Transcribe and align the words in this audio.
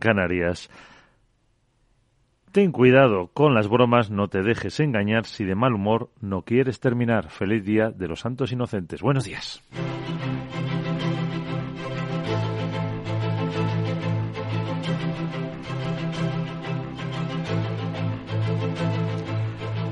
Canarias. 0.00 0.70
Ten 2.50 2.72
cuidado 2.72 3.28
con 3.34 3.54
las 3.54 3.68
bromas, 3.68 4.10
no 4.10 4.28
te 4.28 4.42
dejes 4.42 4.80
engañar 4.80 5.26
si 5.26 5.44
de 5.44 5.54
mal 5.54 5.74
humor 5.74 6.10
no 6.20 6.42
quieres 6.42 6.80
terminar. 6.80 7.28
Feliz 7.30 7.64
día 7.64 7.90
de 7.90 8.08
los 8.08 8.20
santos 8.20 8.52
inocentes. 8.52 9.02
Buenos 9.02 9.24
días. 9.24 9.62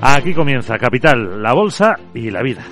Aquí 0.01 0.33
comienza 0.33 0.79
Capital, 0.79 1.43
la 1.43 1.53
bolsa 1.53 1.99
y 2.15 2.31
la 2.31 2.41
vida. 2.41 2.65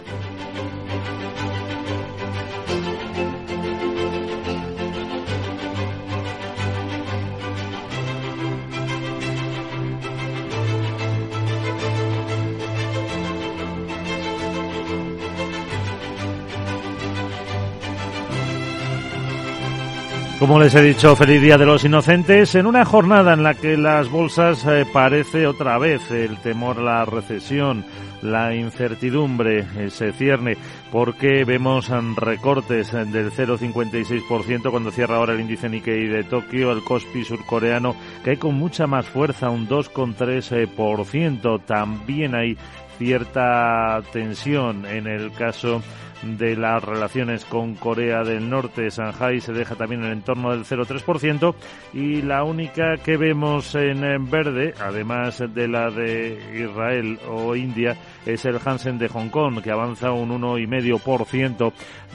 Como 20.39 20.57
les 20.57 20.73
he 20.73 20.81
dicho, 20.81 21.17
feliz 21.17 21.41
Día 21.41 21.57
de 21.57 21.65
los 21.65 21.83
Inocentes, 21.83 22.55
en 22.55 22.65
una 22.65 22.85
jornada 22.85 23.33
en 23.33 23.43
la 23.43 23.55
que 23.55 23.75
las 23.75 24.09
bolsas 24.09 24.65
eh, 24.65 24.85
parece 24.91 25.45
otra 25.45 25.77
vez 25.77 26.09
el 26.11 26.37
temor 26.37 26.77
la 26.77 27.03
recesión, 27.03 27.83
la 28.21 28.55
incertidumbre 28.55 29.67
eh, 29.77 29.89
se 29.89 30.13
cierne 30.13 30.55
porque 30.93 31.43
vemos 31.43 31.89
um, 31.89 32.15
recortes 32.15 32.93
eh, 32.93 33.03
del 33.03 33.33
0,56% 33.33 34.71
cuando 34.71 34.91
cierra 34.91 35.17
ahora 35.17 35.33
el 35.33 35.41
índice 35.41 35.67
Nikkei 35.67 36.07
de 36.07 36.23
Tokio, 36.23 36.71
el 36.71 36.85
Kospi 36.85 37.25
surcoreano 37.25 37.93
que 38.23 38.29
hay 38.31 38.37
con 38.37 38.55
mucha 38.55 38.87
más 38.87 39.07
fuerza, 39.07 39.49
un 39.49 39.67
2,3%. 39.67 41.65
También 41.65 42.33
hay 42.33 42.57
cierta 42.97 44.01
tensión 44.13 44.85
en 44.85 45.05
el 45.07 45.33
caso 45.33 45.81
las 46.23 46.83
relaciones 46.83 47.45
con 47.45 47.75
Corea 47.75 48.23
del 48.23 48.49
Norte. 48.49 48.89
Shanghai 48.89 49.39
se 49.39 49.53
deja 49.53 49.75
también 49.75 50.01
en 50.01 50.07
el 50.07 50.13
entorno 50.13 50.51
del 50.51 50.65
0,3% 50.65 51.55
y 51.93 52.21
la 52.21 52.43
única 52.43 52.97
que 52.97 53.17
vemos 53.17 53.75
en 53.75 54.29
verde, 54.29 54.73
además 54.79 55.43
de 55.53 55.67
la 55.67 55.89
de 55.89 56.39
Israel 56.55 57.19
o 57.27 57.55
India, 57.55 57.95
es 58.25 58.45
el 58.45 58.59
Hansen 58.63 58.97
de 58.97 59.07
Hong 59.07 59.29
Kong, 59.29 59.61
que 59.61 59.71
avanza 59.71 60.11
un 60.11 60.29
1,5% 60.29 61.73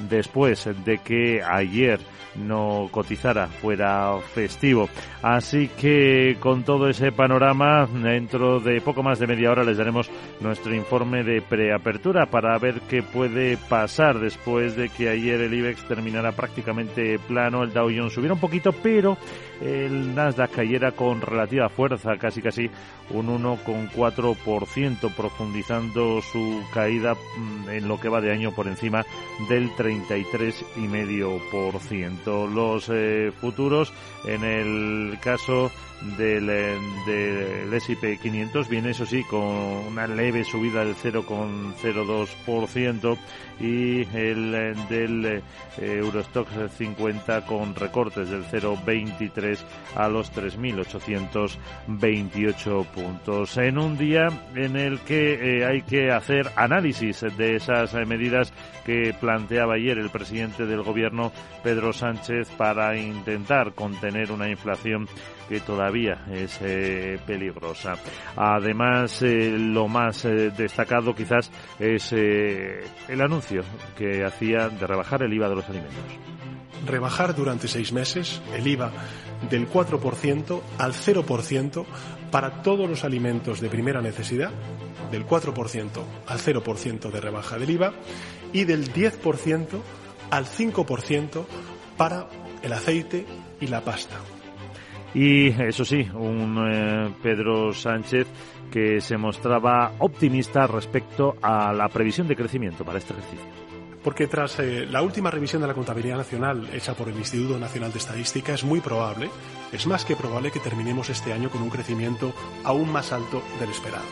después 0.09 0.69
de 0.85 0.99
que 0.99 1.43
ayer 1.43 2.01
no 2.37 2.89
cotizara, 2.91 3.47
fuera 3.47 4.17
festivo. 4.35 4.89
Así 5.23 5.69
que 5.69 6.37
con 6.41 6.65
todo 6.65 6.89
ese 6.89 7.13
panorama, 7.13 7.87
dentro 7.87 8.59
de 8.59 8.81
poco 8.81 9.03
más 9.03 9.19
de 9.19 9.29
media 9.29 9.53
hora 9.53 9.63
les 9.63 9.79
daremos 9.79 10.11
nuestro 10.41 10.75
informe 10.75 11.23
de 11.23 11.41
preapertura 11.43 12.27
para 12.27 12.59
ver 12.59 12.81
qué 12.89 13.03
puede 13.03 13.57
pasar 13.57 13.94
después 13.97 14.75
de 14.75 14.89
que 14.89 15.09
ayer 15.09 15.41
el 15.41 15.55
IBEX 15.55 15.87
terminara 15.87 16.33
prácticamente 16.33 17.17
plano, 17.20 17.62
el 17.62 17.73
Dow 17.73 17.89
Jones 17.95 18.12
subiera 18.12 18.34
un 18.34 18.41
poquito, 18.41 18.73
pero 18.73 19.17
el 19.65 20.15
Nasdaq 20.15 20.53
cayera 20.53 20.93
con 20.93 21.20
relativa 21.20 21.69
fuerza, 21.69 22.17
casi 22.19 22.41
casi 22.43 22.70
un 23.11 23.27
1,4%, 23.27 25.12
profundizando 25.15 26.23
su 26.23 26.62
caída 26.73 27.15
mm, 27.15 27.70
en 27.70 27.89
lo 27.89 27.98
que 27.98 28.09
va 28.09 28.20
de 28.20 28.31
año 28.31 28.55
por 28.55 28.69
encima 28.69 29.05
del 29.48 29.70
33,5%. 29.70 32.48
Los 32.48 32.89
eh, 32.92 33.33
futuros, 33.41 33.92
en 34.27 34.45
el 34.45 35.19
caso 35.20 35.73
del, 36.19 36.51
eh, 36.51 36.77
del 37.07 37.73
S&P 37.73 38.19
500 38.19 38.69
viene 38.69 38.91
eso 38.91 39.07
sí 39.07 39.25
con 39.25 39.41
una 39.41 40.07
leve 40.07 40.45
subida 40.45 40.85
del 40.85 40.95
0,02% 40.95 43.17
y 43.61 44.02
el 44.17 44.55
eh, 44.55 44.75
del 44.89 45.25
eh, 45.25 45.42
Eurostock 45.79 46.48
50 46.77 47.46
con 47.46 47.75
recortes 47.75 48.29
del 48.31 48.45
0,23 48.45 49.54
a 49.95 50.09
los 50.09 50.33
3.828 50.33 52.87
puntos. 52.87 53.57
En 53.57 53.79
un 53.79 53.97
día 53.97 54.27
en 54.55 54.77
el 54.77 54.98
que 55.01 55.65
hay 55.65 55.83
que 55.83 56.11
hacer 56.11 56.51
análisis 56.57 57.25
de 57.37 57.55
esas 57.57 57.95
medidas 58.07 58.53
que 58.85 59.14
planteaba 59.19 59.75
ayer 59.75 59.98
el 59.98 60.11
presidente 60.11 60.67
del 60.67 60.83
gobierno 60.83 61.33
Pedro 61.63 61.93
Sánchez 61.93 62.51
para 62.57 62.97
intentar 62.97 63.75
contener 63.75 64.33
una 64.33 64.48
inflación 64.48 65.07
que 65.48 65.61
todavía 65.61 66.25
es 66.31 66.59
eh, 66.63 67.19
peligrosa. 67.27 67.95
Además, 68.37 69.23
eh, 69.23 69.57
lo 69.59 69.89
más 69.89 70.25
eh, 70.25 70.51
destacado 70.57 71.14
quizás 71.14 71.51
es 71.79 72.13
el 72.13 73.20
anuncio 73.20 73.63
que 73.97 74.25
hacía 74.25 74.69
de 74.69 74.87
rebajar 74.87 75.23
el 75.23 75.33
IVA 75.33 75.48
de 75.48 75.55
los 75.55 75.69
alimentos. 75.69 76.54
Rebajar 76.86 77.34
durante 77.34 77.68
seis 77.68 77.92
meses 77.92 78.42
el 78.55 78.67
IVA 78.67 78.92
del 79.50 79.68
4% 79.68 80.61
al 80.78 80.92
0% 80.92 81.84
para 82.30 82.62
todos 82.62 82.89
los 82.89 83.05
alimentos 83.05 83.61
de 83.61 83.68
primera 83.68 84.00
necesidad, 84.00 84.50
del 85.11 85.27
4% 85.27 85.89
al 86.27 86.39
0% 86.39 87.11
de 87.11 87.20
rebaja 87.20 87.58
del 87.58 87.70
IVA 87.70 87.92
y 88.52 88.64
del 88.64 88.92
10% 88.92 89.67
al 90.30 90.46
5% 90.46 91.45
para 91.96 92.28
el 92.62 92.72
aceite 92.72 93.27
y 93.61 93.66
la 93.68 93.83
pasta. 93.83 94.16
Y 95.14 95.48
eso 95.62 95.84
sí, 95.84 96.08
un 96.12 96.58
eh, 96.68 97.14
Pedro 97.22 97.72
Sánchez 97.72 98.27
que 98.70 99.01
se 99.01 99.16
mostraba 99.16 99.92
optimista 100.01 100.66
respecto 100.66 101.36
a 101.40 101.72
la 101.72 101.89
previsión 101.89 102.27
de 102.27 102.34
crecimiento 102.34 102.84
para 102.84 102.98
este 102.98 103.12
ejercicio. 103.12 103.64
Porque 104.05 104.27
tras 104.27 104.59
eh, 104.59 104.87
la 104.87 105.01
última 105.01 105.31
revisión 105.31 105.63
de 105.63 105.69
la 105.69 105.75
contabilidad 105.75 106.19
nacional 106.19 106.69
hecha 106.75 106.92
por 106.95 107.09
el 107.09 107.17
Instituto 107.17 107.59
Nacional 107.59 107.91
de 107.91 107.98
Estadística 107.98 108.53
es 108.53 108.63
muy 108.63 108.81
probable, 108.81 109.31
es 109.73 109.87
más 109.87 110.05
que 110.05 110.15
probable 110.15 110.51
que 110.51 110.61
terminemos 110.61 111.09
este 111.09 111.33
año 111.33 111.48
con 111.48 111.63
un 111.63 111.70
crecimiento 111.70 112.35
aún 112.64 112.93
más 112.93 113.13
alto 113.13 113.43
del 113.59 113.70
esperado, 113.70 114.05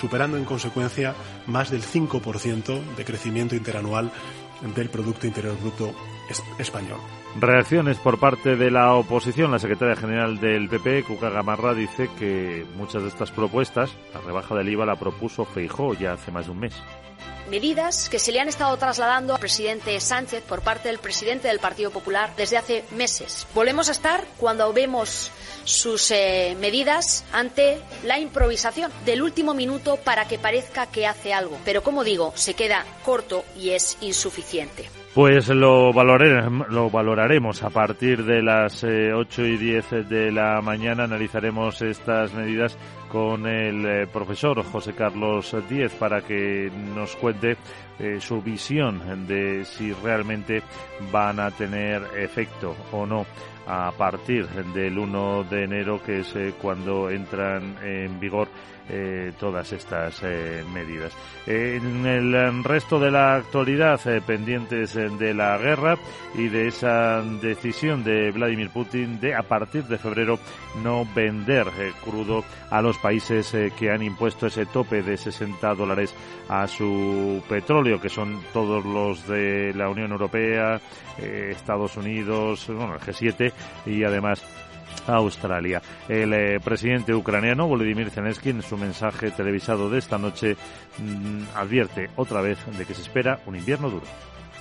superando 0.00 0.38
en 0.38 0.46
consecuencia 0.46 1.14
más 1.46 1.70
del 1.70 1.82
5% 1.82 2.96
de 2.96 3.04
crecimiento 3.04 3.54
interanual 3.54 4.10
del 4.74 4.88
Producto 4.88 5.26
Interior 5.26 5.54
Bruto 5.60 5.94
español. 6.58 6.98
Reacciones 7.38 7.98
por 7.98 8.18
parte 8.18 8.56
de 8.56 8.70
la 8.70 8.94
oposición. 8.94 9.50
La 9.52 9.58
secretaria 9.58 9.96
general 9.96 10.40
del 10.40 10.70
PP, 10.70 11.04
Cuca 11.04 11.28
Gamarra, 11.28 11.74
dice 11.74 12.08
que 12.18 12.64
muchas 12.76 13.02
de 13.02 13.08
estas 13.08 13.30
propuestas, 13.30 13.94
la 14.14 14.20
rebaja 14.22 14.54
del 14.54 14.70
IVA 14.70 14.86
la 14.86 14.96
propuso 14.96 15.44
Feijó 15.44 15.92
ya 15.92 16.14
hace 16.14 16.32
más 16.32 16.46
de 16.46 16.52
un 16.52 16.60
mes 16.60 16.82
medidas 17.48 18.08
que 18.08 18.18
se 18.18 18.32
le 18.32 18.40
han 18.40 18.48
estado 18.48 18.76
trasladando 18.76 19.34
al 19.34 19.40
presidente 19.40 19.98
Sánchez 20.00 20.42
por 20.42 20.62
parte 20.62 20.88
del 20.88 20.98
presidente 20.98 21.48
del 21.48 21.58
Partido 21.58 21.90
Popular 21.90 22.32
desde 22.36 22.56
hace 22.56 22.84
meses. 22.90 23.46
Volvemos 23.54 23.88
a 23.88 23.92
estar 23.92 24.24
cuando 24.38 24.72
vemos 24.72 25.30
sus 25.64 26.10
eh, 26.10 26.56
medidas 26.60 27.24
ante 27.32 27.80
la 28.04 28.18
improvisación 28.18 28.92
del 29.04 29.22
último 29.22 29.54
minuto 29.54 29.96
para 29.96 30.26
que 30.28 30.38
parezca 30.38 30.86
que 30.86 31.06
hace 31.06 31.32
algo. 31.32 31.58
Pero 31.64 31.82
como 31.82 32.04
digo, 32.04 32.32
se 32.36 32.54
queda 32.54 32.84
corto 33.04 33.44
y 33.58 33.70
es 33.70 33.96
insuficiente. 34.00 34.88
Pues 35.16 35.48
lo, 35.48 35.94
lo 35.94 36.90
valoraremos 36.90 37.62
a 37.62 37.70
partir 37.70 38.22
de 38.22 38.42
las 38.42 38.84
8 38.84 38.88
eh, 38.90 39.48
y 39.48 39.56
10 39.56 40.10
de 40.10 40.30
la 40.30 40.60
mañana. 40.60 41.04
Analizaremos 41.04 41.80
estas 41.80 42.34
medidas 42.34 42.76
con 43.08 43.46
el 43.46 43.86
eh, 43.86 44.06
profesor 44.12 44.62
José 44.62 44.92
Carlos 44.92 45.56
Díez 45.70 45.94
para 45.94 46.20
que 46.20 46.70
nos 46.94 47.16
cuente 47.16 47.56
eh, 47.98 48.20
su 48.20 48.42
visión 48.42 49.26
de 49.26 49.64
si 49.64 49.90
realmente 49.94 50.62
van 51.10 51.40
a 51.40 51.50
tener 51.50 52.02
efecto 52.18 52.76
o 52.92 53.06
no 53.06 53.24
a 53.66 53.92
partir 53.96 54.46
del 54.46 54.98
1 54.98 55.44
de 55.44 55.64
enero, 55.64 55.98
que 56.04 56.20
es 56.20 56.34
cuando 56.60 57.08
entran 57.08 57.78
en 57.82 58.20
vigor 58.20 58.48
eh, 58.88 59.32
todas 59.38 59.72
estas 59.72 60.22
eh, 60.22 60.64
medidas. 60.72 61.12
en 61.46 62.06
el 62.06 62.62
resto 62.62 63.00
de 63.00 63.10
la 63.10 63.34
actualidad, 63.34 64.00
eh, 64.06 64.20
pendientes 64.24 64.94
de 64.94 65.34
la 65.34 65.58
guerra 65.58 65.96
y 66.34 66.48
de 66.48 66.68
esa 66.68 67.20
decisión 67.22 68.04
de 68.04 68.30
Vladimir 68.30 68.70
Putin 68.70 69.18
de 69.18 69.34
a 69.34 69.42
partir 69.42 69.84
de 69.84 69.98
febrero 69.98 70.38
no 70.84 71.04
vender 71.14 71.66
crudo 72.04 72.44
a 72.70 72.80
los 72.80 72.96
países 72.98 73.54
que 73.76 73.90
han 73.90 74.02
impuesto 74.02 74.46
ese 74.46 74.66
tope 74.66 75.02
de 75.02 75.16
60 75.16 75.74
dólares 75.74 76.14
a 76.48 76.68
su 76.68 77.42
petróleo, 77.48 78.00
que 78.00 78.08
son 78.08 78.40
todos 78.52 78.84
los 78.84 79.26
de 79.26 79.72
la 79.74 79.88
Unión 79.88 80.12
Europea, 80.12 80.80
Estados 81.18 81.96
Unidos, 81.96 82.66
bueno, 82.68 82.94
el 82.94 83.00
G7 83.00 83.52
y 83.86 84.04
además 84.04 84.44
Australia. 85.07 85.81
El 86.07 86.33
eh, 86.33 86.59
presidente 86.59 87.13
ucraniano 87.13 87.67
Volodymyr 87.67 88.09
Zelensky 88.09 88.49
en 88.49 88.61
su 88.61 88.77
mensaje 88.77 89.31
televisado 89.31 89.89
de 89.89 89.99
esta 89.99 90.17
noche 90.17 90.55
mm, 90.97 91.43
advierte 91.55 92.09
otra 92.15 92.41
vez 92.41 92.57
de 92.77 92.85
que 92.85 92.93
se 92.93 93.01
espera 93.01 93.39
un 93.45 93.55
invierno 93.55 93.89
duro. 93.89 94.05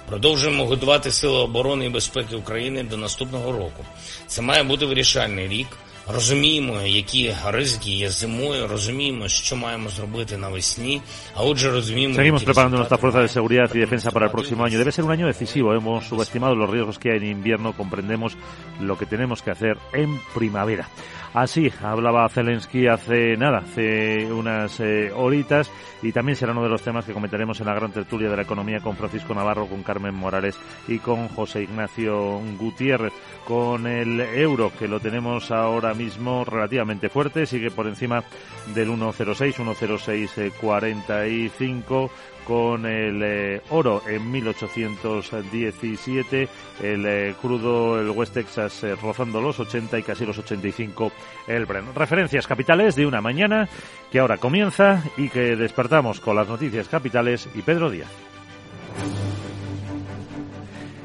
Продовжуємо 0.07 0.65
готувати 0.65 1.11
сили 1.11 1.39
оборони 1.39 1.87
і 1.87 1.89
безпеки 1.89 2.37
України 2.37 2.83
до 2.83 2.97
наступного 2.97 3.53
року. 3.53 3.85
Це 4.27 4.43
має 4.43 4.63
бути 4.63 4.87
вирішальний 4.87 5.49
рік. 5.49 5.67
Розуміємо, 6.15 6.83
які 6.83 7.35
ризики 7.47 7.91
є 7.91 8.11
зимою, 8.11 8.69
розуміємо, 8.69 9.29
що 9.29 9.57
маємо 9.57 9.89
зробити 9.89 10.37
навесні, 10.37 11.03
а 11.35 11.43
отже 11.43 11.71
розуміємо... 11.71 12.15
Seguimos 12.15 12.45
preparando 12.45 12.77
nuestra 12.77 12.99
fuerza 12.99 13.21
de 13.21 13.29
seguridad 13.29 13.71
y 13.75 13.79
defensa 13.79 14.11
para 14.11 14.27
el 14.27 14.33
próximo 14.33 14.65
año. 14.65 14.79
Debe 14.79 14.93
ser 14.93 15.05
un 15.05 15.13
año 15.13 15.27
decisivo. 15.27 15.73
Hemos 15.73 16.07
subestimado 16.09 16.55
los 16.55 16.71
riesgos 16.71 16.99
que 16.99 17.11
hay 17.11 17.19
en 17.19 17.27
invierno, 17.39 17.73
comprendemos 17.73 18.37
lo 18.81 18.99
que 18.99 19.07
tenemos 19.07 19.43
que 19.43 19.51
hacer 19.53 19.79
en 19.93 20.21
primavera. 20.35 20.89
Así 21.36 21.72
hablaba 21.84 22.28
Zelensky 22.30 22.88
hace 22.88 23.36
nada, 23.36 23.58
hace 23.58 24.32
unas 24.32 24.80
eh, 24.80 25.12
horitas 25.14 25.70
y 26.02 26.14
también 26.14 26.38
será 26.38 26.54
uno 26.54 26.64
de 26.64 26.70
los 26.70 26.82
temas 26.82 27.04
que 27.04 27.12
comentaremos 27.12 27.60
en 27.60 27.66
la 27.66 27.74
gran 27.74 27.92
tertulia 27.92 28.30
de 28.30 28.38
la 28.38 28.44
economía 28.44 28.80
con 28.80 28.96
Francisco 28.96 29.34
Navarro, 29.34 29.68
con 29.68 29.84
Carmen 29.84 30.16
Morales 30.16 30.58
y 30.88 31.00
con 31.00 31.28
José 31.28 31.64
Ignacio 31.64 32.40
Gutiérrez. 32.58 33.12
Con 33.46 33.86
el 33.86 34.22
euro, 34.22 34.72
que 34.80 34.88
lo 34.88 35.02
tenemos 35.02 35.52
ahora 35.52 35.94
mismo 35.94 36.46
relativamente 36.46 37.10
fuerte, 37.10 37.46
sigue 37.46 37.70
por 37.70 37.88
encima 37.88 38.24
del 38.74 38.90
1,06, 38.90 39.58
1,0645 39.58 42.10
con 42.46 42.86
el 42.86 43.22
eh, 43.24 43.62
oro 43.72 44.04
en 44.08 44.32
1817, 44.32 46.48
el 46.82 47.06
eh, 47.06 47.36
crudo, 47.42 48.00
el 48.00 48.10
West 48.12 48.36
Texas 48.36 48.84
eh, 48.84 48.96
rozando 48.96 49.42
los 49.42 49.60
80 49.60 50.00
y 50.00 50.04
casi 50.04 50.26
los 50.26 50.38
85 50.38 51.12
el 51.48 51.66
Brent. 51.66 51.96
Referencias 51.96 52.48
capitales 52.48 52.96
de 52.96 53.06
una 53.06 53.22
mañana 53.22 53.68
que 54.12 54.20
ahora 54.20 54.38
comienza 54.38 55.04
y 55.18 55.30
que 55.30 55.56
despertamos 55.56 56.20
con 56.20 56.36
las 56.36 56.48
noticias 56.48 56.88
capitales 56.88 57.50
y 57.56 57.62
Pedro 57.62 57.90
Díaz. 57.90 58.12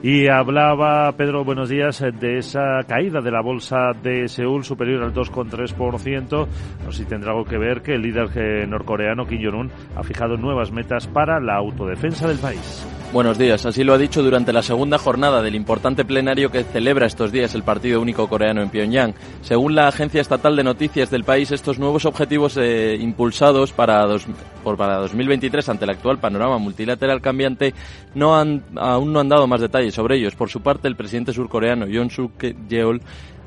Y 0.02 0.28
hablaba 0.28 1.12
Pedro, 1.12 1.44
buenos 1.44 1.68
días, 1.68 2.00
de 2.00 2.38
esa 2.38 2.80
caída 2.88 3.20
de 3.20 3.30
la 3.30 3.42
bolsa 3.42 3.92
de 4.02 4.28
Seúl 4.28 4.64
superior 4.64 5.02
al 5.02 5.12
2,3%. 5.12 6.46
No 6.84 6.90
sé 6.92 7.02
si 7.02 7.08
tendrá 7.08 7.32
algo 7.32 7.44
que 7.44 7.58
ver 7.58 7.82
que 7.82 7.96
el 7.96 8.02
líder 8.02 8.66
norcoreano 8.66 9.26
Kim 9.26 9.42
Jong-un 9.44 9.70
ha 9.94 10.02
fijado 10.02 10.38
nuevas 10.38 10.72
metas 10.72 11.06
para 11.06 11.38
la 11.38 11.56
autodefensa 11.56 12.26
del 12.26 12.38
país. 12.38 12.99
Buenos 13.12 13.38
días. 13.38 13.66
Así 13.66 13.82
lo 13.82 13.92
ha 13.92 13.98
dicho 13.98 14.22
durante 14.22 14.52
la 14.52 14.62
segunda 14.62 14.96
jornada 14.96 15.42
del 15.42 15.56
importante 15.56 16.04
plenario 16.04 16.52
que 16.52 16.62
celebra 16.62 17.06
estos 17.06 17.32
días 17.32 17.56
el 17.56 17.64
Partido 17.64 18.00
Único 18.00 18.28
Coreano 18.28 18.62
en 18.62 18.70
Pyongyang. 18.70 19.14
Según 19.42 19.74
la 19.74 19.88
agencia 19.88 20.20
estatal 20.20 20.54
de 20.54 20.62
noticias 20.62 21.10
del 21.10 21.24
país, 21.24 21.50
estos 21.50 21.80
nuevos 21.80 22.04
objetivos 22.04 22.56
eh, 22.56 22.96
impulsados 23.00 23.72
para, 23.72 24.06
dos, 24.06 24.26
por, 24.62 24.76
para 24.76 24.98
2023 24.98 25.68
ante 25.70 25.86
el 25.86 25.90
actual 25.90 26.18
panorama 26.18 26.58
multilateral 26.58 27.20
cambiante 27.20 27.74
no 28.14 28.38
han, 28.38 28.62
aún 28.76 29.12
no 29.12 29.18
han 29.18 29.28
dado 29.28 29.48
más 29.48 29.60
detalles 29.60 29.92
sobre 29.92 30.16
ellos. 30.16 30.36
Por 30.36 30.48
su 30.48 30.60
parte, 30.60 30.86
el 30.86 30.94
presidente 30.94 31.32
surcoreano 31.32 31.88
Yoon 31.88 32.10
Suk 32.10 32.44
Yeol 32.68 33.00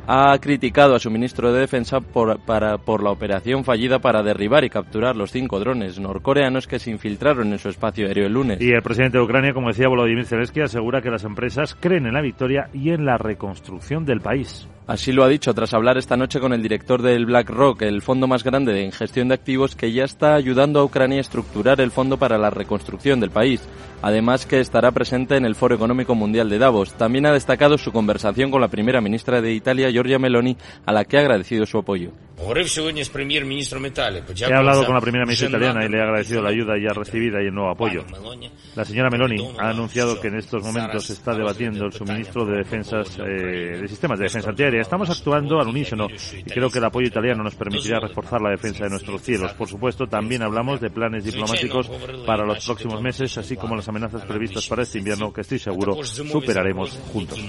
ha 0.08 0.38
criticado 0.40 0.96
a 0.96 1.00
su 1.00 1.10
ministro 1.10 1.52
de 1.54 1.62
Defensa 1.62 2.00
por, 2.00 2.40
para, 2.42 2.78
por 2.78 3.04
la 3.04 3.12
operación 3.12 3.64
fallida 3.64 4.00
para 4.00 4.24
derribar 4.24 4.64
y 4.64 4.70
capturar 4.70 5.16
los 5.16 5.32
cinco 5.32 5.60
drones 5.60 6.00
norcoreanos 6.00 6.68
que 6.68 6.80
se 6.80 6.92
infiltraron 6.92 7.52
en 7.52 7.60
su 7.60 7.70
espacio 7.70 8.08
aéreo 8.08 8.28
el 8.28 8.34
lunes. 8.34 8.62
Y 8.62 8.72
el 8.72 8.82
presidente 8.82 9.18
de 9.18 9.24
Ucrania, 9.24 9.54
como 9.54 9.70
decía 9.70 9.88
Volodymyr 9.88 10.26
Zelensky, 10.26 10.62
asegura 10.62 11.02
que 11.02 11.10
las 11.10 11.24
empresas 11.24 11.76
creen 11.80 12.06
en 12.06 12.14
la 12.14 12.22
victoria 12.22 12.70
y 12.74 12.90
en 12.90 13.06
la 13.06 13.18
reconstrucción 13.18 14.06
del 14.06 14.22
país. 14.22 14.68
Así 14.86 15.14
lo 15.14 15.24
ha 15.24 15.30
dicho 15.30 15.54
tras 15.54 15.74
hablar 15.74 15.98
esta 15.98 16.18
noche 16.18 16.42
con 16.42 16.52
el 16.52 16.62
director 16.62 17.02
del 17.02 17.26
BlackRock, 17.26 17.84
el 17.84 18.02
fondo 18.02 18.28
más 18.28 18.44
grande 18.44 18.74
de 18.74 18.92
gestión 18.92 19.30
de 19.30 19.36
activos 19.36 19.76
que 19.76 19.94
ya 19.94 20.04
está 20.04 20.36
ayudando 20.36 20.82
a 20.82 20.84
Ucrania 20.84 21.20
a 21.20 21.22
estructurar 21.22 21.80
el 21.80 21.92
fondo 21.92 22.18
para 22.18 22.38
la 22.38 22.50
reconstrucción 22.50 23.22
del 23.22 23.32
país. 23.32 23.62
Además 24.02 24.46
que 24.46 24.60
estará 24.60 24.92
presente 24.92 25.38
en 25.38 25.46
el 25.46 25.56
Foro 25.56 25.76
Económico 25.76 26.14
Mundial 26.14 26.50
de 26.50 26.60
Davos. 26.60 26.92
También 26.96 27.26
ha 27.26 27.32
destacado 27.32 27.78
su 27.78 27.94
conversación 27.94 28.52
con 28.52 28.60
la 28.60 28.68
primera 28.68 29.00
ministra 29.00 29.42
de 29.42 29.54
Italia, 29.54 29.90
Giorgia 29.90 30.20
Meloni, 30.20 30.58
a 30.86 30.92
la 30.92 31.06
que 31.06 31.18
ha 31.18 31.22
agradecido 31.22 31.66
su 31.66 31.78
apoyo. 31.78 32.12
He 34.50 34.54
hablado 34.54 34.86
con 34.86 34.96
la 34.96 35.00
primera 35.00 35.24
ministra 35.24 35.48
italiana 35.48 35.86
y 35.86 35.90
le 35.90 35.98
he 35.98 36.02
agradecido 36.02 36.42
la 36.42 36.50
ayuda 36.50 36.74
ya 36.78 36.92
recibida 36.94 37.42
y 37.42 37.46
el 37.46 37.54
nuevo 37.54 37.70
apoyo. 37.72 38.04
La 38.76 38.84
señora 38.84 39.10
Meloni 39.10 39.38
ha 39.58 39.70
anunciado 39.70 40.20
que 40.20 40.28
en 40.28 40.36
estos 40.36 40.62
momentos 40.64 41.06
se 41.06 41.14
está 41.14 41.34
debatiendo 41.34 41.86
el 41.86 41.94
suministro 41.94 42.46
de 42.46 42.58
defensas, 42.58 43.18
eh, 43.20 43.78
de 43.82 43.88
sistemas 43.88 44.20
de 44.20 44.26
defensa 44.26 44.50
antiaérea. 44.50 44.73
Estamos 44.82 45.10
actuando 45.10 45.60
al 45.60 45.68
unísono 45.68 46.08
y 46.10 46.44
creo 46.44 46.70
que 46.70 46.80
el 46.80 46.86
apoyo 46.86 47.08
italiano 47.08 47.44
nos 47.44 47.56
permitirá 47.56 48.00
reforzar 48.00 48.42
la 48.42 48.50
defensa 48.50 48.86
de 48.86 48.92
nuestros 48.92 49.22
cielos. 49.22 49.54
Por 49.54 49.68
supuesto, 49.68 50.08
también 50.08 50.42
hablamos 50.42 50.80
de 50.82 50.90
planes 50.90 51.24
diplomáticos 51.24 51.90
para 52.26 52.46
los 52.46 52.66
próximos 52.66 53.02
meses, 53.02 53.38
así 53.38 53.56
como 53.56 53.76
las 53.76 53.88
amenazas 53.88 54.24
previstas 54.26 54.68
para 54.68 54.84
este 54.84 55.00
invierno 55.00 55.32
que 55.32 55.42
estoy 55.42 55.60
seguro 55.60 56.04
superaremos 56.04 56.92
juntos. 57.12 57.40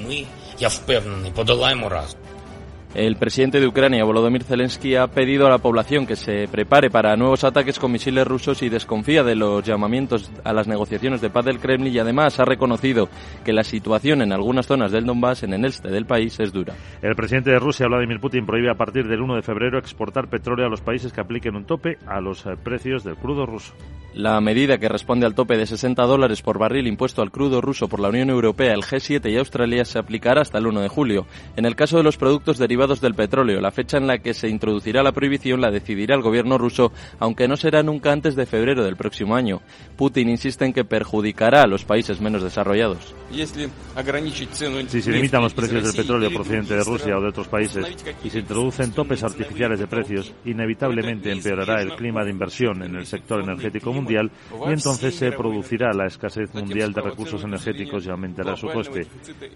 El 2.94 3.17
presidente 3.17 3.58
de 3.58 3.67
Ucrania, 3.67 4.05
Volodymyr 4.05 4.44
Zelensky, 4.44 4.94
ha 4.94 5.08
pedido 5.08 5.49
a 5.49 5.50
la 5.50 5.58
población 5.58 6.06
que 6.06 6.14
se 6.14 6.46
prepare 6.46 6.91
para 6.91 7.17
nuevos 7.17 7.43
ataques 7.43 7.81
con 7.81 7.91
misiles 7.91 8.25
rusos 8.25 8.62
y 8.62 8.69
desconfía 8.69 9.25
de 9.25 9.35
los 9.35 9.64
llamamientos 9.64 10.31
a 10.44 10.52
las 10.52 10.69
negociaciones 10.69 11.20
de 11.20 11.29
paz 11.29 11.44
del 11.44 11.58
Kremlin 11.58 11.93
y 11.93 11.99
además 11.99 12.38
ha 12.38 12.44
reconocido 12.44 13.08
que 13.44 13.52
la 13.52 13.64
situación 13.64 14.23
en 14.23 14.32
algunas 14.32 14.69
zonas 14.69 14.93
del 14.93 15.06
Donbass, 15.06 15.43
en 15.43 15.55
el 15.55 15.64
este 15.64 15.88
del 15.88 16.06
país, 16.06 16.38
es 16.38 16.52
dura. 16.52 16.75
El 17.02 17.17
presidente 17.17 17.50
de 17.50 17.58
Rusia, 17.58 17.88
Vladimir 17.88 18.20
Putin, 18.20 18.46
prohíbe 18.46 18.70
a 18.70 18.76
partir 18.76 19.08
del 19.08 19.23
1 19.23 19.35
de 19.35 19.43
febrero 19.43 19.76
exportar 19.76 20.29
petróleo 20.29 20.67
a 20.67 20.70
los 20.70 20.81
países 20.81 21.12
que 21.12 21.20
apliquen 21.20 21.56
un 21.56 21.64
tope 21.64 21.99
a 22.06 22.20
los 22.20 22.44
precios 22.62 23.02
del 23.02 23.17
crudo 23.17 23.44
ruso. 23.44 23.75
La 24.14 24.41
medida 24.41 24.79
que 24.79 24.88
responde 24.88 25.26
al 25.26 25.35
tope 25.35 25.56
de 25.56 25.67
60 25.67 26.00
dólares 26.05 26.43
por 26.43 26.61
barril 26.61 26.87
impuesto 26.87 27.23
al 27.23 27.32
crudo 27.32 27.61
ruso 27.61 27.88
por 27.88 27.99
la 27.99 28.11
Unión 28.11 28.31
Europea, 28.31 28.73
el 28.73 28.82
G7 28.82 29.29
y 29.32 29.37
Australia 29.37 29.85
se 29.85 29.99
aplicará 29.99 30.43
hasta 30.43 30.58
el 30.58 30.69
1 30.69 30.82
de 30.82 30.88
julio. 30.88 31.26
En 31.56 31.64
el 31.64 31.75
caso 31.75 31.96
de 31.96 32.05
los 32.05 32.17
productos 32.17 32.58
derivados 32.58 32.83
del 33.00 33.14
petróleo, 33.14 33.60
la 33.60 33.72
fecha 33.72 33.96
en 33.96 34.06
la 34.06 34.19
que 34.19 34.34
se 34.34 34.48
introducirá 34.48 35.02
la 35.02 35.10
prohibición 35.10 35.60
la 35.60 35.72
decidirá 35.72 36.14
el 36.14 36.22
gobierno 36.22 36.58
ruso, 36.58 36.92
aunque 37.19 37.48
no 37.48 37.56
será 37.56 37.82
nunca 37.82 38.12
antes 38.12 38.36
de 38.36 38.46
febrero 38.46 38.84
del 38.84 38.96
próximo 38.96 39.34
año. 39.34 39.60
Putin 39.96 40.28
insiste 40.28 40.64
en 40.64 40.72
que 40.72 40.84
perjudicará 40.84 41.62
a 41.62 41.66
los 41.66 41.84
países 41.84 42.20
menos 42.20 42.42
desarrollados. 42.42 43.14
Si 43.32 45.02
se 45.02 45.10
limitan 45.10 45.42
los 45.42 45.54
precios 45.54 45.82
del 45.82 45.94
petróleo 45.94 46.31
procedente 46.31 46.75
de 46.75 46.84
Rusia 46.84 47.19
o 47.19 47.20
de 47.20 47.28
otros 47.28 47.48
países 47.48 47.84
y 48.22 48.31
se 48.31 48.38
introducen 48.38 48.92
topes 48.92 49.25
artificiales 49.25 49.81
de 49.81 49.88
precios, 49.88 50.32
inevitablemente 50.44 51.32
empeorará 51.32 51.82
el 51.82 51.96
clima 51.96 52.22
de 52.22 52.31
inversión 52.31 52.82
en 52.84 52.94
el 52.94 53.06
sector 53.06 53.42
energético 53.42 53.92
mundial 53.92 54.04
mundial 54.04 54.31
y 54.69 54.72
entonces 54.72 55.14
se 55.14 55.32
producirá 55.32 55.92
la 55.92 56.06
escasez 56.06 56.54
mundial 56.54 56.92
de 56.92 57.00
recursos 57.00 57.42
energéticos 57.42 58.06
y 58.06 58.10
aumentará 58.10 58.56
su 58.56 58.69
coste. 58.69 59.06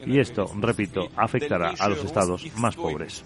Y 0.07 0.19
esto, 0.19 0.51
repito, 0.59 1.09
afectará 1.17 1.75
a 1.79 1.89
los 1.89 2.05
estados 2.05 2.47
más 2.57 2.75
pobres. 2.75 3.18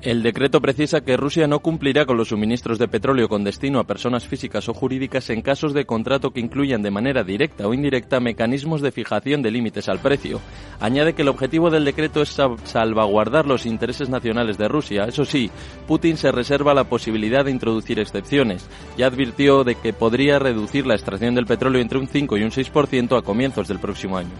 El 0.00 0.22
decreto 0.22 0.60
precisa 0.60 1.00
que 1.00 1.16
Rusia 1.16 1.48
no 1.48 1.58
cumplirá 1.58 2.06
con 2.06 2.16
los 2.16 2.28
suministros 2.28 2.78
de 2.78 2.86
petróleo 2.86 3.28
con 3.28 3.42
destino 3.42 3.80
a 3.80 3.84
personas 3.84 4.28
físicas 4.28 4.68
o 4.68 4.74
jurídicas 4.74 5.28
en 5.30 5.42
casos 5.42 5.74
de 5.74 5.86
contrato 5.86 6.30
que 6.30 6.38
incluyan 6.38 6.82
de 6.82 6.92
manera 6.92 7.24
directa 7.24 7.66
o 7.66 7.74
indirecta 7.74 8.20
mecanismos 8.20 8.80
de 8.80 8.92
fijación 8.92 9.42
de 9.42 9.50
límites 9.50 9.88
al 9.88 9.98
precio. 9.98 10.40
Añade 10.78 11.14
que 11.14 11.22
el 11.22 11.28
objetivo 11.28 11.68
del 11.68 11.84
decreto 11.84 12.22
es 12.22 12.36
salvaguardar 12.62 13.46
los 13.46 13.66
intereses 13.66 14.08
nacionales 14.08 14.56
de 14.56 14.68
Rusia. 14.68 15.06
Eso 15.06 15.24
sí, 15.24 15.50
Putin 15.88 16.16
se 16.16 16.30
reserva 16.30 16.74
la 16.74 16.84
posibilidad 16.84 17.44
de 17.44 17.50
introducir 17.50 17.98
excepciones. 17.98 18.68
Ya 18.96 19.08
advirtió 19.08 19.64
de 19.64 19.74
que 19.74 19.92
podría 19.92 20.38
reducir 20.38 20.86
la 20.86 20.94
extracción 20.94 21.34
del 21.34 21.46
petróleo 21.46 21.82
entre 21.82 21.98
un 21.98 22.06
5 22.06 22.36
y 22.36 22.44
un 22.44 22.50
6% 22.50 23.18
a 23.18 23.22
comienzos 23.22 23.66
del 23.66 23.80
próximo 23.80 24.16
año 24.16 24.30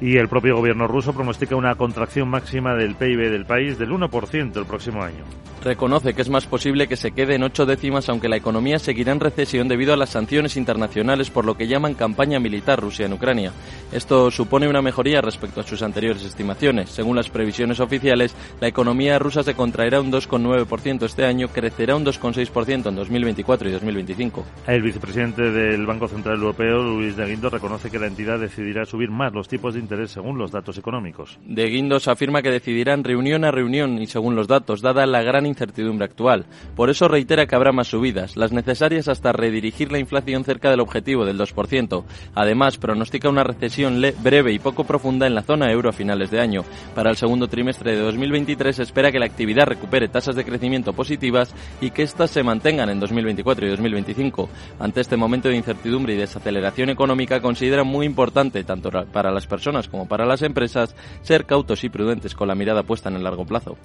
y 0.00 0.16
el 0.16 0.28
propio 0.28 0.56
gobierno 0.56 0.86
ruso 0.86 1.12
pronostica 1.12 1.56
una 1.56 1.74
contracción 1.74 2.28
máxima 2.28 2.74
del 2.74 2.94
PIB 2.94 3.30
del 3.30 3.44
país 3.44 3.78
del 3.78 3.90
1% 3.90 4.56
el 4.56 4.66
próximo 4.66 5.02
año. 5.02 5.24
Reconoce 5.62 6.14
que 6.14 6.22
es 6.22 6.30
más 6.30 6.46
posible 6.46 6.86
que 6.86 6.96
se 6.96 7.10
quede 7.10 7.34
en 7.34 7.42
ocho 7.42 7.66
décimas 7.66 8.08
aunque 8.08 8.28
la 8.28 8.36
economía 8.36 8.78
seguirá 8.78 9.12
en 9.12 9.18
recesión 9.18 9.66
debido 9.66 9.92
a 9.92 9.96
las 9.96 10.10
sanciones 10.10 10.56
internacionales 10.56 11.30
por 11.30 11.44
lo 11.44 11.56
que 11.56 11.66
llaman 11.66 11.94
campaña 11.94 12.38
militar 12.38 12.80
Rusia 12.80 13.06
en 13.06 13.12
Ucrania. 13.12 13.52
Esto 13.90 14.30
supone 14.30 14.68
una 14.68 14.82
mejoría 14.82 15.20
respecto 15.20 15.60
a 15.60 15.64
sus 15.64 15.82
anteriores 15.82 16.24
estimaciones. 16.24 16.90
Según 16.90 17.16
las 17.16 17.28
previsiones 17.28 17.80
oficiales, 17.80 18.36
la 18.60 18.68
economía 18.68 19.18
rusa 19.18 19.42
se 19.42 19.54
contraerá 19.54 20.00
un 20.00 20.12
2,9% 20.12 21.04
este 21.04 21.24
año, 21.24 21.48
crecerá 21.48 21.96
un 21.96 22.04
2,6% 22.04 22.88
en 22.88 22.94
2024 22.94 23.68
y 23.68 23.72
2025. 23.72 24.44
El 24.66 24.82
vicepresidente 24.82 25.50
del 25.50 25.86
Banco 25.86 26.06
Central 26.06 26.36
Europeo, 26.36 26.82
Luis 26.82 27.16
de 27.16 27.26
Guindo, 27.26 27.50
reconoce 27.50 27.90
que 27.90 27.98
la 27.98 28.06
entidad 28.06 28.38
decidirá 28.38 28.84
subir 28.84 29.10
más 29.10 29.32
los 29.32 29.48
tipos 29.48 29.74
de 29.74 29.80
interés 29.88 30.10
según 30.10 30.36
los 30.36 30.52
datos 30.52 30.76
económicos. 30.76 31.38
De 31.46 31.66
Guindos 31.70 32.08
afirma 32.08 32.42
que 32.42 32.50
decidirán 32.50 33.04
reunión 33.04 33.44
a 33.44 33.50
reunión 33.50 34.02
y 34.02 34.06
según 34.06 34.36
los 34.36 34.46
datos, 34.46 34.82
dada 34.82 35.06
la 35.06 35.22
gran 35.22 35.46
incertidumbre 35.46 36.04
actual. 36.04 36.44
Por 36.76 36.90
eso 36.90 37.08
reitera 37.08 37.46
que 37.46 37.54
habrá 37.54 37.72
más 37.72 37.88
subidas, 37.88 38.36
las 38.36 38.52
necesarias 38.52 39.08
hasta 39.08 39.32
redirigir 39.32 39.90
la 39.90 39.98
inflación 39.98 40.44
cerca 40.44 40.70
del 40.70 40.80
objetivo 40.80 41.24
del 41.24 41.38
2%. 41.38 42.04
Además, 42.34 42.76
pronostica 42.76 43.30
una 43.30 43.44
recesión 43.44 44.02
breve 44.22 44.52
y 44.52 44.58
poco 44.58 44.84
profunda 44.84 45.26
en 45.26 45.34
la 45.34 45.42
zona 45.42 45.72
euro 45.72 45.88
a 45.88 45.94
finales 45.94 46.30
de 46.30 46.40
año. 46.40 46.64
Para 46.94 47.08
el 47.08 47.16
segundo 47.16 47.48
trimestre 47.48 47.96
de 47.96 48.02
2023 48.02 48.80
espera 48.80 49.10
que 49.10 49.18
la 49.18 49.26
actividad 49.26 49.66
recupere 49.66 50.08
tasas 50.08 50.36
de 50.36 50.44
crecimiento 50.44 50.92
positivas 50.92 51.54
y 51.80 51.92
que 51.92 52.02
éstas 52.02 52.30
se 52.30 52.42
mantengan 52.42 52.90
en 52.90 53.00
2024 53.00 53.66
y 53.66 53.70
2025. 53.70 54.50
Ante 54.80 55.00
este 55.00 55.16
momento 55.16 55.48
de 55.48 55.56
incertidumbre 55.56 56.12
y 56.12 56.18
desaceleración 56.18 56.90
económica, 56.90 57.40
considera 57.40 57.84
muy 57.84 58.04
importante, 58.04 58.64
tanto 58.64 58.90
para 59.12 59.30
las 59.30 59.46
personas 59.46 59.77
como 59.86 60.08
para 60.08 60.26
las 60.26 60.42
empresas, 60.42 60.96
ser 61.20 61.44
cautos 61.44 61.84
y 61.84 61.90
prudentes 61.90 62.34
con 62.34 62.48
la 62.48 62.56
mirada 62.56 62.82
puesta 62.82 63.10
en 63.10 63.16
el 63.16 63.22
largo 63.22 63.44
plazo. 63.44 63.76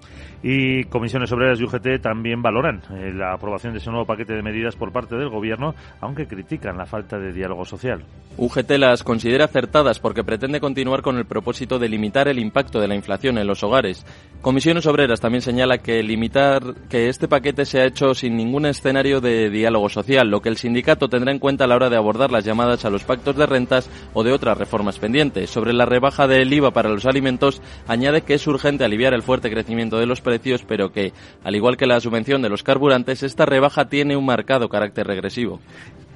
Y 0.42 0.86
comisiones 0.86 1.32
obreras 1.32 1.60
y 1.60 1.66
UGT 1.66 2.02
también 2.02 2.42
valoran 2.42 2.82
eh, 2.92 3.12
la 3.14 3.34
aprobación 3.34 3.74
de 3.74 3.80
ese 3.80 3.92
nuevo 3.92 4.06
paquete 4.06 4.34
de 4.34 4.42
medidas 4.42 4.76
por 4.76 4.92
parte 4.92 5.16
del 5.16 5.30
Gobierno, 5.30 5.76
aunque 6.02 6.28
critican 6.28 6.78
la 6.78 6.86
falta 6.86 7.20
de 7.20 7.34
diálogo 7.34 7.66
social. 7.66 8.04
UGT 8.38 8.72
las 8.80 9.04
considera 9.04 9.46
acertadas 9.46 10.00
porque 10.00 10.24
pretende 10.24 10.60
continuar 10.60 11.02
con 11.02 11.18
el 11.18 11.26
propósito 11.26 11.78
de 11.78 11.90
limitar 11.90 12.28
el 12.28 12.40
impacto 12.40 12.80
de 12.80 12.88
la 12.88 12.96
inflación 12.96 13.38
en 13.38 13.48
los 13.48 13.64
hogares. 13.64 14.06
Comisiones 14.42 14.86
Obreras 14.86 15.22
también 15.22 15.42
señala 15.42 15.78
que 15.78 16.02
limitar 16.02 16.62
que 16.90 17.10
este 17.10 17.28
paquete 17.28 17.66
se 17.66 17.80
ha 17.80 17.86
hecho 17.86 18.14
sin 18.16 18.36
ningún 18.36 18.66
escenario 18.66 19.22
de 19.22 19.50
diálogo 19.50 19.90
social, 19.90 20.30
lo 20.30 20.42
que 20.42 20.50
el 20.50 20.58
sindicato 20.58 21.10
tendrá 21.10 21.32
en 21.32 21.40
cuenta 21.40 21.66
a 21.66 21.68
la 21.68 21.76
hora 21.76 21.90
de 21.90 21.98
abordar 21.98 22.32
las 22.32 22.44
llamadas 22.44 22.86
a 22.86 22.90
los 22.90 23.04
pactos 23.04 23.36
de 23.36 23.46
rentas 23.46 23.90
o 24.14 24.24
de 24.24 24.32
otras 24.32 24.58
reformas 24.58 25.00
pendientes. 25.00 25.50
Sobre 25.50 25.74
la 25.74 25.83
rebaja 25.86 26.28
del 26.28 26.52
IVA 26.52 26.72
para 26.72 26.90
los 26.90 27.06
alimentos, 27.06 27.62
añade 27.88 28.22
que 28.22 28.36
es 28.36 28.48
urgente 28.48 28.84
aliviar 28.84 29.14
el 29.14 29.24
fuerte 29.24 29.50
crecimiento 29.50 29.98
de 29.98 30.06
los 30.06 30.22
precios, 30.22 30.64
pero 30.68 30.92
que, 30.92 31.14
al 31.44 31.56
igual 31.56 31.78
que 31.78 31.88
la 31.88 32.00
subvención 32.00 32.42
de 32.42 32.50
los 32.50 32.64
carburantes, 32.64 33.24
esta 33.24 33.46
rebaja 33.46 33.90
tiene 33.90 34.16
un 34.16 34.26
marcado 34.26 34.70
carácter 34.70 35.08
regresivo. 35.08 35.60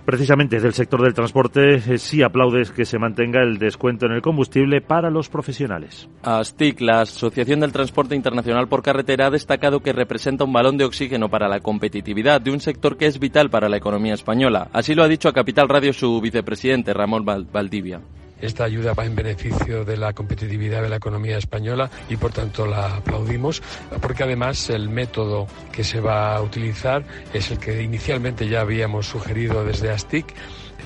Precisamente 0.08 0.62
del 0.62 0.74
sector 0.74 1.02
del 1.02 1.14
transporte 1.14 1.76
eh, 1.76 1.98
sí 1.98 2.24
aplaudes 2.24 2.72
que 2.72 2.86
se 2.86 2.98
mantenga 2.98 3.44
el 3.44 3.58
descuento 3.58 4.06
en 4.06 4.14
el 4.14 4.22
combustible 4.22 4.80
para 4.80 5.10
los 5.10 5.28
profesionales. 5.28 6.08
ASTIC, 6.24 6.80
la 6.80 7.02
Asociación 7.02 7.60
del 7.60 7.74
Transporte 7.74 8.16
Internacional 8.16 8.70
por 8.70 8.84
Carretera, 8.84 9.26
ha 9.26 9.32
destacado 9.32 9.82
que 9.82 9.92
representa 9.92 10.46
un 10.46 10.54
balón 10.54 10.78
de 10.78 10.86
oxígeno 10.86 11.28
para 11.28 11.50
la 11.50 11.60
competitividad 11.60 12.40
de 12.40 12.52
un 12.52 12.62
sector 12.62 12.96
que 12.96 13.08
es 13.08 13.20
vital 13.20 13.50
para 13.50 13.68
la 13.68 13.76
economía 13.76 14.14
española. 14.14 14.70
Así 14.72 14.96
lo 14.96 15.04
ha 15.04 15.10
dicho 15.10 15.28
a 15.28 15.34
Capital 15.34 15.68
Radio 15.68 15.92
su 15.92 16.22
vicepresidente, 16.22 16.94
Ramón 16.94 17.26
Valdivia. 17.26 18.00
Esta 18.42 18.64
ayuda 18.66 18.94
va 18.94 19.06
en 19.06 19.16
beneficio 19.16 19.84
de 19.86 19.98
la 19.98 20.14
competitividad 20.14 20.82
de 20.82 20.90
la 20.90 20.98
economía 20.98 21.38
española 21.38 21.90
y 22.10 22.18
por 22.18 22.32
tanto 22.32 22.66
la 22.66 22.98
aplaudimos 22.98 23.62
porque 24.02 24.24
además 24.24 24.70
el 24.70 24.90
método 24.90 25.48
que 25.72 25.84
se 25.84 26.00
va 26.00 26.36
a 26.36 26.42
utilizar 26.42 27.04
es 27.34 27.52
el 27.52 27.58
que 27.58 27.82
inicialmente 27.82 28.48
ya 28.48 28.62
habíamos 28.62 29.08
sugerido 29.08 29.64
desde 29.64 29.92
ASTIC 29.92 30.34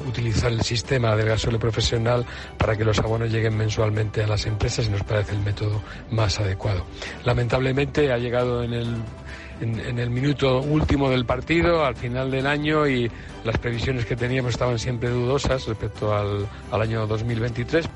utilizar 0.08 0.52
el 0.52 0.62
sistema 0.62 1.16
del 1.16 1.28
gasóleo 1.28 1.60
profesional 1.60 2.26
para 2.58 2.76
que 2.76 2.86
los 2.86 3.00
abonos 3.00 3.32
lleguen 3.32 3.58
mensualmente 3.58 4.24
a 4.24 4.28
las 4.28 4.46
empresas 4.46 4.88
y 4.88 4.90
nos 4.90 5.04
parece 5.04 5.34
el 5.34 5.42
método 5.42 5.82
más 6.10 6.40
adecuado. 6.40 6.86
Lamentablemente 7.26 8.12
ha 8.12 8.18
llegado 8.18 8.64
en 8.64 8.74
el 8.74 8.96
en, 9.62 10.00
el 10.00 10.10
minuto 10.10 10.62
último 10.62 11.10
del 11.10 11.26
partido, 11.26 11.86
al 11.86 11.96
final 11.96 12.32
del 12.32 12.48
año, 12.48 12.88
y 12.88 13.10
las 13.44 13.58
previsiones 13.58 14.06
que 14.06 14.16
teníamos 14.16 14.52
estaban 14.52 14.80
siempre 14.80 15.10
dudosas 15.10 15.66
respecto 15.68 16.14
al, 16.14 16.48
al 16.72 16.82
año 16.82 17.08
2023. 17.08 17.88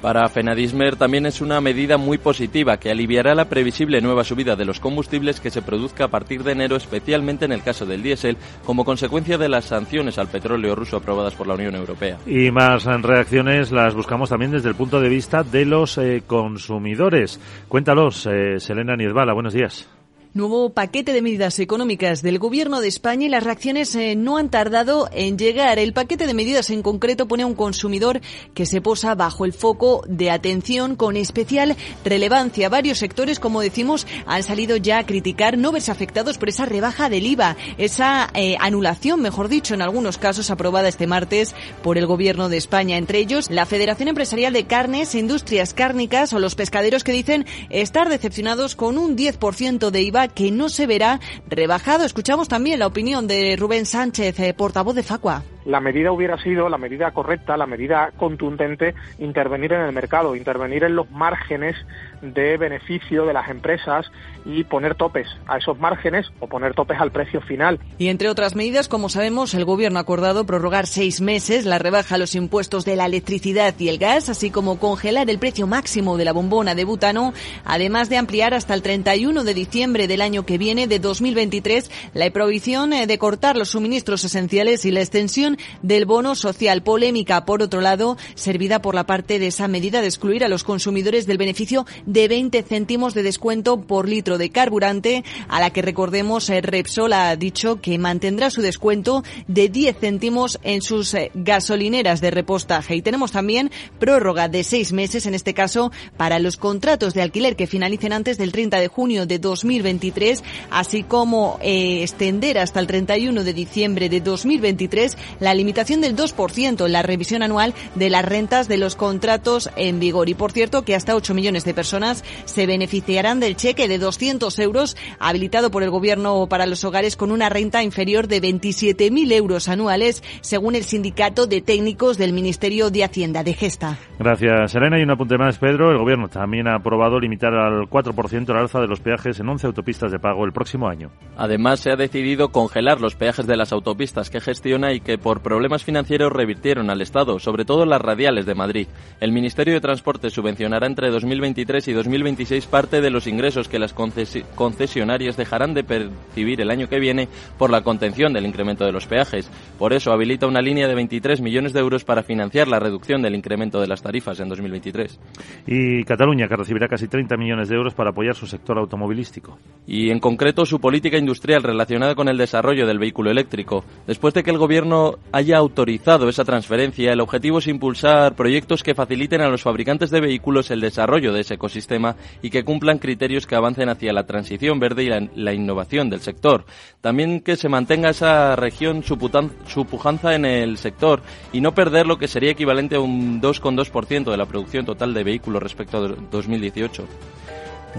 Para 0.00 0.28
Fenadismer 0.28 0.94
también 0.94 1.26
es 1.26 1.40
una 1.40 1.60
medida 1.60 1.96
muy 1.96 2.18
positiva 2.18 2.76
que 2.76 2.90
aliviará 2.90 3.34
la 3.34 3.48
previsible 3.48 4.00
nueva 4.00 4.22
subida 4.22 4.54
de 4.54 4.64
los 4.64 4.78
combustibles 4.78 5.40
que 5.40 5.50
se 5.50 5.60
produzca 5.60 6.04
a 6.04 6.08
partir 6.08 6.44
de 6.44 6.52
enero, 6.52 6.76
especialmente 6.76 7.46
en 7.46 7.52
el 7.52 7.64
caso 7.64 7.84
del 7.84 8.04
diésel, 8.04 8.36
como 8.64 8.84
consecuencia 8.84 9.38
de 9.38 9.48
las 9.48 9.64
sanciones 9.64 10.16
al 10.18 10.28
petróleo 10.28 10.76
ruso 10.76 10.98
aprobadas 10.98 11.34
por 11.34 11.48
la 11.48 11.54
Unión 11.54 11.74
Europea. 11.74 12.16
Y 12.26 12.52
más 12.52 12.84
reacciones 12.84 13.72
las 13.72 13.94
buscamos 13.94 14.28
también 14.28 14.52
desde 14.52 14.68
el 14.68 14.76
punto 14.76 15.00
de 15.00 15.08
vista 15.08 15.42
de 15.42 15.64
los 15.64 15.98
eh, 15.98 16.22
consumidores. 16.24 17.40
Cuéntalos, 17.66 18.24
eh, 18.26 18.60
Selena 18.60 18.94
Niezbala, 18.94 19.32
buenos 19.32 19.52
días. 19.52 19.97
Nuevo 20.38 20.70
paquete 20.70 21.12
de 21.12 21.20
medidas 21.20 21.58
económicas 21.58 22.22
del 22.22 22.38
Gobierno 22.38 22.80
de 22.80 22.86
España 22.86 23.26
y 23.26 23.28
las 23.28 23.42
reacciones 23.42 23.92
eh, 23.96 24.14
no 24.14 24.36
han 24.36 24.50
tardado 24.50 25.08
en 25.10 25.36
llegar. 25.36 25.80
El 25.80 25.92
paquete 25.92 26.28
de 26.28 26.32
medidas 26.32 26.70
en 26.70 26.82
concreto 26.82 27.26
pone 27.26 27.42
a 27.42 27.46
un 27.46 27.56
consumidor 27.56 28.20
que 28.54 28.64
se 28.64 28.80
posa 28.80 29.16
bajo 29.16 29.44
el 29.44 29.52
foco 29.52 30.04
de 30.06 30.30
atención 30.30 30.94
con 30.94 31.16
especial 31.16 31.76
relevancia. 32.04 32.68
Varios 32.68 32.98
sectores, 32.98 33.40
como 33.40 33.62
decimos, 33.62 34.06
han 34.26 34.44
salido 34.44 34.76
ya 34.76 34.98
a 34.98 35.06
criticar 35.06 35.58
no 35.58 35.72
verse 35.72 35.90
afectados 35.90 36.38
por 36.38 36.50
esa 36.50 36.66
rebaja 36.66 37.08
del 37.08 37.26
IVA, 37.26 37.56
esa 37.76 38.30
eh, 38.34 38.54
anulación, 38.60 39.20
mejor 39.20 39.48
dicho, 39.48 39.74
en 39.74 39.82
algunos 39.82 40.18
casos 40.18 40.52
aprobada 40.52 40.86
este 40.86 41.08
martes 41.08 41.56
por 41.82 41.98
el 41.98 42.06
Gobierno 42.06 42.48
de 42.48 42.58
España. 42.58 42.96
Entre 42.96 43.18
ellos, 43.18 43.50
la 43.50 43.66
Federación 43.66 44.10
Empresarial 44.10 44.52
de 44.52 44.68
Carnes, 44.68 45.16
Industrias 45.16 45.74
Cárnicas 45.74 46.32
o 46.32 46.38
los 46.38 46.54
pescaderos 46.54 47.02
que 47.02 47.10
dicen 47.10 47.44
estar 47.70 48.08
decepcionados 48.08 48.76
con 48.76 48.98
un 48.98 49.16
10% 49.16 49.90
de 49.90 50.02
IVA 50.02 50.27
que 50.28 50.50
no 50.50 50.68
se 50.68 50.86
verá 50.86 51.20
rebajado. 51.48 52.04
Escuchamos 52.04 52.48
también 52.48 52.78
la 52.78 52.86
opinión 52.86 53.26
de 53.26 53.56
Rubén 53.56 53.86
Sánchez, 53.86 54.38
eh, 54.40 54.54
portavoz 54.54 54.94
de 54.94 55.02
Facua 55.02 55.44
la 55.64 55.80
medida 55.80 56.12
hubiera 56.12 56.40
sido 56.42 56.68
la 56.68 56.78
medida 56.78 57.10
correcta, 57.10 57.56
la 57.56 57.66
medida 57.66 58.12
contundente, 58.16 58.94
intervenir 59.18 59.72
en 59.72 59.82
el 59.82 59.92
mercado, 59.92 60.34
intervenir 60.34 60.84
en 60.84 60.96
los 60.96 61.10
márgenes 61.10 61.76
de 62.22 62.56
beneficio 62.56 63.26
de 63.26 63.32
las 63.32 63.48
empresas 63.48 64.06
y 64.44 64.64
poner 64.64 64.94
topes 64.94 65.28
a 65.46 65.58
esos 65.58 65.78
márgenes 65.78 66.26
o 66.40 66.46
poner 66.46 66.74
topes 66.74 66.98
al 66.98 67.12
precio 67.12 67.40
final. 67.42 67.78
Y 67.98 68.08
entre 68.08 68.28
otras 68.28 68.56
medidas, 68.56 68.88
como 68.88 69.08
sabemos, 69.08 69.54
el 69.54 69.64
Gobierno 69.66 69.98
ha 69.98 70.02
acordado 70.02 70.46
prorrogar 70.46 70.86
seis 70.86 71.20
meses 71.20 71.66
la 71.66 71.78
rebaja 71.78 72.14
a 72.14 72.18
los 72.18 72.34
impuestos 72.34 72.84
de 72.84 72.96
la 72.96 73.06
electricidad 73.06 73.74
y 73.78 73.88
el 73.88 73.98
gas, 73.98 74.28
así 74.28 74.50
como 74.50 74.78
congelar 74.78 75.28
el 75.28 75.38
precio 75.38 75.66
máximo 75.66 76.16
de 76.16 76.24
la 76.24 76.32
bombona 76.32 76.74
de 76.74 76.84
butano, 76.84 77.34
además 77.64 78.08
de 78.08 78.16
ampliar 78.16 78.54
hasta 78.54 78.74
el 78.74 78.82
31 78.82 79.44
de 79.44 79.54
diciembre 79.54 80.08
del 80.08 80.22
año 80.22 80.46
que 80.46 80.56
viene, 80.56 80.86
de 80.86 80.98
2023, 80.98 81.90
la 82.14 82.30
prohibición 82.30 82.92
eh, 82.92 83.06
de 83.06 83.18
cortar 83.18 83.56
los 83.56 83.70
suministros 83.70 84.24
esenciales 84.24 84.84
y 84.84 84.90
la 84.90 85.00
extensión 85.00 85.57
del 85.82 86.04
bono 86.04 86.34
social. 86.34 86.82
Polémica, 86.82 87.44
por 87.44 87.62
otro 87.62 87.80
lado, 87.80 88.16
servida 88.34 88.80
por 88.80 88.94
la 88.94 89.06
parte 89.06 89.38
de 89.38 89.48
esa 89.48 89.68
medida 89.68 90.00
de 90.00 90.06
excluir 90.06 90.44
a 90.44 90.48
los 90.48 90.64
consumidores 90.64 91.26
del 91.26 91.38
beneficio 91.38 91.86
de 92.06 92.28
20 92.28 92.62
céntimos 92.62 93.14
de 93.14 93.22
descuento 93.22 93.80
por 93.80 94.08
litro 94.08 94.38
de 94.38 94.50
carburante, 94.50 95.24
a 95.48 95.60
la 95.60 95.70
que 95.70 95.82
recordemos 95.82 96.48
eh, 96.50 96.60
Repsol 96.60 97.12
ha 97.12 97.34
dicho 97.36 97.80
que 97.80 97.98
mantendrá 97.98 98.50
su 98.50 98.62
descuento 98.62 99.22
de 99.46 99.68
10 99.68 99.98
céntimos 99.98 100.58
en 100.62 100.82
sus 100.82 101.14
eh, 101.14 101.30
gasolineras 101.34 102.20
de 102.20 102.30
repostaje. 102.30 102.94
Y 102.96 103.02
tenemos 103.02 103.32
también 103.32 103.70
prórroga 103.98 104.48
de 104.48 104.64
seis 104.64 104.92
meses, 104.92 105.26
en 105.26 105.34
este 105.34 105.54
caso, 105.54 105.90
para 106.16 106.38
los 106.38 106.56
contratos 106.56 107.14
de 107.14 107.22
alquiler 107.22 107.56
que 107.56 107.66
finalicen 107.66 108.12
antes 108.12 108.38
del 108.38 108.52
30 108.52 108.80
de 108.80 108.88
junio 108.88 109.26
de 109.26 109.38
2023, 109.38 110.42
así 110.70 111.02
como 111.02 111.58
eh, 111.62 112.02
extender 112.02 112.58
hasta 112.58 112.80
el 112.80 112.86
31 112.86 113.44
de 113.44 113.52
diciembre 113.52 114.08
de 114.08 114.20
2023 114.20 115.16
la 115.40 115.54
limitación 115.54 116.00
del 116.00 116.16
2% 116.16 116.86
en 116.86 116.92
la 116.92 117.02
revisión 117.02 117.42
anual 117.42 117.74
de 117.94 118.10
las 118.10 118.24
rentas 118.24 118.68
de 118.68 118.78
los 118.78 118.96
contratos 118.96 119.70
en 119.76 120.00
vigor. 120.00 120.28
Y 120.28 120.34
por 120.34 120.52
cierto, 120.52 120.82
que 120.82 120.94
hasta 120.94 121.16
8 121.16 121.34
millones 121.34 121.64
de 121.64 121.74
personas 121.74 122.24
se 122.44 122.66
beneficiarán 122.66 123.40
del 123.40 123.56
cheque 123.56 123.88
de 123.88 123.98
200 123.98 124.58
euros 124.58 124.96
habilitado 125.18 125.70
por 125.70 125.82
el 125.82 125.90
Gobierno 125.90 126.46
para 126.48 126.66
los 126.66 126.84
hogares 126.84 127.16
con 127.16 127.30
una 127.30 127.48
renta 127.48 127.82
inferior 127.82 128.28
de 128.28 128.40
27.000 128.40 129.32
euros 129.32 129.68
anuales, 129.68 130.22
según 130.40 130.74
el 130.74 130.84
Sindicato 130.84 131.46
de 131.46 131.60
Técnicos 131.60 132.18
del 132.18 132.32
Ministerio 132.32 132.90
de 132.90 133.04
Hacienda 133.04 133.42
de 133.44 133.54
Gesta. 133.54 133.98
Gracias, 134.18 134.74
Elena. 134.74 134.98
Y 134.98 135.02
un 135.02 135.10
apunte 135.10 135.38
más, 135.38 135.58
Pedro. 135.58 135.90
El 135.90 135.98
Gobierno 135.98 136.28
también 136.28 136.68
ha 136.68 136.76
aprobado 136.76 137.18
limitar 137.20 137.54
al 137.54 137.88
4% 137.88 138.52
la 138.52 138.60
alza 138.60 138.80
de 138.80 138.86
los 138.86 139.00
peajes 139.00 139.38
en 139.40 139.48
11 139.48 139.66
autopistas 139.66 140.12
de 140.12 140.18
pago 140.18 140.44
el 140.44 140.52
próximo 140.52 140.88
año. 140.88 141.10
Además, 141.36 141.80
se 141.80 141.90
ha 141.90 141.96
decidido 141.96 142.50
congelar 142.50 143.00
los 143.00 143.14
peajes 143.14 143.46
de 143.46 143.56
las 143.56 143.72
autopistas 143.72 144.30
que 144.30 144.40
gestiona 144.40 144.92
y 144.92 145.00
que 145.00 145.18
por 145.28 145.42
problemas 145.42 145.84
financieros 145.84 146.32
revirtieron 146.32 146.88
al 146.88 147.02
Estado, 147.02 147.38
sobre 147.38 147.66
todo 147.66 147.84
las 147.84 148.00
radiales 148.00 148.46
de 148.46 148.54
Madrid. 148.54 148.88
El 149.20 149.30
Ministerio 149.30 149.74
de 149.74 149.80
Transporte 149.82 150.30
subvencionará 150.30 150.86
entre 150.86 151.10
2023 151.10 151.86
y 151.88 151.92
2026 151.92 152.64
parte 152.64 153.02
de 153.02 153.10
los 153.10 153.26
ingresos 153.26 153.68
que 153.68 153.78
las 153.78 153.92
concesionarias 153.92 155.36
dejarán 155.36 155.74
de 155.74 155.84
percibir 155.84 156.62
el 156.62 156.70
año 156.70 156.88
que 156.88 156.98
viene 156.98 157.28
por 157.58 157.68
la 157.68 157.82
contención 157.82 158.32
del 158.32 158.46
incremento 158.46 158.86
de 158.86 158.92
los 158.92 159.06
peajes. 159.06 159.50
Por 159.78 159.92
eso 159.92 160.12
habilita 160.12 160.46
una 160.46 160.62
línea 160.62 160.88
de 160.88 160.94
23 160.94 161.42
millones 161.42 161.74
de 161.74 161.80
euros 161.80 162.04
para 162.04 162.22
financiar 162.22 162.66
la 162.66 162.78
reducción 162.78 163.20
del 163.20 163.34
incremento 163.34 163.82
de 163.82 163.86
las 163.86 164.00
tarifas 164.00 164.40
en 164.40 164.48
2023. 164.48 165.20
Y 165.66 166.04
Cataluña, 166.04 166.48
que 166.48 166.56
recibirá 166.56 166.88
casi 166.88 167.06
30 167.06 167.36
millones 167.36 167.68
de 167.68 167.76
euros 167.76 167.92
para 167.92 168.12
apoyar 168.12 168.34
su 168.34 168.46
sector 168.46 168.78
automovilístico. 168.78 169.58
Y 169.86 170.08
en 170.08 170.20
concreto 170.20 170.64
su 170.64 170.80
política 170.80 171.18
industrial 171.18 171.62
relacionada 171.62 172.14
con 172.14 172.30
el 172.30 172.38
desarrollo 172.38 172.86
del 172.86 172.98
vehículo 172.98 173.30
eléctrico. 173.30 173.84
Después 174.06 174.32
de 174.32 174.42
que 174.42 174.52
el 174.52 174.56
Gobierno 174.56 175.17
haya 175.32 175.58
autorizado 175.58 176.28
esa 176.28 176.44
transferencia, 176.44 177.12
el 177.12 177.20
objetivo 177.20 177.58
es 177.58 177.66
impulsar 177.66 178.34
proyectos 178.34 178.82
que 178.82 178.94
faciliten 178.94 179.40
a 179.40 179.48
los 179.48 179.62
fabricantes 179.62 180.10
de 180.10 180.20
vehículos 180.20 180.70
el 180.70 180.80
desarrollo 180.80 181.32
de 181.32 181.40
ese 181.40 181.54
ecosistema 181.54 182.16
y 182.42 182.50
que 182.50 182.64
cumplan 182.64 182.98
criterios 182.98 183.46
que 183.46 183.54
avancen 183.54 183.88
hacia 183.88 184.12
la 184.12 184.26
transición 184.26 184.80
verde 184.80 185.04
y 185.04 185.38
la, 185.40 185.52
innovación 185.52 186.10
del 186.10 186.20
sector. 186.20 186.64
También 187.00 187.40
que 187.40 187.56
se 187.56 187.68
mantenga 187.68 188.10
esa 188.10 188.56
región 188.56 189.02
su, 189.02 189.18
pujanza 189.18 190.34
en 190.34 190.44
el 190.44 190.78
sector 190.78 191.22
y 191.52 191.60
no 191.60 191.74
perder 191.74 192.06
lo 192.06 192.18
que 192.18 192.28
sería 192.28 192.52
equivalente 192.52 192.96
a 192.96 193.00
un 193.00 193.40
2,2% 193.40 194.30
de 194.30 194.36
la 194.36 194.46
producción 194.46 194.86
total 194.86 195.14
de 195.14 195.24
vehículos 195.24 195.62
respecto 195.62 195.98
a 195.98 196.08
2018. 196.30 197.04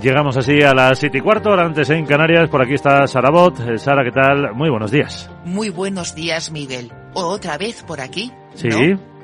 Llegamos 0.01 0.37
así 0.37 0.61
a 0.61 0.73
las 0.73 0.97
siete 0.97 1.17
y 1.17 1.21
cuarto, 1.21 1.49
ahora 1.49 1.65
antes 1.65 1.89
en 1.89 2.05
Canarias. 2.05 2.49
Por 2.49 2.61
aquí 2.61 2.73
está 2.73 3.05
Sara 3.05 3.29
Bot. 3.31 3.59
Eh, 3.59 3.77
Sara, 3.77 4.03
¿qué 4.03 4.11
tal? 4.11 4.53
Muy 4.53 4.69
buenos 4.69 4.91
días. 4.91 5.29
Muy 5.43 5.69
buenos 5.69 6.15
días, 6.15 6.51
Miguel. 6.51 6.91
¿O 7.13 7.23
otra 7.23 7.57
vez 7.57 7.83
por 7.83 7.99
aquí? 7.99 8.31
Sí. 8.53 8.69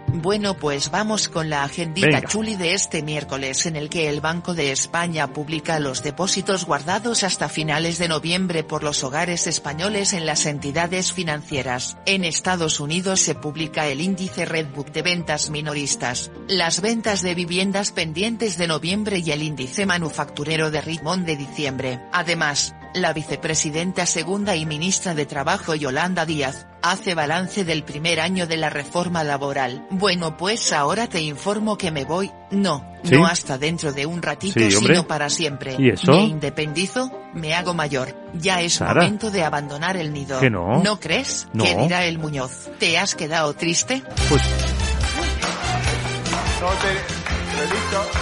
Bueno, 0.07 0.55
pues 0.55 0.91
vamos 0.91 1.29
con 1.29 1.49
la 1.49 1.63
agendita 1.63 2.21
chuli 2.21 2.55
de 2.55 2.73
este 2.73 3.01
miércoles 3.01 3.65
en 3.65 3.75
el 3.75 3.89
que 3.89 4.09
el 4.09 4.21
Banco 4.21 4.53
de 4.53 4.71
España 4.71 5.33
publica 5.33 5.79
los 5.79 6.03
depósitos 6.03 6.65
guardados 6.65 7.23
hasta 7.23 7.49
finales 7.49 7.97
de 7.97 8.07
noviembre 8.07 8.63
por 8.63 8.83
los 8.83 9.03
hogares 9.03 9.47
españoles 9.47 10.13
en 10.13 10.25
las 10.25 10.45
entidades 10.45 11.11
financieras. 11.11 11.97
En 12.05 12.23
Estados 12.23 12.79
Unidos 12.79 13.19
se 13.19 13.35
publica 13.35 13.87
el 13.87 13.99
índice 13.99 14.45
Redbook 14.45 14.91
de 14.91 15.01
ventas 15.01 15.49
minoristas, 15.49 16.31
las 16.47 16.81
ventas 16.81 17.21
de 17.21 17.35
viviendas 17.35 17.91
pendientes 17.91 18.57
de 18.57 18.67
noviembre 18.67 19.19
y 19.19 19.31
el 19.31 19.41
índice 19.41 19.85
manufacturero 19.85 20.71
de 20.71 20.81
Richmond 20.81 21.25
de 21.25 21.35
diciembre. 21.35 21.99
Además, 22.11 22.73
la 22.93 23.11
vicepresidenta 23.11 24.05
segunda 24.05 24.55
y 24.55 24.65
ministra 24.65 25.13
de 25.13 25.25
Trabajo 25.25 25.75
Yolanda 25.75 26.25
Díaz, 26.25 26.67
hace 26.91 27.15
balance 27.15 27.65
del 27.65 27.83
primer 27.83 28.19
año 28.19 28.47
de 28.47 28.57
la 28.57 28.69
reforma 28.69 29.23
laboral. 29.23 29.85
Bueno 29.89 30.37
pues 30.37 30.71
ahora 30.71 31.07
te 31.07 31.21
informo 31.21 31.77
que 31.77 31.91
me 31.91 32.05
voy, 32.05 32.31
no, 32.51 32.85
no 33.03 33.25
hasta 33.25 33.57
dentro 33.57 33.91
de 33.91 34.05
un 34.05 34.21
ratito 34.21 34.59
sino 34.69 35.07
para 35.07 35.29
siempre. 35.29 35.75
¿Y 35.79 35.89
eso? 35.89 36.11
Me 36.11 36.23
independizo, 36.23 37.11
me 37.33 37.53
hago 37.55 37.73
mayor, 37.73 38.15
ya 38.33 38.61
es 38.61 38.79
momento 38.81 39.31
de 39.31 39.43
abandonar 39.43 39.97
el 39.97 40.13
nido. 40.13 40.39
¿Que 40.39 40.49
no? 40.49 40.83
¿No 40.83 40.99
crees? 40.99 41.47
No. 41.53 41.63
¿Qué 41.63 41.75
dirá 41.75 42.05
el 42.05 42.19
Muñoz? 42.19 42.69
¿Te 42.79 42.97
has 42.97 43.15
quedado 43.15 43.53
triste? 43.53 44.03
Pues... 44.29 44.41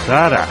Sara. 0.06 0.46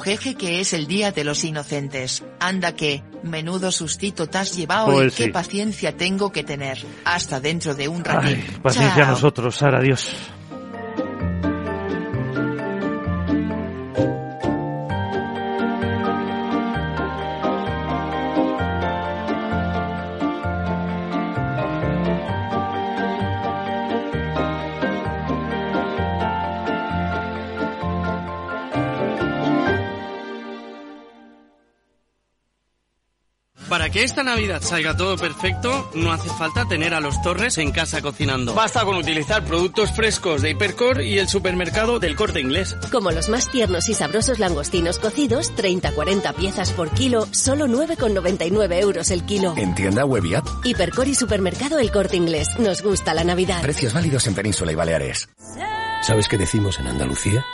Jeje 0.00 0.34
que 0.34 0.60
es 0.60 0.72
el 0.72 0.86
día 0.86 1.12
de 1.12 1.24
los 1.24 1.44
inocentes. 1.44 2.24
Anda 2.38 2.72
que, 2.72 3.02
menudo 3.22 3.70
sustito 3.70 4.26
te 4.26 4.38
has 4.38 4.56
llevado 4.56 4.92
pues 4.92 5.18
y 5.18 5.24
qué 5.24 5.28
paciencia 5.30 5.96
tengo 5.96 6.32
que 6.32 6.42
tener. 6.44 6.78
Hasta 7.04 7.40
dentro 7.40 7.74
de 7.74 7.88
un 7.88 8.04
ratito. 8.04 8.62
paciencia 8.62 9.04
a 9.04 9.10
nosotros, 9.10 9.56
Sara, 9.56 9.78
adiós. 9.78 10.10
Que 33.90 34.04
esta 34.04 34.22
Navidad 34.22 34.62
salga 34.62 34.96
todo 34.96 35.16
perfecto, 35.16 35.90
no 35.94 36.12
hace 36.12 36.28
falta 36.30 36.66
tener 36.66 36.94
a 36.94 37.00
los 37.00 37.20
Torres 37.22 37.58
en 37.58 37.72
casa 37.72 38.00
cocinando. 38.00 38.54
Basta 38.54 38.84
con 38.84 38.96
utilizar 38.96 39.44
productos 39.44 39.92
frescos 39.92 40.42
de 40.42 40.50
Hipercor 40.50 41.02
y 41.02 41.18
el 41.18 41.28
supermercado 41.28 41.98
del 41.98 42.16
Corte 42.16 42.40
Inglés. 42.40 42.76
Como 42.92 43.10
los 43.10 43.28
más 43.28 43.50
tiernos 43.50 43.88
y 43.88 43.94
sabrosos 43.94 44.38
langostinos 44.38 44.98
cocidos, 44.98 45.52
30-40 45.54 46.34
piezas 46.34 46.72
por 46.72 46.90
kilo, 46.90 47.26
solo 47.32 47.66
9,99 47.66 48.80
euros 48.80 49.10
el 49.10 49.24
kilo. 49.24 49.54
En 49.56 49.74
tienda 49.74 50.04
web 50.04 50.24
y 50.24 50.34
app. 50.34 50.46
Hipercor 50.64 51.08
y 51.08 51.14
supermercado 51.14 51.78
El 51.78 51.90
Corte 51.90 52.16
Inglés. 52.16 52.48
Nos 52.58 52.82
gusta 52.82 53.14
la 53.14 53.24
Navidad. 53.24 53.62
Precios 53.62 53.92
válidos 53.92 54.26
en 54.26 54.34
Península 54.34 54.72
y 54.72 54.74
Baleares. 54.74 55.28
¿Sabes 56.02 56.28
qué 56.28 56.38
decimos 56.38 56.78
en 56.78 56.86
Andalucía? 56.86 57.44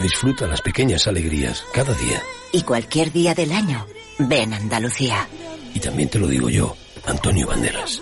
Disfruta 0.00 0.46
las 0.46 0.62
pequeñas 0.62 1.06
alegrías 1.06 1.64
cada 1.74 1.92
día. 1.94 2.22
Y 2.52 2.62
cualquier 2.62 3.12
día 3.12 3.34
del 3.34 3.52
año. 3.52 3.86
Ven 4.18 4.54
Andalucía. 4.54 5.28
Y 5.74 5.80
también 5.80 6.08
te 6.08 6.18
lo 6.18 6.26
digo 6.26 6.48
yo, 6.48 6.74
Antonio 7.06 7.46
Banderas. 7.46 8.00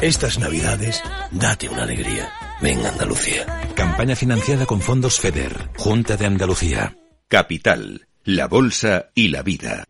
Estas 0.00 0.38
navidades, 0.38 1.02
date 1.30 1.68
una 1.68 1.82
alegría. 1.82 2.32
Ven 2.62 2.84
Andalucía. 2.86 3.44
Campaña 3.74 4.14
financiada 4.14 4.66
con 4.66 4.80
fondos 4.80 5.18
FEDER, 5.18 5.70
Junta 5.76 6.16
de 6.16 6.26
Andalucía. 6.26 6.96
Capital, 7.28 8.06
la 8.24 8.46
Bolsa 8.46 9.10
y 9.14 9.28
la 9.28 9.42
Vida. 9.42 9.84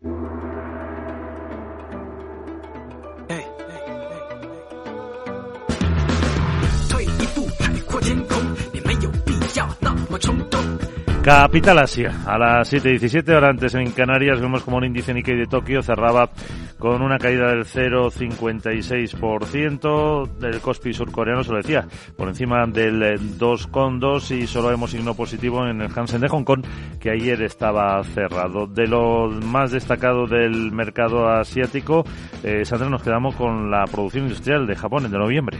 Capital 11.23 11.77
Asia, 11.77 12.23
a 12.25 12.39
las 12.39 12.73
7.17 12.73 13.35
horas 13.35 13.51
antes 13.51 13.75
en 13.75 13.91
Canarias 13.91 14.41
vemos 14.41 14.63
como 14.63 14.77
un 14.77 14.85
índice 14.85 15.13
Nikkei 15.13 15.37
de 15.37 15.45
Tokio 15.45 15.83
cerraba 15.83 16.31
con 16.79 17.03
una 17.03 17.19
caída 17.19 17.49
del 17.49 17.63
0,56%, 17.63 20.37
del 20.39 20.59
Kospi 20.61 20.93
surcoreano 20.93 21.43
se 21.43 21.51
lo 21.51 21.57
decía, 21.57 21.87
por 22.17 22.27
encima 22.27 22.65
del 22.65 23.19
2,2 23.37 24.35
y 24.35 24.47
solo 24.47 24.69
vemos 24.69 24.89
signo 24.89 25.13
positivo 25.13 25.63
en 25.67 25.81
el 25.81 25.91
Hansen 25.95 26.21
de 26.21 26.27
Hong 26.27 26.43
Kong, 26.43 26.65
que 26.99 27.11
ayer 27.11 27.39
estaba 27.43 28.03
cerrado. 28.03 28.65
De 28.65 28.87
lo 28.87 29.29
más 29.29 29.69
destacado 29.69 30.25
del 30.25 30.71
mercado 30.71 31.29
asiático, 31.29 32.03
eh, 32.43 32.65
Sandra, 32.65 32.89
nos 32.89 33.03
quedamos 33.03 33.35
con 33.35 33.69
la 33.69 33.85
producción 33.85 34.23
industrial 34.23 34.65
de 34.65 34.75
Japón 34.75 35.05
en 35.05 35.11
de 35.11 35.19
noviembre. 35.19 35.59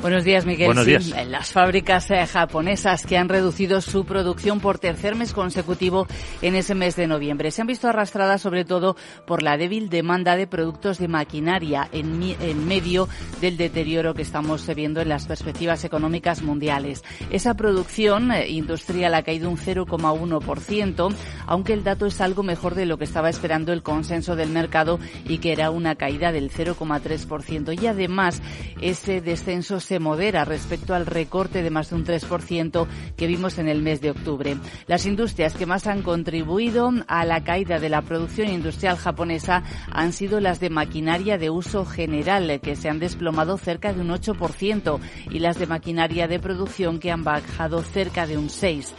Buenos 0.00 0.24
días, 0.24 0.46
Miguel. 0.46 0.68
Buenos 0.68 0.86
días. 0.86 1.14
Las 1.28 1.52
fábricas 1.52 2.10
eh, 2.10 2.26
japonesas 2.26 3.04
que 3.04 3.18
han 3.18 3.28
reducido 3.28 3.82
su 3.82 4.06
producción 4.06 4.58
por 4.58 4.78
tercer 5.02 5.18
mes 5.18 5.32
consecutivo 5.32 6.06
en 6.42 6.54
ese 6.54 6.76
mes 6.76 6.94
de 6.94 7.08
noviembre. 7.08 7.50
Se 7.50 7.60
han 7.60 7.66
visto 7.66 7.88
arrastradas 7.88 8.40
sobre 8.40 8.64
todo 8.64 8.94
por 9.26 9.42
la 9.42 9.56
débil 9.56 9.88
demanda 9.88 10.36
de 10.36 10.46
productos 10.46 10.98
de 10.98 11.08
maquinaria 11.08 11.88
en, 11.90 12.22
en 12.22 12.68
medio 12.68 13.08
del 13.40 13.56
deterioro 13.56 14.14
que 14.14 14.22
estamos 14.22 14.64
viendo 14.76 15.00
en 15.00 15.08
las 15.08 15.26
perspectivas 15.26 15.82
económicas 15.82 16.42
mundiales. 16.42 17.02
Esa 17.30 17.54
producción 17.54 18.30
eh, 18.30 18.48
industrial 18.50 19.14
ha 19.14 19.24
caído 19.24 19.50
un 19.50 19.56
0,1%, 19.56 21.14
aunque 21.46 21.72
el 21.72 21.82
dato 21.82 22.06
es 22.06 22.20
algo 22.20 22.44
mejor 22.44 22.76
de 22.76 22.86
lo 22.86 22.96
que 22.96 23.04
estaba 23.04 23.28
esperando 23.28 23.72
el 23.72 23.82
consenso 23.82 24.36
del 24.36 24.50
mercado 24.50 25.00
y 25.24 25.38
que 25.38 25.50
era 25.50 25.70
una 25.70 25.96
caída 25.96 26.30
del 26.30 26.52
0,3%. 26.52 27.82
Y 27.82 27.88
además, 27.88 28.40
ese 28.80 29.20
descenso 29.20 29.80
se 29.80 29.98
modera 29.98 30.44
respecto 30.44 30.94
al 30.94 31.06
recorte 31.06 31.64
de 31.64 31.70
más 31.70 31.90
de 31.90 31.96
un 31.96 32.04
3% 32.04 32.86
que 33.16 33.26
vimos 33.26 33.58
en 33.58 33.66
el 33.66 33.82
mes 33.82 34.00
de 34.00 34.12
octubre. 34.12 34.56
Las 34.92 35.06
industrias 35.06 35.54
que 35.54 35.64
más 35.64 35.86
han 35.86 36.02
contribuido 36.02 36.90
a 37.06 37.24
la 37.24 37.42
caída 37.42 37.78
de 37.78 37.88
la 37.88 38.02
producción 38.02 38.50
industrial 38.50 38.98
japonesa 38.98 39.62
han 39.90 40.12
sido 40.12 40.38
las 40.38 40.60
de 40.60 40.68
maquinaria 40.68 41.38
de 41.38 41.48
uso 41.48 41.86
general, 41.86 42.60
que 42.60 42.76
se 42.76 42.90
han 42.90 42.98
desplomado 42.98 43.56
cerca 43.56 43.94
de 43.94 44.02
un 44.02 44.10
8%, 44.10 45.00
y 45.30 45.38
las 45.38 45.58
de 45.58 45.66
maquinaria 45.66 46.28
de 46.28 46.38
producción 46.38 46.98
que 46.98 47.10
han 47.10 47.24
bajado 47.24 47.82
cerca 47.82 48.26
de 48.26 48.36
un 48.36 48.50
6%. 48.50 48.92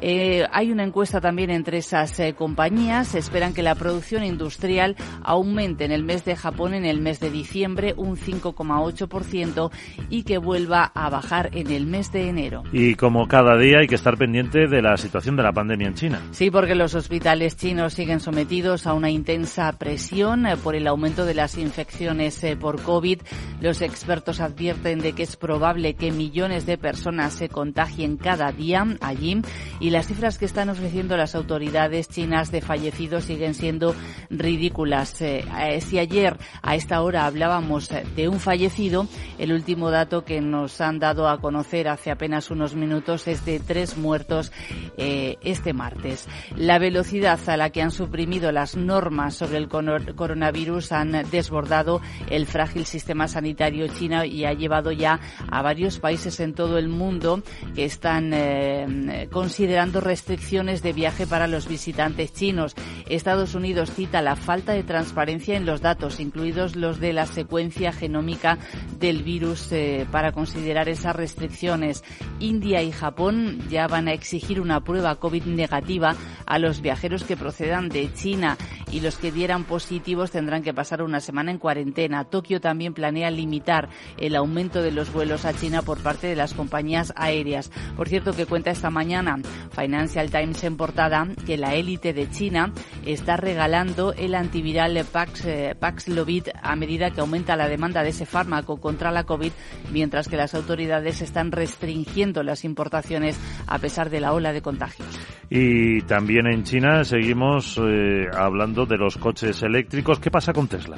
Eh, 0.00 0.46
hay 0.52 0.72
una 0.72 0.84
encuesta 0.84 1.20
también 1.20 1.50
entre 1.50 1.78
esas 1.78 2.18
eh, 2.20 2.34
compañías. 2.34 3.14
Esperan 3.14 3.54
que 3.54 3.62
la 3.62 3.74
producción 3.74 4.24
industrial 4.24 4.96
aumente 5.22 5.84
en 5.84 5.92
el 5.92 6.02
mes 6.02 6.24
de 6.24 6.36
Japón 6.36 6.74
en 6.74 6.84
el 6.84 7.00
mes 7.00 7.20
de 7.20 7.30
diciembre 7.30 7.94
un 7.96 8.16
5,8% 8.16 9.70
y 10.10 10.22
que 10.24 10.38
vuelva 10.38 10.84
a 10.94 11.10
bajar 11.10 11.50
en 11.52 11.70
el 11.70 11.86
mes 11.86 12.12
de 12.12 12.28
enero. 12.28 12.62
Y 12.72 12.94
como 12.94 13.26
cada 13.28 13.56
día 13.56 13.78
hay 13.80 13.86
que 13.86 13.94
estar 13.94 14.16
pendiente 14.16 14.66
de 14.66 14.82
la 14.82 14.96
situación 14.96 15.36
de 15.36 15.42
la 15.42 15.52
pandemia 15.52 15.88
en 15.88 15.94
China. 15.94 16.20
Sí, 16.32 16.50
porque 16.50 16.74
los 16.74 16.94
hospitales 16.94 17.56
chinos 17.56 17.94
siguen 17.94 18.20
sometidos 18.20 18.86
a 18.86 18.94
una 18.94 19.10
intensa 19.10 19.72
presión 19.72 20.46
eh, 20.46 20.56
por 20.56 20.74
el 20.74 20.86
aumento 20.86 21.24
de 21.24 21.34
las 21.34 21.56
infecciones 21.58 22.44
por 22.60 22.82
COVID. 22.82 23.20
Los 23.60 23.80
expertos 23.80 24.40
advierten 24.40 24.98
de 24.98 25.12
que 25.12 25.22
es 25.22 25.36
probable 25.36 25.94
que 25.94 26.12
millones 26.12 26.66
de 26.66 26.78
personas 26.78 27.32
se 27.32 27.48
contagien 27.48 28.16
cada 28.16 28.52
día 28.52 28.86
allí 29.00 29.40
y 29.80 29.85
las 29.90 30.06
cifras 30.06 30.38
que 30.38 30.46
están 30.46 30.68
ofreciendo 30.68 31.16
las 31.16 31.34
autoridades 31.34 32.08
chinas 32.08 32.50
de 32.50 32.60
fallecidos 32.60 33.24
siguen 33.24 33.54
siendo 33.54 33.94
ridículas. 34.30 35.20
Eh, 35.20 35.44
eh, 35.60 35.80
si 35.80 35.98
ayer 35.98 36.36
a 36.62 36.74
esta 36.74 37.02
hora 37.02 37.26
hablábamos 37.26 37.90
de 38.16 38.28
un 38.28 38.40
fallecido, 38.40 39.06
el 39.38 39.52
último 39.52 39.90
dato 39.90 40.24
que 40.24 40.40
nos 40.40 40.80
han 40.80 40.98
dado 40.98 41.28
a 41.28 41.40
conocer 41.40 41.88
hace 41.88 42.10
apenas 42.10 42.50
unos 42.50 42.74
minutos 42.74 43.28
es 43.28 43.44
de 43.44 43.60
tres 43.60 43.96
muertos 43.96 44.50
eh, 44.96 45.36
este 45.42 45.72
martes. 45.72 46.26
La 46.56 46.78
velocidad 46.78 47.38
a 47.46 47.56
la 47.56 47.70
que 47.70 47.82
han 47.82 47.90
suprimido 47.90 48.52
las 48.52 48.76
normas 48.76 49.34
sobre 49.34 49.58
el 49.58 49.68
coronavirus 49.68 50.92
han 50.92 51.12
desbordado 51.30 52.00
el 52.30 52.46
frágil 52.46 52.86
sistema 52.86 53.28
sanitario 53.28 53.86
chino 53.88 54.24
y 54.24 54.44
ha 54.44 54.52
llevado 54.52 54.90
ya 54.90 55.20
a 55.50 55.62
varios 55.62 55.98
países 55.98 56.40
en 56.40 56.54
todo 56.54 56.78
el 56.78 56.88
mundo 56.88 57.42
que 57.74 57.84
están 57.84 58.32
eh, 58.32 59.28
considerando 59.30 59.75
restricciones 59.76 60.82
de 60.82 60.94
viaje 60.94 61.26
para 61.26 61.46
los 61.46 61.68
visitantes 61.68 62.32
chinos. 62.32 62.74
Estados 63.08 63.54
Unidos 63.54 63.90
cita 63.90 64.22
la 64.22 64.34
falta 64.34 64.72
de 64.72 64.82
transparencia 64.82 65.56
en 65.56 65.66
los 65.66 65.82
datos, 65.82 66.18
incluidos 66.18 66.76
los 66.76 66.98
de 66.98 67.12
la 67.12 67.26
secuencia 67.26 67.92
genómica 67.92 68.58
del 68.98 69.22
virus, 69.22 69.70
eh, 69.72 70.06
para 70.10 70.32
considerar 70.32 70.88
esas 70.88 71.14
restricciones. 71.14 72.04
India 72.40 72.82
y 72.82 72.90
Japón 72.90 73.60
ya 73.68 73.86
van 73.86 74.08
a 74.08 74.14
exigir 74.14 74.60
una 74.60 74.80
prueba 74.80 75.16
COVID 75.16 75.44
negativa 75.44 76.16
a 76.46 76.58
los 76.58 76.80
viajeros 76.80 77.24
que 77.24 77.36
procedan 77.36 77.90
de 77.90 78.10
China 78.14 78.56
y 78.90 79.00
los 79.00 79.16
que 79.16 79.32
dieran 79.32 79.64
positivos 79.64 80.30
tendrán 80.30 80.62
que 80.62 80.72
pasar 80.72 81.02
una 81.02 81.20
semana 81.20 81.50
en 81.50 81.58
cuarentena. 81.58 82.24
Tokio 82.24 82.60
también 82.60 82.94
planea 82.94 83.30
limitar 83.30 83.90
el 84.16 84.36
aumento 84.36 84.80
de 84.80 84.92
los 84.92 85.12
vuelos 85.12 85.44
a 85.44 85.52
China 85.52 85.82
por 85.82 85.98
parte 85.98 86.28
de 86.28 86.36
las 86.36 86.54
compañías 86.54 87.12
aéreas. 87.16 87.70
Por 87.96 88.08
cierto, 88.08 88.32
que 88.32 88.46
cuenta 88.46 88.70
esta 88.70 88.90
mañana 88.90 89.38
Financial 89.70 90.30
Times 90.30 90.62
en 90.64 90.76
portada 90.76 91.26
que 91.46 91.56
la 91.56 91.74
élite 91.74 92.12
de 92.12 92.28
China 92.30 92.72
está 93.04 93.36
regalando 93.36 94.12
el 94.12 94.34
antiviral 94.34 95.04
Pax, 95.10 95.44
eh, 95.44 95.74
Paxlovid 95.78 96.48
a 96.62 96.76
medida 96.76 97.10
que 97.10 97.20
aumenta 97.20 97.56
la 97.56 97.68
demanda 97.68 98.02
de 98.02 98.10
ese 98.10 98.26
fármaco 98.26 98.80
contra 98.80 99.10
la 99.10 99.24
COVID, 99.24 99.52
mientras 99.92 100.28
que 100.28 100.36
las 100.36 100.54
autoridades 100.54 101.22
están 101.22 101.52
restringiendo 101.52 102.42
las 102.42 102.64
importaciones 102.64 103.38
a 103.66 103.78
pesar 103.78 104.10
de 104.10 104.20
la 104.20 104.32
ola 104.32 104.52
de 104.52 104.62
contagios. 104.62 105.08
Y 105.48 106.02
también 106.02 106.46
en 106.46 106.64
China 106.64 107.04
seguimos 107.04 107.78
eh, 107.78 108.26
hablando 108.36 108.84
de 108.84 108.96
los 108.96 109.16
coches 109.16 109.62
eléctricos. 109.62 110.18
¿Qué 110.18 110.30
pasa 110.30 110.52
con 110.52 110.66
Tesla? 110.66 110.96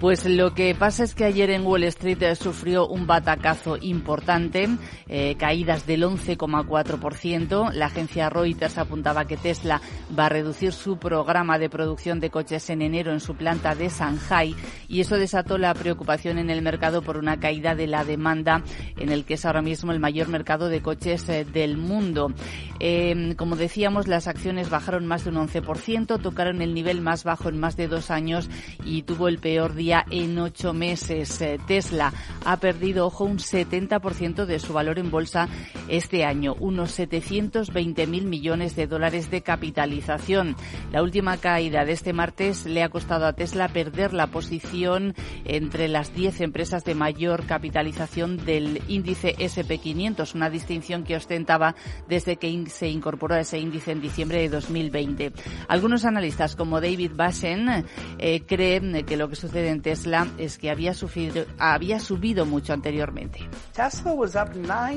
Pues 0.00 0.24
lo 0.24 0.54
que 0.54 0.76
pasa 0.76 1.02
es 1.02 1.14
que 1.16 1.24
ayer 1.24 1.50
en 1.50 1.66
Wall 1.66 1.82
Street 1.84 2.22
eh, 2.22 2.36
sufrió 2.36 2.86
un 2.86 3.08
batacazo 3.08 3.76
importante, 3.80 4.68
eh, 5.08 5.34
caídas 5.36 5.86
del 5.86 6.04
11,4%. 6.04 7.72
La 7.72 7.86
agencia 7.86 8.07
Reuters 8.14 8.78
apuntaba 8.78 9.26
que 9.26 9.36
Tesla 9.36 9.80
va 10.18 10.26
a 10.26 10.28
reducir 10.28 10.72
su 10.72 10.98
programa 10.98 11.58
de 11.58 11.70
producción 11.70 12.20
de 12.20 12.30
coches 12.30 12.68
en 12.70 12.82
enero 12.82 13.12
en 13.12 13.20
su 13.20 13.34
planta 13.34 13.74
de 13.74 13.88
Shanghai 13.88 14.54
y 14.88 15.00
eso 15.00 15.16
desató 15.16 15.58
la 15.58 15.74
preocupación 15.74 16.38
en 16.38 16.50
el 16.50 16.62
mercado 16.62 17.02
por 17.02 17.16
una 17.16 17.38
caída 17.38 17.74
de 17.74 17.86
la 17.86 18.04
demanda 18.04 18.62
en 18.96 19.10
el 19.10 19.24
que 19.24 19.34
es 19.34 19.44
ahora 19.44 19.62
mismo 19.62 19.92
el 19.92 20.00
mayor 20.00 20.28
mercado 20.28 20.68
de 20.68 20.80
coches 20.80 21.26
del 21.26 21.76
mundo. 21.76 22.32
como 23.36 23.56
decíamos, 23.56 24.08
las 24.08 24.28
acciones 24.28 24.70
bajaron 24.70 25.06
más 25.06 25.24
de 25.24 25.30
un 25.30 25.36
11%, 25.36 26.20
tocaron 26.20 26.62
el 26.62 26.74
nivel 26.74 27.00
más 27.00 27.24
bajo 27.24 27.48
en 27.48 27.58
más 27.58 27.76
de 27.76 27.88
dos 27.88 28.10
años 28.10 28.48
y 28.84 29.02
tuvo 29.02 29.28
el 29.28 29.38
peor 29.38 29.74
día 29.74 30.04
en 30.10 30.38
ocho 30.38 30.72
meses. 30.72 31.40
Eh, 31.40 31.58
Tesla 31.66 32.12
ha 32.44 32.56
perdido, 32.58 33.06
ojo, 33.06 33.24
un 33.24 33.38
70% 33.38 34.46
de 34.46 34.58
su 34.58 34.72
valor 34.72 34.98
en 34.98 35.10
bolsa 35.10 35.48
este 35.88 36.24
año, 36.24 36.54
unos 36.60 36.92
720 36.92 37.97
mil 38.06 38.26
millones 38.26 38.76
de 38.76 38.86
dólares 38.86 39.30
de 39.30 39.42
capitalización. 39.42 40.56
La 40.92 41.02
última 41.02 41.36
caída 41.36 41.84
de 41.84 41.92
este 41.92 42.12
martes 42.12 42.66
le 42.66 42.82
ha 42.82 42.88
costado 42.88 43.26
a 43.26 43.32
Tesla 43.32 43.68
perder 43.68 44.12
la 44.12 44.28
posición 44.28 45.14
entre 45.44 45.88
las 45.88 46.14
10 46.14 46.40
empresas 46.42 46.84
de 46.84 46.94
mayor 46.94 47.46
capitalización 47.46 48.36
del 48.44 48.82
índice 48.88 49.34
SP500, 49.36 50.34
una 50.34 50.50
distinción 50.50 51.04
que 51.04 51.16
ostentaba 51.16 51.74
desde 52.08 52.36
que 52.36 52.66
se 52.68 52.88
incorporó 52.88 53.34
a 53.34 53.40
ese 53.40 53.58
índice 53.58 53.92
en 53.92 54.00
diciembre 54.00 54.40
de 54.40 54.48
2020. 54.48 55.32
Algunos 55.68 56.04
analistas 56.04 56.56
como 56.56 56.80
David 56.80 57.12
Bassen 57.14 57.84
eh, 58.18 58.42
creen 58.46 59.04
que 59.04 59.16
lo 59.16 59.28
que 59.28 59.36
sucede 59.36 59.70
en 59.70 59.82
Tesla 59.82 60.26
es 60.38 60.58
que 60.58 60.70
había, 60.70 60.94
sufrido, 60.94 61.44
había 61.58 62.00
subido 62.00 62.46
mucho 62.46 62.72
anteriormente. 62.72 63.40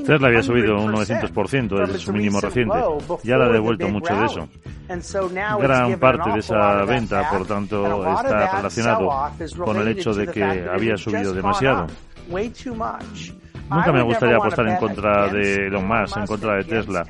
Tesla 0.04 0.28
había 0.28 0.44
subido 0.44 0.76
un 0.82 0.94
900% 0.94 1.86
desde 1.86 2.00
su 2.00 2.14
mínimo 2.14 2.40
reciente. 2.42 2.78
Ya 3.24 3.38
le 3.38 3.46
ha 3.46 3.50
devuelto 3.50 3.88
mucho 3.90 4.16
de 4.16 4.26
eso. 4.26 4.48
Gran 5.60 6.00
parte 6.00 6.32
de 6.32 6.40
esa 6.40 6.84
venta, 6.86 7.30
por 7.30 7.46
tanto, 7.46 8.12
está 8.16 8.58
relacionado 8.58 9.10
con 9.64 9.78
el 9.78 9.88
hecho 9.90 10.14
de 10.14 10.28
que 10.28 10.44
había 10.44 10.98
subido 10.98 11.34
demasiado. 11.34 11.88
Nunca 13.72 13.92
me 13.92 14.02
gustaría 14.02 14.36
apostar 14.36 14.68
en 14.68 14.76
contra 14.78 15.28
de 15.30 15.68
Elon 15.68 15.88
Musk, 15.88 16.18
en 16.18 16.28
contra 16.28 16.56
de 16.56 16.64
Tesla, 16.66 17.06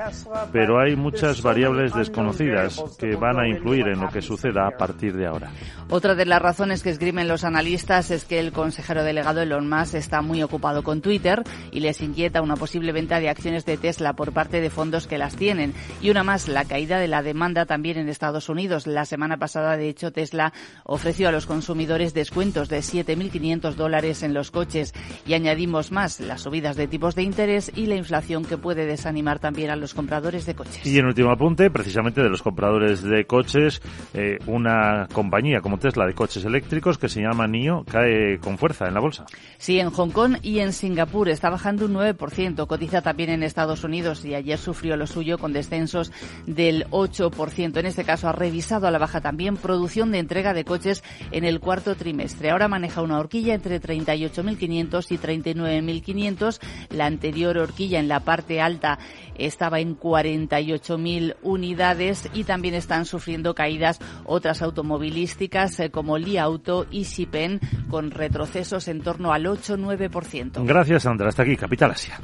pero 0.52 0.80
hay 0.80 0.96
muchas 0.96 1.42
variables 1.42 1.94
desconocidas 1.94 2.82
que 3.00 3.16
van 3.16 3.40
a 3.40 3.48
influir 3.48 3.88
en 3.88 4.00
lo 4.00 4.10
que 4.10 4.22
suceda 4.22 4.68
a 4.68 4.78
partir 4.78 5.16
de 5.16 5.26
ahora. 5.26 5.52
Otra 5.90 6.16
de 6.16 6.26
las 6.26 6.42
razones 6.42 6.84
que 6.84 6.90
esgrimen 6.90 7.28
los 7.28 7.44
analistas 7.44 8.12
es 8.12 8.26
que 8.26 8.40
el 8.40 8.52
consejero 8.52 9.04
delegado 9.04 9.42
Elon 9.42 9.68
Musk 9.68 9.96
está 9.96 10.22
muy 10.22 10.44
ocupado 10.44 10.84
con 10.84 11.02
Twitter 11.02 11.44
y 11.72 11.80
les 11.80 12.02
inquieta 12.02 12.42
una 12.42 12.56
posible 12.56 12.92
venta 12.92 13.20
de 13.20 13.30
acciones 13.30 13.66
de 13.66 13.78
Tesla 13.78 14.14
por 14.14 14.32
parte 14.32 14.62
de 14.62 14.70
fondos 14.70 15.08
que 15.08 15.18
las 15.18 15.36
tienen. 15.36 15.74
Y 16.02 16.12
una 16.12 16.24
más, 16.24 16.48
la 16.48 16.66
caída 16.66 17.00
de 17.00 17.08
la 17.08 17.24
demanda 17.24 17.66
también 17.66 17.98
en 17.98 18.08
Estados 18.08 18.50
Unidos. 18.50 18.88
La 18.88 19.06
semana 19.06 19.38
pasada, 19.38 19.78
de 19.78 19.90
hecho, 19.90 20.12
Tesla 20.12 20.54
ofreció 20.84 21.30
a 21.30 21.32
los 21.32 21.46
consumidores 21.46 22.14
descuentos 22.14 22.70
de 22.70 22.80
7.500 22.80 23.74
dólares 23.74 24.24
en 24.24 24.34
los 24.34 24.52
coches 24.52 24.94
y 25.26 25.34
añadimos 25.34 25.92
más 25.92 26.20
las 26.20 26.46
subidas 26.52 26.76
de 26.76 26.86
tipos 26.86 27.16
de 27.16 27.24
interés 27.24 27.72
y 27.78 27.86
la 27.86 27.96
inflación 27.96 28.44
que 28.44 28.58
puede 28.58 28.86
desanimar 28.86 29.40
también 29.40 29.70
a 29.70 29.78
los 29.78 29.94
compradores 29.94 30.46
de 30.46 30.54
coches. 30.54 30.86
Y 30.86 31.00
en 31.00 31.06
último 31.06 31.32
apunte, 31.32 31.72
precisamente 31.72 32.22
de 32.22 32.28
los 32.28 32.42
compradores 32.42 33.02
de 33.04 33.24
coches, 33.24 33.82
eh, 34.14 34.38
una 34.48 35.08
compañía 35.14 35.62
como 35.62 35.78
Tesla 35.78 36.06
de 36.06 36.14
coches 36.14 36.44
eléctricos 36.44 36.98
que 36.98 37.08
se 37.08 37.22
llama 37.22 37.48
NIO 37.48 37.86
cae 37.90 38.38
con 38.40 38.58
fuerza 38.58 38.86
en 38.86 38.96
la 38.96 39.00
bolsa. 39.00 39.28
Sí, 39.60 39.80
en 39.80 39.92
Hong 39.92 40.10
Kong 40.10 40.40
y 40.42 40.60
en 40.60 40.74
Singapur 40.74 41.30
está 41.30 41.50
bajando 41.50 41.86
un 41.86 41.94
9%, 41.94 42.68
cotiza 42.68 43.02
también 43.02 43.30
en 43.30 43.44
Estados 43.44 43.86
Unidos 43.86 44.26
y 44.26 44.36
ayer 44.36 44.60
sufrió 44.60 44.98
lo 44.98 45.08
suyo 45.08 45.38
con 45.38 45.54
descensos 45.54 46.12
del 46.48 46.86
8%. 46.90 47.80
En 47.80 47.86
este 47.86 48.04
caso 48.04 48.28
ha 48.28 48.34
revisado 48.34 48.88
a 48.88 48.92
la 48.92 48.98
baja 48.98 49.22
también 49.22 49.56
producción 49.56 50.12
de 50.12 50.20
entrega 50.20 50.54
de 50.54 50.66
coches 50.66 51.02
en 51.32 51.46
el 51.46 51.62
cuarto 51.62 51.96
trimestre. 51.96 52.50
Ahora 52.50 52.68
maneja 52.68 53.02
una 53.02 53.20
horquilla 53.20 53.54
entre 53.54 53.82
38.500 53.82 55.06
y 55.12 55.18
39.500 55.18 56.41
la 56.90 57.06
anterior 57.06 57.58
horquilla 57.58 58.00
en 58.00 58.08
la 58.08 58.22
parte 58.22 58.62
alta 58.62 59.00
estaba 59.36 59.80
en 59.80 59.98
48.000 59.98 61.36
unidades 61.44 62.30
y 62.34 62.44
también 62.44 62.76
están 62.76 63.06
sufriendo 63.06 63.54
caídas 63.56 64.00
otras 64.26 64.62
automovilísticas 64.62 65.80
eh, 65.80 65.92
como 65.92 66.18
Li 66.18 66.38
Auto 66.38 66.86
y 66.92 67.06
Sipen 67.06 67.60
con 67.90 68.12
retrocesos 68.12 68.88
en 68.88 69.02
torno 69.02 69.34
al 69.34 69.46
8-9%. 69.46 70.66
Gracias, 70.66 71.04
Sandra. 71.04 71.30
Hasta 71.30 71.44
aquí, 71.44 71.56
Capital 71.56 71.92
Asia. 71.92 72.20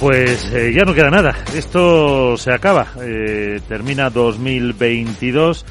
Pues 0.00 0.52
eh, 0.52 0.72
ya 0.72 0.84
no 0.84 0.94
queda 0.94 1.10
nada. 1.10 1.34
Esto 1.54 2.36
se 2.36 2.52
acaba. 2.52 2.86
Eh, 3.02 3.60
termina 3.66 4.10
2022. 4.10 5.66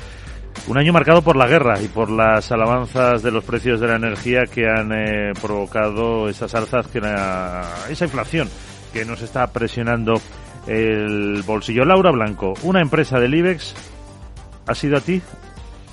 Un 0.68 0.78
año 0.78 0.92
marcado 0.92 1.22
por 1.22 1.38
la 1.38 1.48
guerra 1.48 1.82
y 1.82 1.88
por 1.88 2.10
las 2.10 2.52
alabanzas 2.52 3.24
de 3.24 3.32
los 3.32 3.46
precios 3.46 3.80
de 3.80 3.88
la 3.88 3.96
energía 3.96 4.44
que 4.46 4.68
han 4.68 4.92
eh, 4.92 5.32
provocado 5.42 6.28
esas 6.28 6.54
alzas, 6.56 6.88
que 6.88 6.98
esa 6.98 8.06
inflación 8.06 8.50
que 8.92 9.06
nos 9.06 9.22
está 9.22 9.48
presionando 9.48 10.16
el 10.68 11.42
bolsillo. 11.44 11.86
Laura 11.86 12.12
Blanco, 12.12 12.54
una 12.64 12.82
empresa 12.82 13.20
del 13.20 13.34
IBEX, 13.34 13.76
¿ha 14.66 14.76
sido 14.76 14.98
a 14.98 15.02
ti 15.02 15.22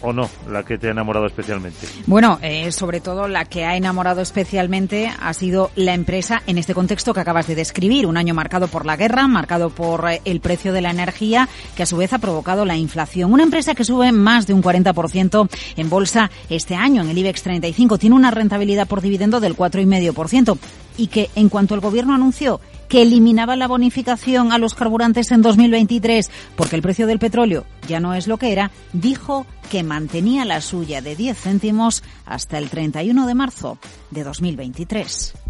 o 0.04 0.12
no 0.12 0.28
la 0.50 0.62
que 0.62 0.78
te 0.78 0.88
ha 0.88 0.90
enamorado 0.90 1.26
especialmente? 1.26 1.86
Bueno, 2.06 2.38
eh, 2.42 2.70
sobre 2.70 3.00
todo 3.00 3.26
la 3.26 3.46
que 3.46 3.64
ha 3.64 3.76
enamorado 3.76 4.20
especialmente 4.20 5.10
ha 5.20 5.32
sido 5.32 5.70
la 5.76 5.94
empresa 5.94 6.42
en 6.46 6.58
este 6.58 6.74
contexto 6.74 7.14
que 7.14 7.20
acabas 7.20 7.46
de 7.46 7.54
describir, 7.54 8.06
un 8.06 8.16
año 8.16 8.34
marcado 8.34 8.68
por 8.68 8.84
la 8.84 8.96
guerra, 8.96 9.26
marcado 9.26 9.70
por 9.70 10.08
eh, 10.10 10.20
el 10.24 10.40
precio 10.40 10.72
de 10.72 10.82
la 10.82 10.90
energía, 10.90 11.48
que 11.74 11.82
a 11.82 11.86
su 11.86 11.96
vez 11.96 12.12
ha 12.12 12.18
provocado 12.18 12.64
la 12.64 12.76
inflación. 12.76 13.32
Una 13.32 13.42
empresa 13.42 13.74
que 13.74 13.84
sube 13.84 14.12
más 14.12 14.46
de 14.46 14.52
un 14.54 14.62
40% 14.62 15.48
en 15.76 15.90
bolsa 15.90 16.30
este 16.50 16.74
año, 16.74 17.02
en 17.02 17.08
el 17.08 17.18
IBEX 17.18 17.42
35, 17.42 17.98
tiene 17.98 18.16
una 18.16 18.30
rentabilidad 18.30 18.86
por 18.86 19.00
dividendo 19.00 19.40
del 19.40 19.56
4,5% 19.56 20.58
y 20.96 21.06
que 21.08 21.30
en 21.34 21.48
cuanto 21.48 21.74
el 21.74 21.80
gobierno 21.80 22.14
anunció 22.14 22.60
que 22.94 23.02
eliminaba 23.02 23.56
la 23.56 23.66
bonificación 23.66 24.52
a 24.52 24.58
los 24.58 24.76
carburantes 24.76 25.32
en 25.32 25.42
2023 25.42 26.30
porque 26.54 26.76
el 26.76 26.82
precio 26.82 27.08
del 27.08 27.18
petróleo 27.18 27.64
ya 27.88 27.98
no 27.98 28.14
es 28.14 28.28
lo 28.28 28.36
que 28.36 28.52
era, 28.52 28.70
dijo 28.92 29.46
que 29.68 29.82
mantenía 29.82 30.44
la 30.44 30.60
suya 30.60 31.02
de 31.02 31.16
10 31.16 31.36
céntimos 31.36 32.04
hasta 32.24 32.56
el 32.56 32.70
31 32.70 33.26
de 33.26 33.34
marzo 33.34 33.78
de 34.12 34.22
2023. 34.22 35.43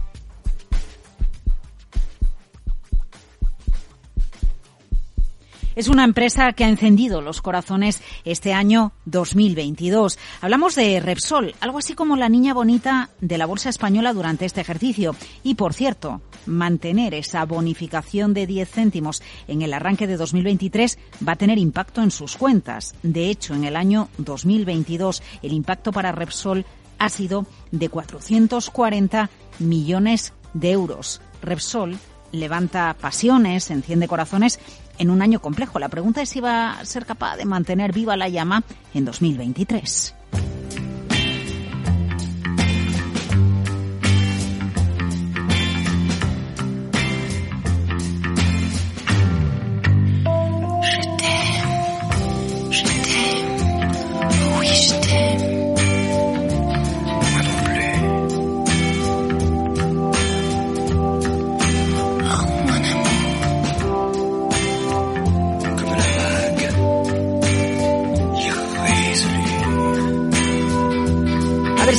Es 5.76 5.88
una 5.88 6.04
empresa 6.04 6.52
que 6.52 6.64
ha 6.64 6.68
encendido 6.68 7.20
los 7.20 7.42
corazones 7.42 8.00
este 8.24 8.52
año 8.52 8.92
2022. 9.06 10.20
Hablamos 10.40 10.76
de 10.76 11.00
Repsol, 11.00 11.56
algo 11.58 11.78
así 11.78 11.94
como 11.94 12.16
la 12.16 12.28
niña 12.28 12.54
bonita 12.54 13.10
de 13.20 13.38
la 13.38 13.46
Bolsa 13.46 13.70
Española 13.70 14.12
durante 14.12 14.44
este 14.44 14.60
ejercicio. 14.60 15.16
Y, 15.42 15.56
por 15.56 15.74
cierto, 15.74 16.20
mantener 16.46 17.12
esa 17.12 17.44
bonificación 17.44 18.34
de 18.34 18.46
10 18.46 18.70
céntimos 18.70 19.20
en 19.48 19.62
el 19.62 19.74
arranque 19.74 20.06
de 20.06 20.16
2023 20.16 20.96
va 21.26 21.32
a 21.32 21.36
tener 21.36 21.58
impacto 21.58 22.02
en 22.02 22.12
sus 22.12 22.36
cuentas. 22.36 22.94
De 23.02 23.28
hecho, 23.28 23.54
en 23.54 23.64
el 23.64 23.74
año 23.74 24.08
2022 24.18 25.24
el 25.42 25.52
impacto 25.52 25.90
para 25.90 26.12
Repsol 26.12 26.64
ha 27.00 27.08
sido 27.08 27.46
de 27.72 27.88
440 27.88 29.28
millones 29.58 30.34
de 30.52 30.70
euros. 30.70 31.20
Repsol 31.42 31.98
levanta 32.30 32.94
pasiones, 33.00 33.70
enciende 33.70 34.08
corazones 34.08 34.60
en 34.98 35.10
un 35.10 35.22
año 35.22 35.40
complejo. 35.40 35.78
La 35.78 35.88
pregunta 35.88 36.22
es 36.22 36.28
si 36.28 36.40
va 36.40 36.78
a 36.78 36.84
ser 36.84 37.06
capaz 37.06 37.36
de 37.36 37.44
mantener 37.44 37.92
viva 37.92 38.16
la 38.16 38.28
llama 38.28 38.62
en 38.92 39.04
2023. 39.04 40.14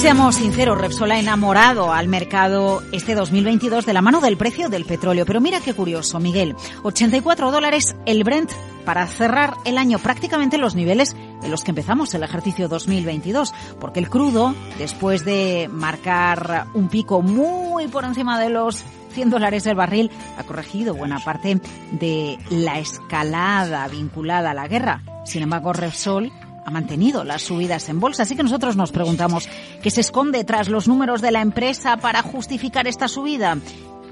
Seamos 0.06 0.36
sinceros, 0.36 0.78
Repsol 0.78 1.14
ha 1.14 1.20
enamorado 1.20 1.92
al 1.92 2.08
mercado 2.08 2.84
este 2.92 3.16
2022 3.16 3.88
de 3.88 3.94
la 3.94 4.04
mano 4.04 4.22
del 4.22 4.38
precio 4.38 4.70
del 4.70 4.86
petróleo. 4.86 5.26
Pero 5.26 5.42
mira 5.42 5.62
qué 5.62 5.74
curioso, 5.74 6.20
Miguel. 6.20 6.56
84 6.84 7.50
dólares 7.50 7.96
el 8.06 8.24
Brent 8.24 8.52
para 8.86 9.08
cerrar 9.08 9.56
el 9.66 9.80
año 9.80 9.98
prácticamente 9.98 10.60
los 10.60 10.76
niveles 10.76 11.16
en 11.42 11.50
los 11.50 11.64
que 11.64 11.72
empezamos 11.72 12.14
el 12.14 12.22
ejercicio 12.22 12.68
2022, 12.68 13.52
porque 13.80 14.00
el 14.00 14.12
crudo, 14.12 14.54
después 14.78 15.26
de 15.26 15.72
marcar 15.72 16.68
un 16.76 16.88
pico 16.88 17.24
muy 17.24 17.88
por 17.88 18.06
encima 18.06 18.40
de 18.40 18.50
los 18.50 18.84
100 19.14 19.32
dólares 19.32 19.66
el 19.66 19.74
barril, 19.74 20.12
ha 20.38 20.44
corregido 20.44 20.94
buena 20.94 21.18
parte 21.18 21.60
de 21.94 22.38
la 22.52 22.78
escalada 22.78 23.88
vinculada 23.88 24.52
a 24.52 24.54
la 24.54 24.68
guerra. 24.68 25.02
Sin 25.26 25.42
embargo, 25.42 25.74
Repsol 25.74 26.32
ha 26.66 26.72
mantenido 26.72 27.24
las 27.24 27.44
subidas 27.44 27.88
en 27.90 28.00
bolsa. 28.00 28.24
Así 28.24 28.36
que 28.36 28.44
nosotros 28.44 28.76
nos 28.76 28.92
preguntamos 28.92 29.48
qué 29.82 29.92
se 29.92 30.02
esconde 30.02 30.44
tras 30.44 30.68
los 30.68 30.88
números 30.88 31.22
de 31.22 31.32
la 31.32 31.42
empresa 31.42 31.98
para 31.98 32.22
justificar 32.22 32.88
esta 32.88 33.08
subida. 33.08 33.58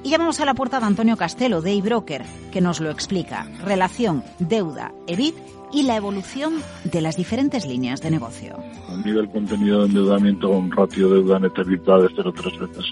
Y 0.03 0.09
llamamos 0.09 0.39
a 0.39 0.45
la 0.45 0.53
puerta 0.53 0.79
de 0.79 0.85
Antonio 0.85 1.17
Castelo, 1.17 1.61
de 1.61 1.73
eBroker, 1.73 2.23
que 2.51 2.61
nos 2.61 2.79
lo 2.79 2.91
explica. 2.91 3.47
Relación 3.63 4.23
deuda, 4.37 4.91
EBIT 5.07 5.35
y 5.71 5.83
la 5.83 5.95
evolución 5.95 6.61
de 6.83 7.01
las 7.01 7.17
diferentes 7.17 7.65
líneas 7.65 8.01
de 8.01 8.11
negocio. 8.11 8.57
A 8.89 8.97
nivel 8.97 9.27
contenido 9.29 9.79
de 9.79 9.85
endeudamiento 9.87 10.49
con 10.49 10.71
ratio 10.71 11.09
deuda 11.09 11.39
neta 11.39 11.61
EBITDA 11.61 11.97
de 11.99 12.07
0,3 12.09 12.59
veces 12.59 12.85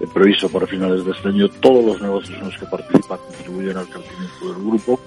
eh, 0.00 0.06
previsto 0.14 0.48
para 0.48 0.66
finales 0.66 1.04
de 1.04 1.10
este 1.10 1.28
año, 1.28 1.48
todos 1.48 1.84
los 1.84 2.00
negocios 2.00 2.38
en 2.38 2.44
los 2.44 2.58
que 2.58 2.66
participa 2.66 3.16
contribuyen 3.16 3.76
al 3.76 3.88
crecimiento 3.88 4.52
del 4.52 4.64
grupo 4.64 5.00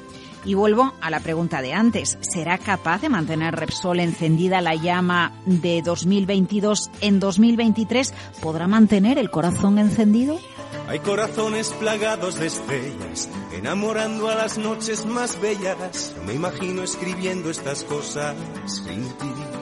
y 0.45 0.54
vuelvo 0.54 0.93
a 1.01 1.10
la 1.10 1.19
pregunta 1.19 1.62
de 1.62 1.73
antes. 1.73 2.17
¿Será 2.21 2.58
capaz 2.58 3.01
de 3.01 3.10
mantener 3.10 3.56
Repsol 3.56 3.99
encendida 3.99 4.62
la 4.62 4.75
llama 4.75 5.34
de 5.45 5.82
2022 5.82 6.89
en 7.01 7.19
2023? 7.19 8.13
¿Podrá 8.41 8.67
mantener 8.67 9.17
el 9.17 9.30
corazón 9.30 9.80
encendido? 9.80 10.39
Hay 10.88 10.99
corazones 10.99 11.69
plagados 11.80 12.39
de 12.39 12.47
estrellas, 12.47 13.30
enamorando 13.54 14.30
a 14.30 14.36
las 14.36 14.58
noches 14.58 15.06
más 15.06 15.39
bellas. 15.39 16.15
me 16.25 16.34
imagino 16.34 16.84
escribiendo 16.84 17.49
estas 17.49 17.84
cosas 17.84 18.36
sin 18.65 19.04
ti. 19.04 19.61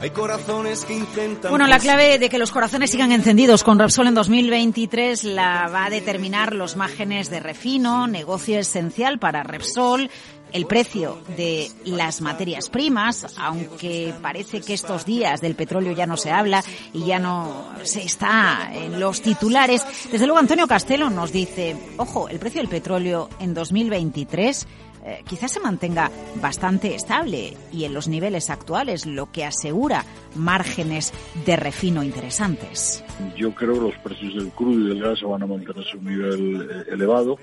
Hay 0.00 0.10
corazones 0.10 0.84
que 0.84 0.94
intentan... 0.94 1.50
Bueno, 1.50 1.66
la 1.66 1.80
clave 1.80 2.18
de 2.18 2.28
que 2.28 2.38
los 2.38 2.52
corazones 2.52 2.90
sigan 2.90 3.10
encendidos 3.10 3.64
con 3.64 3.80
Repsol 3.80 4.06
en 4.06 4.14
2023 4.14 5.24
la 5.24 5.68
va 5.68 5.86
a 5.86 5.90
determinar 5.90 6.54
los 6.54 6.76
márgenes 6.76 7.30
de 7.30 7.40
refino, 7.40 8.06
negocio 8.06 8.60
esencial 8.60 9.18
para 9.18 9.42
Repsol, 9.42 10.08
el 10.52 10.66
precio 10.66 11.18
de 11.36 11.70
las 11.84 12.20
materias 12.20 12.70
primas, 12.70 13.34
aunque 13.38 14.14
parece 14.22 14.60
que 14.60 14.74
estos 14.74 15.04
días 15.04 15.40
del 15.40 15.56
petróleo 15.56 15.92
ya 15.92 16.06
no 16.06 16.16
se 16.16 16.30
habla 16.30 16.62
y 16.92 17.04
ya 17.04 17.18
no 17.18 17.68
se 17.82 18.02
está 18.02 18.70
en 18.72 19.00
los 19.00 19.20
titulares. 19.20 19.84
Desde 20.10 20.26
luego 20.26 20.38
Antonio 20.38 20.66
Castelo 20.66 21.10
nos 21.10 21.32
dice, 21.32 21.76
ojo, 21.96 22.28
el 22.28 22.38
precio 22.38 22.60
del 22.60 22.70
petróleo 22.70 23.28
en 23.40 23.52
2023 23.52 24.66
eh, 25.04 25.22
quizás 25.26 25.52
se 25.52 25.60
mantenga 25.60 26.10
bastante 26.40 26.94
estable 26.94 27.56
y 27.72 27.84
en 27.84 27.94
los 27.94 28.08
niveles 28.08 28.50
actuales, 28.50 29.06
lo 29.06 29.30
que 29.30 29.44
asegura 29.44 30.04
márgenes 30.34 31.12
de 31.44 31.56
refino 31.56 32.02
interesantes. 32.02 33.04
Yo 33.36 33.54
creo 33.54 33.74
que 33.74 33.80
los 33.80 33.96
precios 33.98 34.34
del 34.34 34.50
crudo 34.50 34.80
y 34.80 34.88
del 34.88 35.02
gas 35.02 35.18
se 35.18 35.26
van 35.26 35.42
a 35.42 35.46
mantener 35.46 35.84
a 35.86 35.96
un 35.96 36.04
nivel 36.04 36.70
eh, 36.70 36.84
elevado 36.92 37.38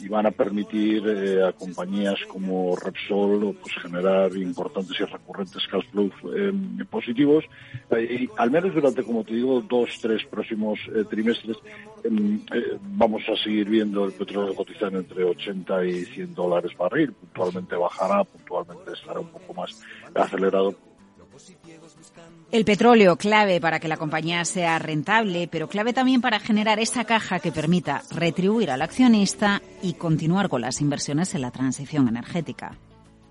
y 0.00 0.08
van 0.08 0.26
a 0.26 0.30
permitir 0.30 1.06
eh, 1.06 1.44
a 1.44 1.52
compañías 1.52 2.18
como 2.28 2.76
Repsol 2.76 3.56
pues, 3.60 3.74
generar 3.82 4.34
importantes 4.36 4.98
y 5.00 5.04
recurrentes 5.04 5.66
cash 5.66 5.84
flows 5.90 6.12
eh, 6.36 6.52
positivos. 6.88 7.44
Eh, 7.90 8.22
y 8.22 8.28
al 8.36 8.50
menos 8.50 8.74
durante, 8.74 9.02
como 9.02 9.24
te 9.24 9.34
digo, 9.34 9.60
dos, 9.60 9.90
tres 10.00 10.24
próximos 10.26 10.78
trimestres 11.10 11.56
em, 12.04 12.40
vamos 12.82 13.22
a 13.28 13.36
seguir 13.42 13.68
viendo 13.68 14.04
el 14.04 14.12
petróleo 14.12 14.54
cotizar 14.54 14.94
entre 14.94 15.24
80 15.24 15.84
y 15.84 16.04
100 16.04 16.34
dólares 16.34 16.72
barril. 16.76 17.12
Puntualmente 17.12 17.76
bajará, 17.76 18.24
puntualmente 18.24 18.92
estará 18.92 19.20
un 19.20 19.28
poco 19.28 19.54
más 19.54 19.82
acelerado 20.14 20.74
el 22.50 22.64
petróleo 22.64 23.16
clave 23.16 23.60
para 23.60 23.78
que 23.78 23.88
la 23.88 23.98
compañía 23.98 24.44
sea 24.44 24.78
rentable, 24.78 25.48
pero 25.50 25.68
clave 25.68 25.92
también 25.92 26.20
para 26.20 26.40
generar 26.40 26.78
esa 26.78 27.04
caja 27.04 27.40
que 27.40 27.52
permita 27.52 28.02
retribuir 28.10 28.70
al 28.70 28.82
accionista 28.82 29.60
y 29.82 29.94
continuar 29.94 30.48
con 30.48 30.62
las 30.62 30.80
inversiones 30.80 31.34
en 31.34 31.42
la 31.42 31.50
transición 31.50 32.08
energética. 32.08 32.76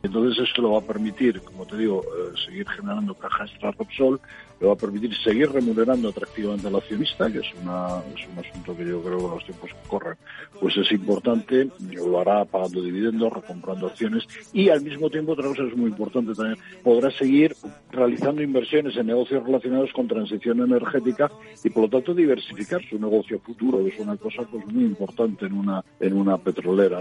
Entonces 0.03 0.47
esto 0.47 0.61
lo 0.61 0.73
va 0.73 0.79
a 0.79 0.81
permitir, 0.81 1.41
como 1.41 1.65
te 1.65 1.77
digo, 1.77 2.03
eh, 2.03 2.33
seguir 2.45 2.67
generando 2.69 3.15
caja 3.15 3.45
extra 3.45 3.71
Repsol, 3.71 4.21
le 4.59 4.67
va 4.67 4.73
a 4.73 4.77
permitir 4.77 5.15
seguir 5.17 5.51
remunerando 5.51 6.09
atractivamente 6.09 6.67
al 6.67 6.75
accionista, 6.75 7.31
que 7.31 7.39
es, 7.39 7.53
una, 7.61 8.01
es 8.15 8.27
un 8.27 8.39
asunto 8.39 8.75
que 8.75 8.85
yo 8.85 9.01
creo 9.01 9.17
que 9.17 9.35
los 9.35 9.45
tiempos 9.45 9.71
que 9.71 9.89
corren 9.89 10.17
pues 10.59 10.75
es 10.77 10.91
importante, 10.91 11.69
lo 11.93 12.19
hará 12.19 12.45
pagando 12.45 12.81
dividendos, 12.81 13.31
recomprando 13.31 13.87
acciones 13.87 14.23
y 14.53 14.69
al 14.69 14.81
mismo 14.81 15.09
tiempo, 15.09 15.33
otra 15.33 15.47
cosa 15.47 15.63
es 15.63 15.75
muy 15.75 15.91
importante 15.91 16.33
también, 16.33 16.57
podrá 16.83 17.11
seguir 17.11 17.55
realizando 17.91 18.41
inversiones 18.41 18.95
en 18.97 19.07
negocios 19.07 19.43
relacionados 19.43 19.91
con 19.93 20.07
transición 20.07 20.61
energética 20.61 21.31
y 21.63 21.69
por 21.69 21.83
lo 21.83 21.89
tanto 21.89 22.13
diversificar 22.13 22.81
su 22.89 22.99
negocio 22.99 23.39
futuro, 23.39 23.83
que 23.83 23.89
es 23.89 23.99
una 23.99 24.17
cosa 24.17 24.43
pues 24.49 24.65
muy 24.67 24.85
importante 24.85 25.45
en 25.45 25.53
una, 25.53 25.83
en 25.99 26.13
una 26.13 26.37
petrolera. 26.37 26.99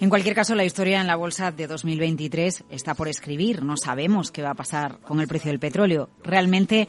En 0.00 0.08
cualquier 0.08 0.34
caso, 0.34 0.54
la 0.54 0.64
historia 0.64 1.00
en 1.00 1.06
la 1.06 1.16
bolsa 1.16 1.50
de 1.52 1.66
2023 1.66 2.64
está 2.70 2.94
por 2.94 3.08
escribir, 3.08 3.62
no 3.62 3.76
sabemos 3.76 4.30
qué 4.30 4.42
va 4.42 4.50
a 4.50 4.54
pasar 4.54 4.98
con 5.00 5.20
el 5.20 5.28
precio 5.28 5.50
del 5.50 5.60
petróleo. 5.60 6.10
Realmente 6.22 6.88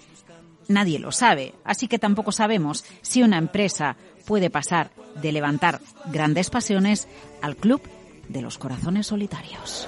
nadie 0.68 1.00
lo 1.00 1.12
sabe, 1.12 1.54
así 1.64 1.88
que 1.88 2.00
tampoco 2.00 2.32
sabemos 2.32 2.86
si 3.02 3.24
una 3.24 3.38
empresa 3.38 3.98
puede 4.26 4.50
pasar 4.50 4.92
de 5.22 5.32
levantar 5.32 5.82
grandes 6.12 6.50
pasiones 6.50 7.08
al 7.42 7.56
club 7.56 7.82
de 8.28 8.42
los 8.42 8.58
corazones 8.58 9.08
solitarios. 9.08 9.88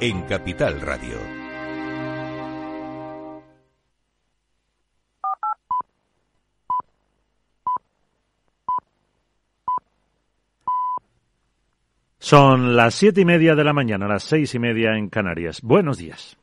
en 0.00 0.22
Capital 0.22 0.80
Radio. 0.80 1.16
Son 12.18 12.76
las 12.76 12.94
siete 12.94 13.20
y 13.20 13.24
media 13.24 13.54
de 13.54 13.64
la 13.64 13.72
mañana, 13.72 14.08
las 14.08 14.24
seis 14.24 14.54
y 14.54 14.58
media 14.58 14.96
en 14.96 15.08
Canarias. 15.08 15.60
Buenos 15.62 15.98
días. 15.98 16.36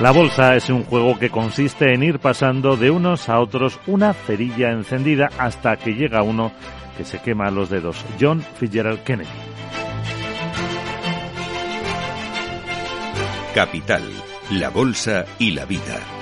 La 0.00 0.10
bolsa 0.12 0.56
es 0.56 0.68
un 0.68 0.84
juego 0.84 1.18
que 1.18 1.30
consiste 1.30 1.94
en 1.94 2.02
ir 2.02 2.18
pasando 2.18 2.76
de 2.76 2.90
unos 2.90 3.28
a 3.28 3.40
otros 3.40 3.80
una 3.86 4.12
cerilla 4.12 4.70
encendida 4.70 5.30
hasta 5.38 5.76
que 5.76 5.94
llega 5.94 6.22
uno 6.22 6.52
que 6.96 7.04
se 7.04 7.20
quema 7.20 7.50
los 7.50 7.70
dedos. 7.70 8.04
John 8.20 8.44
Fitzgerald 8.58 9.02
Kennedy. 9.04 9.28
Capital, 13.54 14.02
la 14.50 14.70
bolsa 14.70 15.24
y 15.38 15.52
la 15.52 15.64
vida. 15.64 16.15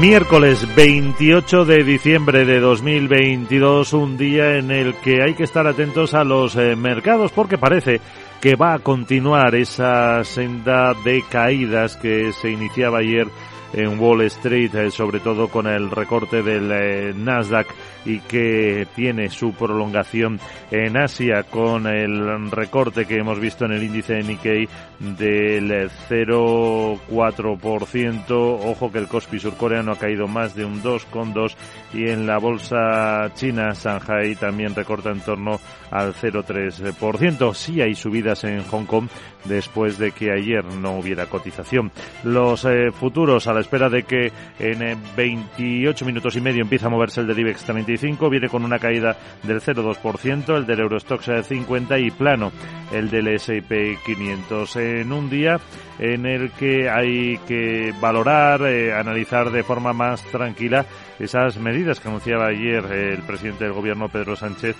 Miércoles 0.00 0.64
28 0.76 1.64
de 1.64 1.82
diciembre 1.82 2.44
de 2.44 2.60
2022, 2.60 3.92
un 3.94 4.16
día 4.16 4.56
en 4.56 4.70
el 4.70 4.94
que 4.94 5.22
hay 5.22 5.34
que 5.34 5.42
estar 5.42 5.66
atentos 5.66 6.14
a 6.14 6.22
los 6.22 6.54
eh, 6.54 6.76
mercados 6.76 7.32
porque 7.32 7.58
parece 7.58 8.00
que 8.40 8.54
va 8.54 8.74
a 8.74 8.78
continuar 8.78 9.56
esa 9.56 10.22
senda 10.22 10.94
de 11.04 11.24
caídas 11.28 11.96
que 11.96 12.32
se 12.32 12.48
iniciaba 12.48 12.98
ayer 12.98 13.26
en 13.72 13.98
Wall 13.98 14.22
Street, 14.22 14.74
eh, 14.74 14.90
sobre 14.90 15.20
todo 15.20 15.48
con 15.48 15.66
el 15.66 15.90
recorte 15.90 16.42
del 16.42 16.70
eh, 16.72 17.12
Nasdaq 17.14 17.66
y 18.04 18.20
que 18.20 18.86
tiene 18.94 19.28
su 19.28 19.52
prolongación 19.52 20.40
en 20.70 20.96
Asia 20.96 21.42
con 21.44 21.86
el 21.86 22.50
recorte 22.50 23.06
que 23.06 23.16
hemos 23.16 23.38
visto 23.38 23.66
en 23.66 23.72
el 23.72 23.82
índice 23.82 24.14
de 24.14 24.22
Nikkei 24.22 24.68
del 24.98 25.90
0,4%. 26.08 28.24
Ojo 28.30 28.90
que 28.90 28.98
el 28.98 29.08
Kospi 29.08 29.38
surcoreano 29.38 29.92
ha 29.92 29.98
caído 29.98 30.26
más 30.26 30.54
de 30.54 30.64
un 30.64 30.82
2,2 30.82 31.54
y 31.92 32.08
en 32.08 32.26
la 32.26 32.38
bolsa 32.38 33.30
china 33.34 33.74
Shanghai 33.74 34.34
también 34.36 34.74
recorta 34.74 35.10
en 35.10 35.20
torno 35.20 35.60
al 35.90 36.14
0,3%. 36.14 37.54
Sí 37.54 37.80
hay 37.80 37.94
subidas 37.94 38.44
en 38.44 38.62
Hong 38.64 38.86
Kong 38.86 39.08
después 39.44 39.98
de 39.98 40.12
que 40.12 40.32
ayer 40.32 40.64
no 40.64 40.98
hubiera 40.98 41.26
cotización. 41.26 41.92
Los 42.24 42.64
eh, 42.64 42.90
futuros 42.92 43.46
a 43.46 43.52
la 43.58 43.62
espera 43.62 43.88
de 43.88 44.04
que 44.04 44.32
en 44.60 44.96
28 45.16 46.04
minutos 46.04 46.36
y 46.36 46.40
medio 46.40 46.62
empiece 46.62 46.86
a 46.86 46.90
moverse 46.90 47.20
el 47.20 47.26
del 47.26 47.40
IBEX 47.40 47.64
35, 47.64 48.30
viene 48.30 48.48
con 48.48 48.64
una 48.64 48.78
caída 48.78 49.16
del 49.42 49.60
0,2%, 49.60 50.56
el 50.56 50.64
del 50.66 50.80
Eurostox 50.80 51.46
50 51.46 51.98
y 51.98 52.10
plano 52.12 52.52
el 52.92 53.10
del 53.10 53.28
S&P 53.28 53.98
500 54.06 54.76
en 54.76 55.12
un 55.12 55.28
día 55.28 55.58
en 55.98 56.24
el 56.26 56.52
que 56.52 56.88
hay 56.88 57.38
que 57.38 57.92
valorar, 58.00 58.62
eh, 58.62 58.94
analizar 58.94 59.50
de 59.50 59.64
forma 59.64 59.92
más 59.92 60.22
tranquila 60.24 60.86
esas 61.18 61.58
medidas 61.58 61.98
que 61.98 62.08
anunciaba 62.08 62.46
ayer 62.46 62.84
el 62.84 63.22
presidente 63.22 63.64
del 63.64 63.72
gobierno 63.72 64.08
Pedro 64.08 64.36
Sánchez 64.36 64.76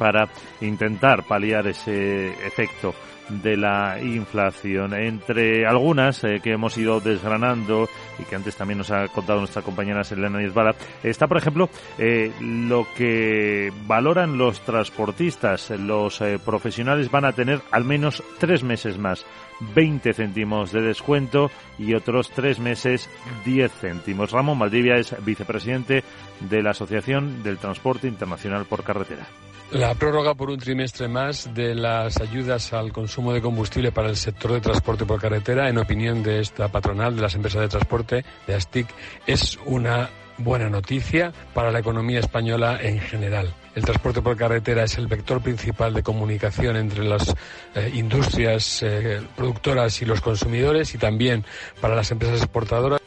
para 0.00 0.30
intentar 0.62 1.24
paliar 1.24 1.66
ese 1.66 2.30
efecto 2.46 2.94
de 3.28 3.56
la 3.56 3.98
inflación. 4.00 4.94
Entre 4.94 5.66
algunas 5.66 6.24
eh, 6.24 6.40
que 6.42 6.52
hemos 6.52 6.76
ido 6.78 7.00
desgranando 7.00 7.86
y 8.18 8.24
que 8.24 8.34
antes 8.34 8.56
también 8.56 8.78
nos 8.78 8.90
ha 8.90 9.08
contado 9.08 9.40
nuestra 9.40 9.62
compañera 9.62 10.02
Selena 10.04 10.38
Nisbala, 10.38 10.74
está, 11.02 11.26
por 11.26 11.36
ejemplo, 11.36 11.68
eh, 11.98 12.32
lo 12.40 12.86
que 12.96 13.70
valoran 13.86 14.38
los 14.38 14.60
transportistas. 14.60 15.70
Los 15.70 16.22
eh, 16.22 16.38
profesionales 16.42 17.10
van 17.10 17.26
a 17.26 17.32
tener 17.32 17.60
al 17.70 17.84
menos 17.84 18.22
tres 18.38 18.64
meses 18.64 18.98
más 18.98 19.26
20 19.74 20.14
céntimos 20.14 20.72
de 20.72 20.80
descuento 20.80 21.50
y 21.78 21.94
otros 21.94 22.30
tres 22.30 22.58
meses 22.58 23.10
10 23.44 23.70
céntimos. 23.70 24.32
Ramón 24.32 24.58
Maldivia 24.58 24.94
es 24.94 25.14
vicepresidente 25.24 26.02
de 26.40 26.62
la 26.62 26.70
Asociación 26.70 27.42
del 27.42 27.58
Transporte 27.58 28.08
Internacional 28.08 28.64
por 28.64 28.82
Carretera. 28.82 29.26
La 29.72 29.94
prórroga 29.94 30.34
por 30.34 30.50
un 30.50 30.58
trimestre 30.58 31.06
más 31.06 31.54
de 31.54 31.76
las 31.76 32.20
ayudas 32.20 32.72
al 32.72 32.92
consumo 32.92 33.32
de 33.32 33.40
combustible 33.40 33.92
para 33.92 34.08
el 34.08 34.16
sector 34.16 34.52
de 34.52 34.60
transporte 34.60 35.06
por 35.06 35.20
carretera, 35.20 35.68
en 35.68 35.78
opinión 35.78 36.24
de 36.24 36.40
esta 36.40 36.66
patronal 36.66 37.14
de 37.14 37.22
las 37.22 37.36
empresas 37.36 37.62
de 37.62 37.68
transporte, 37.68 38.24
de 38.48 38.54
ASTIC, 38.54 38.88
es 39.28 39.60
una 39.66 40.10
buena 40.38 40.68
noticia 40.68 41.32
para 41.54 41.70
la 41.70 41.78
economía 41.78 42.18
española 42.18 42.80
en 42.82 42.98
general. 42.98 43.54
El 43.76 43.84
transporte 43.84 44.20
por 44.20 44.36
carretera 44.36 44.82
es 44.82 44.98
el 44.98 45.06
vector 45.06 45.40
principal 45.40 45.94
de 45.94 46.02
comunicación 46.02 46.74
entre 46.76 47.04
las 47.04 47.32
eh, 47.76 47.92
industrias 47.94 48.82
eh, 48.82 49.22
productoras 49.36 50.02
y 50.02 50.04
los 50.04 50.20
consumidores 50.20 50.92
y 50.96 50.98
también 50.98 51.44
para 51.80 51.94
las 51.94 52.10
empresas 52.10 52.38
exportadoras. 52.42 53.00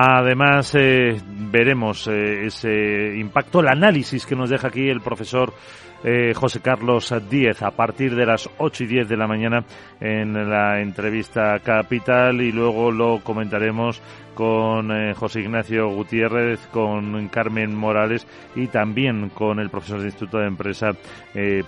Además, 0.00 0.76
eh, 0.76 1.20
veremos 1.26 2.06
eh, 2.06 2.46
ese 2.46 3.16
impacto, 3.16 3.58
el 3.58 3.66
análisis 3.66 4.24
que 4.26 4.36
nos 4.36 4.48
deja 4.48 4.68
aquí 4.68 4.88
el 4.88 5.00
profesor 5.00 5.52
eh, 6.04 6.32
José 6.36 6.60
Carlos 6.60 7.12
Díez 7.28 7.60
a 7.62 7.72
partir 7.72 8.14
de 8.14 8.24
las 8.24 8.48
8 8.58 8.84
y 8.84 8.86
10 8.86 9.08
de 9.08 9.16
la 9.16 9.26
mañana 9.26 9.64
en 10.00 10.48
la 10.48 10.80
entrevista 10.80 11.58
Capital 11.58 12.40
y 12.40 12.52
luego 12.52 12.92
lo 12.92 13.18
comentaremos 13.24 14.00
con 14.38 15.14
José 15.14 15.40
Ignacio 15.40 15.88
Gutiérrez, 15.88 16.60
con 16.68 17.26
Carmen 17.26 17.74
Morales 17.74 18.24
y 18.54 18.68
también 18.68 19.30
con 19.30 19.58
el 19.58 19.68
profesor 19.68 19.98
de 19.98 20.06
Instituto 20.06 20.38
de 20.38 20.46
Empresa 20.46 20.92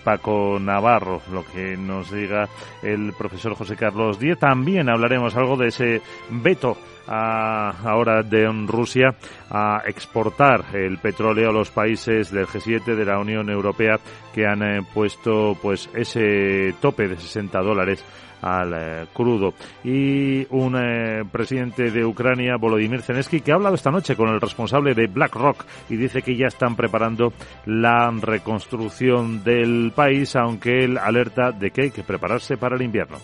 Paco 0.05 0.57
Navarro, 0.61 1.21
lo 1.33 1.45
que 1.45 1.77
nos 1.77 2.13
diga 2.13 2.49
el 2.85 3.13
profesor 3.19 3.57
José 3.57 3.75
Carlos 3.75 4.21
Díez. 4.21 4.39
También 4.39 4.89
hablaremos 4.89 5.35
algo 5.35 5.57
de 5.57 5.67
ese 5.67 6.01
veto 6.31 6.77
ahora 7.09 8.23
de 8.23 8.47
Rusia 8.67 9.17
a 9.51 9.83
exportar 9.87 10.65
el 10.73 10.99
petróleo 10.99 11.51
a 11.51 11.53
los 11.53 11.71
países 11.71 12.31
del 12.31 12.47
G7 12.47 12.95
de 12.95 13.05
la 13.05 13.19
Unión 13.19 13.51
Europea 13.51 13.99
que 14.33 14.47
han 14.47 14.63
eh, 14.63 14.83
puesto 14.95 15.57
pues 15.61 15.91
ese 15.95 16.73
tope 16.81 17.09
de 17.09 17.17
60 17.17 17.59
dólares 17.61 18.05
al 18.43 18.73
eh, 18.75 19.07
crudo. 19.13 19.55
Y 19.85 20.47
un 20.51 20.77
eh, 20.77 21.25
presidente 21.31 21.91
de 21.91 22.05
Ucrania, 22.05 22.57
Volodymyr 22.57 23.03
Zelensky, 23.03 23.41
que 23.41 23.53
ha 23.53 23.57
hablado 23.57 23.75
esta 23.75 23.91
noche 23.91 24.17
con 24.17 24.29
el 24.29 24.41
responsable 24.41 24.95
de 24.95 25.07
BlackRock 25.07 25.65
y 25.89 25.97
dice 25.97 26.23
que 26.23 26.37
ya 26.37 26.47
están 26.47 26.77
preparando 26.77 27.33
la 27.67 28.11
reconstrucción 28.11 29.43
del 29.45 29.93
país, 29.95 30.37
aunque 30.37 30.85
él 30.85 30.99
alerta 30.99 31.53
de 31.53 31.71
que 31.71 31.83
hay 31.83 31.91
que 31.91 32.03
prepararse 32.03 32.57
para 32.57 32.77
el 32.77 32.83
invierno. 32.83 33.19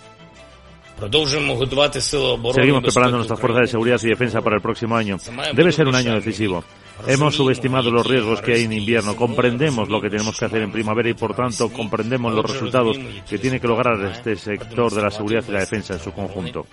Seguimos 2.55 2.83
preparando 2.83 3.19
nuestras 3.19 3.39
fuerzas 3.39 3.63
de 3.63 3.67
seguridad 3.67 4.01
y 4.03 4.09
defensa 4.09 4.41
para 4.41 4.57
el 4.57 4.63
próximo 4.63 4.97
año. 4.97 5.19
Debe 5.55 5.71
ser 5.71 5.87
un 5.87 5.95
año 5.95 6.15
decisivo. 6.15 6.65
Hemos 7.07 7.35
subestimado 7.35 7.91
los 7.91 8.07
riesgos 8.07 8.41
que 8.41 8.55
hay 8.55 8.65
en 8.65 8.73
invierno, 8.73 9.17
comprendemos 9.17 9.89
lo 9.89 10.01
que 10.01 10.11
tenemos 10.11 10.39
que 10.39 10.45
hacer 10.47 10.63
en 10.63 10.73
primavera 10.73 11.09
y 11.09 11.15
por 11.15 11.35
tanto 11.35 11.71
comprendemos 11.71 12.33
los 12.33 12.51
resultados 12.51 12.99
que 13.29 13.39
tiene 13.39 13.61
que 13.61 13.69
lograr 13.69 14.01
este 14.05 14.35
sector 14.37 14.93
de 14.93 15.03
la 15.03 15.11
seguridad 15.11 15.45
y 15.49 15.53
la 15.53 15.61
defensa 15.61 15.95
en 15.95 16.01
su 16.01 16.13
conjunto. 16.13 16.67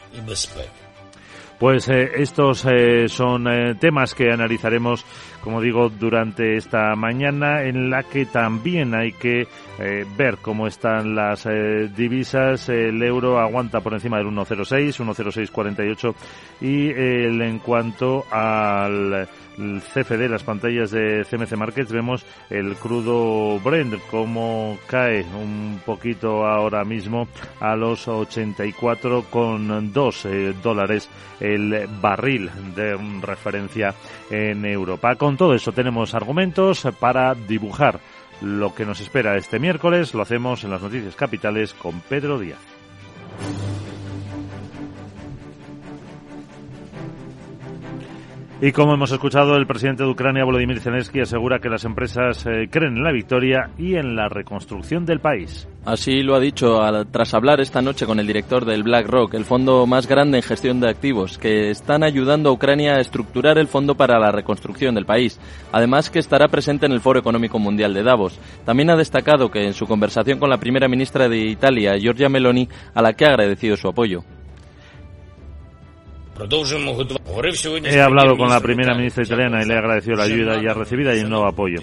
Pues 1.60 1.88
eh, 1.88 2.12
estos 2.16 2.66
eh, 2.66 3.08
son 3.08 3.48
eh, 3.48 3.76
temas 3.76 4.14
que 4.14 4.32
analizaremos, 4.32 5.06
como 5.44 5.62
digo, 5.62 5.90
durante 5.90 6.58
esta 6.58 6.96
mañana, 6.96 7.64
en 7.64 7.90
la 7.90 8.04
que 8.04 8.26
también 8.26 8.96
hay 8.96 9.14
que 9.14 9.48
ver 10.18 10.38
cómo 10.42 10.68
están 10.68 11.16
las 11.16 11.48
divisas. 11.96 12.70
El 12.70 13.02
euro 13.04 13.40
aguanta 13.40 13.82
por 13.82 13.94
encima 13.94 14.18
del 14.18 14.28
1,06, 14.28 15.04
1,0648 15.04 16.16
y 16.62 16.90
el, 16.90 17.42
en 17.42 17.60
cuanto 17.60 18.26
al 18.32 19.28
CFD, 19.56 20.28
las 20.30 20.44
pantallas 20.44 20.92
de 20.92 21.26
CMC 21.30 21.56
Markets, 21.56 21.92
vemos 21.92 22.26
el 22.50 22.76
crudo 22.76 23.60
Brent 23.60 23.96
como 24.10 24.80
cae 24.88 25.24
un 25.24 25.80
poquito 25.86 26.46
ahora 26.46 26.84
mismo 26.84 27.28
a 27.60 27.76
los 27.76 28.08
84,2 28.08 30.26
eh, 30.26 30.56
dólares 30.62 31.10
el 31.40 31.88
barril 32.02 32.50
de 32.76 32.98
referencia 33.22 33.94
en 34.30 34.66
Europa. 34.66 35.16
Con 35.16 35.33
todo 35.38 35.54
eso 35.54 35.72
tenemos 35.72 36.14
argumentos 36.14 36.88
para 37.00 37.36
dibujar 37.36 38.00
lo 38.42 38.74
que 38.74 38.86
nos 38.86 39.00
espera 39.00 39.38
este 39.38 39.60
miércoles. 39.60 40.14
Lo 40.14 40.22
hacemos 40.22 40.64
en 40.64 40.72
las 40.72 40.82
noticias 40.82 41.16
capitales 41.16 41.74
con 41.74 42.02
Pedro 42.02 42.40
Díaz. 42.40 42.60
Y 48.66 48.72
como 48.72 48.94
hemos 48.94 49.12
escuchado, 49.12 49.58
el 49.58 49.68
presidente 49.68 50.04
de 50.04 50.10
Ucrania, 50.10 50.46
Volodymyr 50.46 50.80
Zelensky, 50.80 51.20
asegura 51.20 51.60
que 51.60 51.68
las 51.68 51.84
empresas 51.84 52.46
eh, 52.46 52.70
creen 52.72 52.96
en 52.96 53.04
la 53.04 53.12
victoria 53.12 53.72
y 53.78 53.96
en 53.96 54.16
la 54.16 54.30
reconstrucción 54.30 55.06
del 55.06 55.20
país. 55.20 55.68
Así 55.84 56.22
lo 56.22 56.34
ha 56.34 56.40
dicho 56.40 56.80
tras 57.12 57.34
hablar 57.34 57.60
esta 57.60 57.82
noche 57.82 58.06
con 58.06 58.22
el 58.22 58.26
director 58.26 58.64
del 58.64 58.84
BlackRock, 58.84 59.34
el 59.34 59.44
fondo 59.44 59.86
más 59.86 60.08
grande 60.08 60.38
en 60.38 60.44
gestión 60.44 60.80
de 60.80 60.88
activos, 60.88 61.38
que 61.38 61.72
están 61.72 62.04
ayudando 62.04 62.48
a 62.48 62.54
Ucrania 62.54 62.94
a 62.94 63.02
estructurar 63.02 63.58
el 63.58 63.68
fondo 63.68 63.96
para 63.96 64.18
la 64.18 64.32
reconstrucción 64.32 64.96
del 64.96 65.06
país. 65.06 65.42
Además, 65.74 66.10
que 66.10 66.20
estará 66.20 66.48
presente 66.48 66.86
en 66.86 66.94
el 66.94 67.02
Foro 67.02 67.20
Económico 67.20 67.60
Mundial 67.60 67.94
de 67.94 68.04
Davos. 68.04 68.40
También 68.64 68.92
ha 68.92 68.96
destacado 68.96 69.52
que 69.52 69.66
en 69.66 69.74
su 69.74 69.88
conversación 69.88 70.40
con 70.40 70.50
la 70.50 70.60
primera 70.60 70.88
ministra 70.88 71.28
de 71.28 71.38
Italia, 71.38 71.98
Giorgia 71.98 72.30
Meloni, 72.30 72.70
a 72.94 73.02
la 73.02 73.12
que 73.12 73.26
ha 73.26 73.32
agradecido 73.32 73.76
su 73.76 73.90
apoyo. 73.90 74.24
He 77.86 78.02
hablado 78.02 78.38
con 78.38 78.50
la 78.50 78.60
primera 78.60 78.96
ministra 78.96 79.24
italiana 79.24 79.62
y 79.62 79.66
le 79.66 79.74
he 79.74 79.78
agradecido 79.78 80.18
la 80.18 80.24
ayuda 80.24 80.62
ya 80.62 80.74
recibida 80.74 81.16
y 81.16 81.20
el 81.20 81.30
nuevo 81.30 81.48
apoyo. 81.48 81.80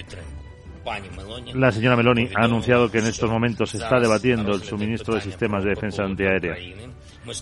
La 1.54 1.72
señora 1.72 1.96
Meloni 1.96 2.28
ha 2.34 2.44
anunciado 2.44 2.90
que 2.90 2.98
en 2.98 3.06
estos 3.06 3.30
momentos 3.30 3.70
se 3.70 3.78
está 3.78 3.98
debatiendo 3.98 4.52
el 4.52 4.62
suministro 4.62 5.14
de 5.14 5.20
sistemas 5.20 5.64
de 5.64 5.70
defensa 5.70 6.04
antiaérea. 6.04 6.56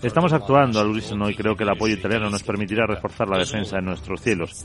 Estamos 0.03 0.33
actuando 0.33 0.81
al 0.81 0.89
unísono 0.89 1.31
y 1.31 1.35
creo 1.35 1.55
que 1.55 1.63
el 1.63 1.71
apoyo 1.71 1.95
italiano 1.95 2.29
nos 2.29 2.43
permitirá 2.43 2.85
reforzar 2.87 3.29
la 3.29 3.39
defensa 3.39 3.79
en 3.79 3.85
nuestros 3.85 4.21
cielos. 4.21 4.65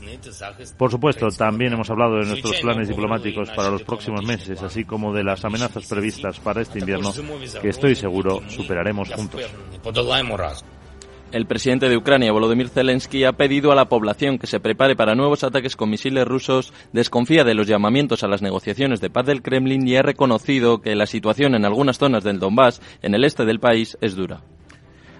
Por 0.76 0.90
supuesto, 0.90 1.28
también 1.28 1.72
hemos 1.72 1.88
hablado 1.90 2.16
de 2.16 2.26
nuestros 2.26 2.60
planes 2.60 2.88
diplomáticos 2.88 3.50
para 3.50 3.70
los 3.70 3.82
próximos 3.84 4.24
meses, 4.24 4.60
así 4.62 4.84
como 4.84 5.12
de 5.12 5.22
las 5.22 5.44
amenazas 5.44 5.86
previstas 5.86 6.40
para 6.40 6.62
este 6.62 6.80
invierno 6.80 7.12
que 7.62 7.68
estoy 7.68 7.94
seguro 7.94 8.42
superaremos 8.48 9.12
juntos. 9.12 9.42
El 11.32 11.46
presidente 11.46 11.88
de 11.88 11.96
Ucrania, 11.96 12.30
Volodymyr 12.30 12.68
Zelensky, 12.68 13.24
ha 13.24 13.32
pedido 13.32 13.72
a 13.72 13.74
la 13.74 13.88
población 13.88 14.38
que 14.38 14.46
se 14.46 14.60
prepare 14.60 14.94
para 14.94 15.14
nuevos 15.14 15.42
ataques 15.42 15.74
con 15.74 15.90
misiles 15.90 16.26
rusos, 16.26 16.72
desconfía 16.92 17.42
de 17.42 17.54
los 17.54 17.66
llamamientos 17.66 18.22
a 18.22 18.28
las 18.28 18.42
negociaciones 18.42 19.00
de 19.00 19.10
paz 19.10 19.26
del 19.26 19.42
Kremlin 19.42 19.86
y 19.86 19.96
ha 19.96 20.02
reconocido 20.02 20.80
que 20.80 20.94
la 20.94 21.06
situación 21.06 21.54
en 21.54 21.64
algunas 21.64 21.98
zonas 21.98 22.22
del 22.22 22.38
Donbass, 22.38 22.80
en 23.02 23.14
el 23.14 23.24
este 23.24 23.44
del 23.44 23.58
país, 23.58 23.98
es 24.00 24.14
dura. 24.14 24.42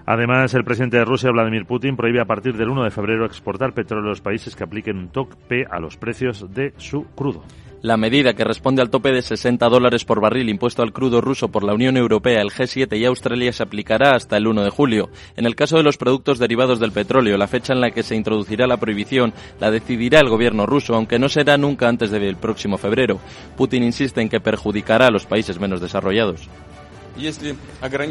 Además, 0.07 0.53
el 0.55 0.65
presidente 0.65 0.99
de 0.99 1.05
Rusia, 1.05 1.31
Vladimir 1.31 1.65
Putin, 1.65 1.97
prohíbe 1.97 2.21
a 2.21 2.27
partir 2.27 2.57
del 2.57 2.69
1 2.69 2.85
de 2.85 2.91
febrero 2.91 3.25
exportar 3.25 3.73
petróleo 3.73 4.07
a 4.07 4.11
los 4.11 4.21
países 4.21 4.55
que 4.55 4.65
apliquen 4.65 4.99
un 4.99 5.09
tope 5.09 5.65
a 5.71 5.81
los 5.81 5.97
precios 5.97 6.53
de 6.53 6.75
su 6.77 7.07
crudo. 7.15 7.43
La 7.85 7.99
medida 7.99 8.33
que 8.33 8.45
responde 8.45 8.81
al 8.81 8.89
tope 8.89 9.13
de 9.13 9.21
60 9.21 9.69
dólares 9.69 10.07
por 10.07 10.19
barril 10.19 10.49
impuesto 10.49 10.81
al 10.81 10.95
crudo 10.95 11.21
ruso 11.21 11.49
por 11.49 11.65
la 11.65 11.75
Unión 11.75 11.99
Europea, 11.99 12.41
el 12.41 12.49
G7 12.49 12.99
y 12.99 13.05
Australia 13.05 13.53
se 13.53 13.63
aplicará 13.63 14.15
hasta 14.15 14.39
el 14.39 14.47
1 14.47 14.65
de 14.65 14.71
julio. 14.71 15.11
En 15.37 15.45
el 15.45 15.55
caso 15.55 15.77
de 15.77 15.83
los 15.83 15.99
productos 15.99 16.39
derivados 16.39 16.81
del 16.81 16.93
petróleo, 16.93 17.37
la 17.37 17.47
fecha 17.47 17.75
en 17.75 17.83
la 17.83 17.91
que 17.91 18.03
se 18.03 18.17
introducirá 18.17 18.67
la 18.67 18.79
prohibición 18.79 19.35
la 19.61 19.71
decidirá 19.71 20.21
el 20.21 20.31
gobierno 20.31 20.65
ruso, 20.65 20.95
aunque 20.95 21.19
no 21.19 21.29
será 21.29 21.59
nunca 21.59 21.87
antes 21.87 22.11
del 22.11 22.37
próximo 22.37 22.79
febrero. 22.79 23.21
Putin 23.55 23.83
insiste 23.83 24.23
en 24.23 24.31
que 24.31 24.41
perjudicará 24.41 25.09
a 25.09 25.11
los 25.11 25.27
países 25.27 25.61
menos 25.61 25.83
desarrollados. 25.83 26.49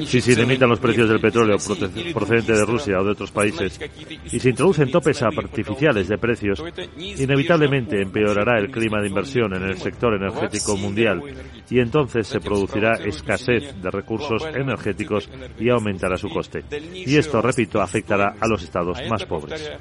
Si 0.06 0.22
se 0.22 0.36
limitan 0.36 0.70
los 0.70 0.80
precios 0.80 1.10
del 1.10 1.20
petróleo 1.20 1.58
procedente 2.14 2.54
de 2.54 2.66
Rusia 2.66 2.99
o 2.99 3.04
de 3.04 3.12
otros 3.12 3.32
países 3.32 3.80
y 4.32 4.39
se 4.39 4.49
introducen 4.49 4.91
topes 4.91 5.22
artificiales 5.22 6.08
de 6.08 6.18
precios, 6.18 6.64
inevitablemente 6.97 8.01
empeorará 8.01 8.60
el 8.60 8.72
clima 8.72 9.01
de 9.01 9.10
inversión 9.10 9.54
en 9.56 9.64
el 9.64 9.78
sector 9.78 10.14
energético 10.16 10.78
mundial 10.78 11.22
y 11.70 11.80
entonces 11.80 12.28
se 12.28 12.39
producirá 12.39 12.93
escasez 12.93 13.82
de 13.82 13.91
recursos 13.91 14.43
energéticos 14.54 15.30
y 15.60 15.70
aumentará 15.70 16.18
su 16.18 16.30
coste. 16.30 16.64
Y 16.93 17.18
esto, 17.18 17.41
repito, 17.41 17.82
afectará 17.82 18.36
a 18.39 18.47
los 18.47 18.64
estados 18.64 18.97
más 19.10 19.26
pobres. 19.26 19.72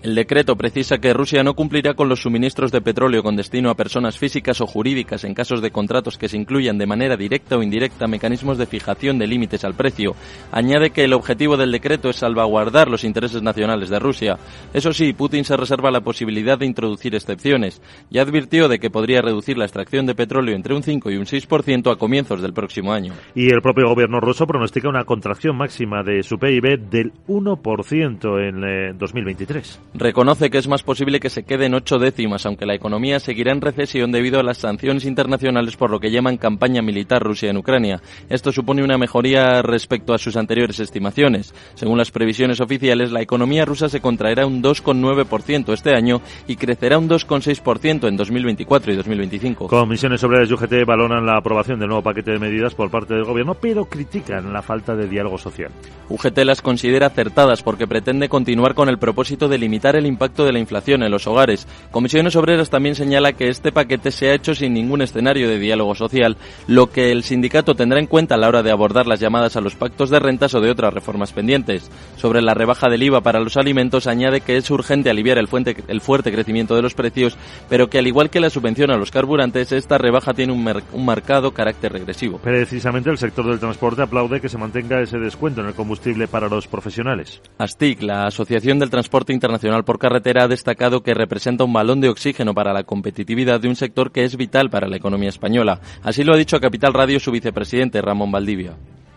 El 0.00 0.14
decreto 0.14 0.54
precisa 0.54 0.98
que 0.98 1.12
Rusia 1.12 1.42
no 1.42 1.54
cumplirá 1.54 1.94
con 1.94 2.08
los 2.08 2.20
suministros 2.20 2.70
de 2.70 2.80
petróleo 2.80 3.24
con 3.24 3.34
destino 3.34 3.68
a 3.68 3.74
personas 3.74 4.16
físicas 4.16 4.60
o 4.60 4.66
jurídicas 4.68 5.24
en 5.24 5.34
casos 5.34 5.60
de 5.60 5.72
contratos 5.72 6.16
que 6.16 6.28
se 6.28 6.36
incluyan 6.36 6.78
de 6.78 6.86
manera 6.86 7.16
directa 7.16 7.56
o 7.56 7.64
indirecta 7.64 8.06
mecanismos 8.06 8.58
de 8.58 8.66
fijación 8.66 9.18
de 9.18 9.26
límites 9.26 9.64
al 9.64 9.74
precio. 9.74 10.14
Añade 10.52 10.90
que 10.90 11.02
el 11.02 11.14
objetivo 11.14 11.56
del 11.56 11.72
decreto 11.72 12.10
es 12.10 12.16
salvaguardar 12.16 12.88
los 12.88 13.02
intereses 13.02 13.42
nacionales 13.42 13.88
de 13.88 13.98
Rusia. 13.98 14.38
Eso 14.72 14.92
sí, 14.92 15.12
Putin 15.14 15.44
se 15.44 15.56
reserva 15.56 15.90
la 15.90 16.02
posibilidad 16.02 16.56
de 16.56 16.66
introducir 16.66 17.16
excepciones 17.16 17.82
y 18.08 18.18
advirtió 18.18 18.68
de 18.68 18.78
que 18.78 18.90
podría 18.90 19.20
reducir 19.20 19.58
la 19.58 19.64
extracción 19.64 20.06
de 20.06 20.14
petróleo 20.14 20.54
entre 20.54 20.76
un 20.76 20.84
5 20.84 21.10
y 21.10 21.16
un 21.16 21.24
6% 21.24 21.92
a 21.92 21.96
comienzos 21.96 22.40
del 22.40 22.52
próximo 22.52 22.92
año. 22.92 23.14
Y 23.34 23.52
el 23.52 23.60
propio 23.62 23.88
gobierno 23.88 24.20
ruso 24.20 24.46
pronostica 24.46 24.88
una 24.88 25.04
contracción 25.04 25.56
máxima 25.56 26.04
de 26.04 26.22
su 26.22 26.38
PIB 26.38 26.88
del 26.88 27.12
1% 27.26 28.48
en 28.48 28.96
2023. 28.96 29.80
Reconoce 29.94 30.50
que 30.50 30.58
es 30.58 30.68
más 30.68 30.82
posible 30.82 31.18
que 31.18 31.30
se 31.30 31.44
queden 31.44 31.72
ocho 31.72 31.98
décimas, 31.98 32.44
aunque 32.44 32.66
la 32.66 32.74
economía 32.74 33.20
seguirá 33.20 33.52
en 33.52 33.62
recesión 33.62 34.12
debido 34.12 34.38
a 34.38 34.42
las 34.42 34.58
sanciones 34.58 35.06
internacionales 35.06 35.76
por 35.76 35.90
lo 35.90 35.98
que 35.98 36.10
llaman 36.10 36.36
campaña 36.36 36.82
militar 36.82 37.22
Rusia 37.22 37.50
en 37.50 37.56
Ucrania. 37.56 38.02
Esto 38.28 38.52
supone 38.52 38.84
una 38.84 38.98
mejoría 38.98 39.62
respecto 39.62 40.12
a 40.12 40.18
sus 40.18 40.36
anteriores 40.36 40.78
estimaciones. 40.78 41.54
Según 41.74 41.96
las 41.96 42.10
previsiones 42.10 42.60
oficiales, 42.60 43.12
la 43.12 43.22
economía 43.22 43.64
rusa 43.64 43.88
se 43.88 44.00
contraerá 44.00 44.46
un 44.46 44.62
2,9% 44.62 45.72
este 45.72 45.94
año 45.94 46.20
y 46.46 46.56
crecerá 46.56 46.98
un 46.98 47.08
2,6% 47.08 48.08
en 48.08 48.16
2024 48.16 48.92
y 48.92 48.96
2025. 48.96 49.68
Comisiones 49.68 50.22
Obreras 50.22 50.50
y 50.50 50.52
UGT 50.52 50.84
valoran 50.86 51.24
la 51.24 51.38
aprobación 51.38 51.78
del 51.80 51.88
nuevo 51.88 52.02
paquete 52.02 52.32
de 52.32 52.38
medidas 52.38 52.74
por 52.74 52.90
parte 52.90 53.14
del 53.14 53.24
gobierno, 53.24 53.54
pero 53.54 53.86
critican 53.86 54.52
la 54.52 54.60
falta 54.60 54.94
de 54.94 55.08
diálogo 55.08 55.38
social. 55.38 55.70
UGT 56.10 56.38
las 56.44 56.60
considera 56.60 57.06
acertadas 57.06 57.62
porque 57.62 57.86
pretende 57.86 58.28
continuar 58.28 58.74
con 58.74 58.90
el 58.90 58.98
propósito 58.98 59.48
de 59.48 59.56
limitar 59.56 59.77
el 59.86 60.06
impacto 60.06 60.44
de 60.44 60.52
la 60.52 60.58
inflación 60.58 61.02
en 61.02 61.10
los 61.10 61.26
hogares. 61.26 61.66
Comisiones 61.90 62.36
Obreras 62.36 62.70
también 62.70 62.94
señala 62.94 63.32
que 63.32 63.48
este 63.48 63.72
paquete 63.72 64.10
se 64.10 64.28
ha 64.28 64.34
hecho 64.34 64.54
sin 64.54 64.74
ningún 64.74 65.02
escenario 65.02 65.48
de 65.48 65.58
diálogo 65.58 65.94
social, 65.94 66.36
lo 66.66 66.90
que 66.90 67.12
el 67.12 67.22
sindicato 67.22 67.74
tendrá 67.74 68.00
en 68.00 68.06
cuenta 68.06 68.34
a 68.34 68.38
la 68.38 68.48
hora 68.48 68.62
de 68.62 68.70
abordar 68.70 69.06
las 69.06 69.20
llamadas 69.20 69.56
a 69.56 69.60
los 69.60 69.74
pactos 69.74 70.10
de 70.10 70.18
rentas 70.18 70.54
o 70.54 70.60
de 70.60 70.70
otras 70.70 70.92
reformas 70.92 71.32
pendientes. 71.32 71.90
Sobre 72.16 72.42
la 72.42 72.54
rebaja 72.54 72.88
del 72.88 73.02
IVA 73.02 73.20
para 73.20 73.40
los 73.40 73.56
alimentos, 73.56 74.06
añade 74.06 74.40
que 74.40 74.56
es 74.56 74.70
urgente 74.70 75.10
aliviar 75.10 75.38
el, 75.38 75.48
el 75.88 76.00
fuerte 76.00 76.32
crecimiento 76.32 76.74
de 76.74 76.82
los 76.82 76.94
precios, 76.94 77.36
pero 77.68 77.88
que 77.88 77.98
al 77.98 78.06
igual 78.06 78.30
que 78.30 78.40
la 78.40 78.50
subvención 78.50 78.90
a 78.90 78.96
los 78.96 79.10
carburantes, 79.10 79.72
esta 79.72 79.98
rebaja 79.98 80.34
tiene 80.34 80.52
un, 80.52 80.82
un 80.92 81.04
marcado 81.04 81.52
carácter 81.52 81.92
regresivo. 81.92 82.38
Precisamente 82.38 83.10
el 83.10 83.18
sector 83.18 83.46
del 83.46 83.60
transporte 83.60 84.02
aplaude 84.02 84.40
que 84.40 84.48
se 84.48 84.58
mantenga 84.58 85.00
ese 85.00 85.18
descuento 85.18 85.60
en 85.60 85.68
el 85.68 85.74
combustible 85.74 86.26
para 86.28 86.48
los 86.48 86.66
profesionales. 86.66 87.40
ASTIC, 87.58 88.02
la 88.02 88.26
Asociación 88.26 88.78
del 88.78 88.90
Transporte 88.90 89.32
Internacional 89.32 89.67
por 89.84 89.98
Carretera 89.98 90.44
ha 90.44 90.48
destacado 90.48 91.02
que 91.02 91.14
representa 91.14 91.64
un 91.64 91.72
balón 91.72 92.00
de 92.00 92.08
oxígeno 92.08 92.54
para 92.54 92.72
la 92.72 92.84
competitividad 92.84 93.60
de 93.60 93.68
un 93.68 93.76
sector 93.76 94.10
que 94.10 94.24
es 94.24 94.36
vital 94.36 94.70
para 94.70 94.88
la 94.88 94.96
economía 94.96 95.28
española. 95.28 95.80
Así 96.02 96.24
lo 96.24 96.34
ha 96.34 96.36
dicho 96.36 96.56
a 96.56 96.60
Capital 96.60 96.94
Radio 96.94 97.20
su 97.20 97.30
vicepresidente 97.30 98.00
Ramón 98.00 98.32
Valdivia. 98.32 98.76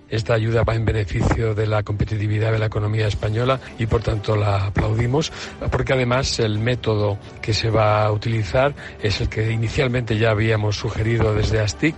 Esta 0.09 0.33
ayuda 0.33 0.63
va 0.63 0.75
en 0.75 0.83
beneficio 0.83 1.55
de 1.55 1.65
la 1.65 1.83
competitividad 1.83 2.51
de 2.51 2.59
la 2.59 2.65
economía 2.65 3.07
española 3.07 3.61
y 3.79 3.85
por 3.85 4.03
tanto 4.03 4.35
la 4.35 4.65
aplaudimos 4.65 5.31
porque 5.71 5.93
además 5.93 6.37
el 6.41 6.59
método 6.59 7.17
que 7.41 7.53
se 7.53 7.69
va 7.69 8.03
a 8.03 8.11
utilizar 8.11 8.75
es 9.01 9.21
el 9.21 9.29
que 9.29 9.49
inicialmente 9.51 10.17
ya 10.17 10.31
habíamos 10.31 10.75
sugerido 10.75 11.33
desde 11.33 11.61
ASTIC 11.61 11.95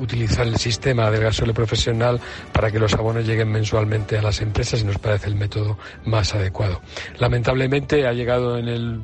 utilizar 0.00 0.46
el 0.46 0.56
sistema 0.56 1.10
del 1.10 1.22
gasóleo 1.22 1.54
profesional 1.54 2.20
para 2.52 2.70
que 2.70 2.78
los 2.78 2.94
abonos 2.94 3.26
lleguen 3.26 3.50
mensualmente 3.50 4.18
a 4.18 4.22
las 4.22 4.40
empresas 4.40 4.80
y 4.80 4.84
nos 4.84 4.98
parece 4.98 5.28
el 5.28 5.34
método 5.34 5.78
más 6.04 6.34
adecuado. 6.34 6.80
Lamentablemente 7.18 8.06
ha 8.06 8.12
llegado 8.12 8.58
en 8.58 8.68
el, 8.68 9.00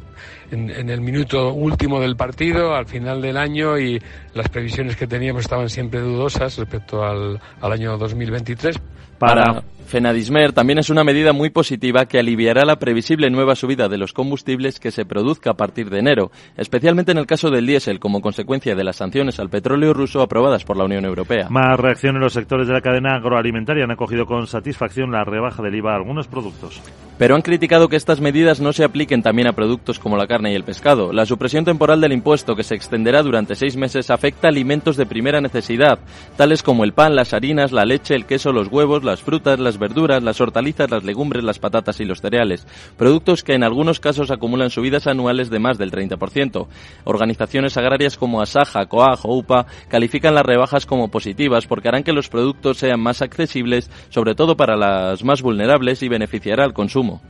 en, 0.51 0.91
el 0.91 1.01
minuto 1.01 1.53
último 1.53 2.01
del 2.01 2.17
partido, 2.17 2.75
al 2.75 2.87
final 2.87 3.21
del 3.21 3.37
año, 3.37 3.79
y 3.79 4.01
las 4.37 4.49
previsiones 4.49 4.97
que 4.97 5.07
teníamos 5.07 5.43
estaban 5.43 5.69
siempre 5.69 6.01
dudosas 6.01 6.57
respecto 6.59 7.03
al, 7.03 7.41
al 7.61 7.73
año 7.73 7.97
2023. 7.97 8.77
Para 9.19 9.63
Fenadismer 9.87 10.53
también 10.53 10.79
es 10.79 10.91
una 10.91 11.05
medida 11.05 11.33
muy 11.33 11.51
positiva 11.51 12.07
que 12.07 12.19
aliviará 12.19 12.65
la 12.65 12.77
previsible 12.77 13.31
nueva 13.31 13.55
subida 13.55 13.89
de 13.89 13.99
los 13.99 14.13
combustibles 14.13 14.81
que 14.81 14.91
se 14.91 15.07
produzca 15.07 15.51
a 15.51 15.55
partir 15.55 15.91
de 15.91 16.01
enero, 16.01 16.33
especialmente 16.57 17.13
en 17.13 17.19
el 17.19 17.27
caso 17.27 17.51
del 17.51 17.67
diésel, 17.67 18.01
como 18.01 18.21
consecuencia 18.21 18.75
de 18.75 18.85
las 18.85 18.97
sanciones 18.97 19.39
al 19.39 19.49
petróleo 19.49 19.95
ruso 19.95 20.21
aprobadas 20.21 20.65
por 20.65 20.77
la 20.77 20.85
Unión 20.85 21.05
Europea. 21.05 21.49
Más 21.51 21.79
reacción 21.79 22.17
en 22.17 22.23
los 22.23 22.33
sectores 22.33 22.67
de 22.67 22.75
la 22.75 22.81
cadena 22.81 23.15
agroalimentaria 23.15 23.85
han 23.85 23.93
acogido 23.93 24.27
con 24.27 24.47
satisfacción 24.49 25.13
la 25.13 25.25
rebaja 25.25 25.63
del 25.63 25.77
IVA 25.77 25.93
a 25.93 25.97
algunos 25.97 26.27
productos. 26.27 26.83
Pero 27.17 27.35
han 27.35 27.43
criticado 27.43 27.89
que 27.89 27.97
estas 27.97 28.21
medidas 28.21 28.61
no 28.61 28.75
se 28.75 28.85
apliquen 28.85 29.23
también 29.23 29.49
a 29.49 29.55
productos 29.55 29.99
como 29.99 30.19
la 30.19 30.27
carne 30.27 30.53
y 30.53 30.55
el 30.55 30.65
pescado. 30.65 31.15
La 31.15 31.25
supresión 31.25 31.65
temporal 31.65 32.01
del 32.01 32.13
impuesto, 32.13 32.55
que 32.55 32.63
se 32.63 32.75
extenderá 32.75 33.23
durante 33.23 33.55
seis 33.55 33.75
meses, 33.77 34.11
afecta 34.11 34.26
a 34.43 34.49
alimentos 34.49 34.97
de 34.97 35.07
primera 35.07 35.41
necesidad, 35.41 35.99
tales 36.37 36.63
como 36.63 36.85
el 36.85 36.93
pan, 36.93 37.15
las 37.15 37.33
harinas, 37.33 37.73
la 37.73 37.85
leche, 37.85 38.15
el 38.15 38.27
queso, 38.27 38.53
los 38.53 38.69
huevos, 38.69 39.05
las 39.05 39.23
frutas, 39.23 39.59
las 39.59 39.79
verduras, 39.79 40.23
las 40.23 40.41
hortalizas, 40.41 40.91
las 40.91 41.05
legumbres, 41.05 41.45
las 41.45 41.59
patatas 41.59 42.01
y 42.01 42.05
los 42.05 42.21
cereales. 42.21 42.67
Productos 42.97 43.43
que 43.43 43.55
en 43.55 43.65
algunos 43.65 44.01
casos 44.01 44.31
acumulan 44.31 44.71
subidas 44.71 45.07
anuales 45.07 45.51
de 45.51 45.59
más 45.59 45.79
del 45.79 45.93
30%. 45.93 46.67
Organizaciones 47.05 47.77
agrarias 47.77 48.17
como 48.17 48.43
Asaja, 48.43 48.87
Coag 48.87 49.21
o 49.25 49.37
UPA 49.37 49.67
califican 49.89 50.35
las 50.35 50.47
rebajas 50.47 50.87
como 50.87 51.09
positivas 51.09 51.67
porque 51.67 51.89
harán 51.89 52.03
que 52.03 52.13
los 52.13 52.29
productos 52.29 52.79
sean 52.79 53.01
más 53.01 53.23
accesibles, 53.23 53.91
sobre 54.09 54.35
todo 54.35 54.57
para 54.57 54.77
las 54.77 55.25
más 55.25 55.43
vulnerables 55.43 56.03
y 56.03 56.09
beneficiará 56.09 56.65
al 56.65 56.73
consumo 56.73 57.23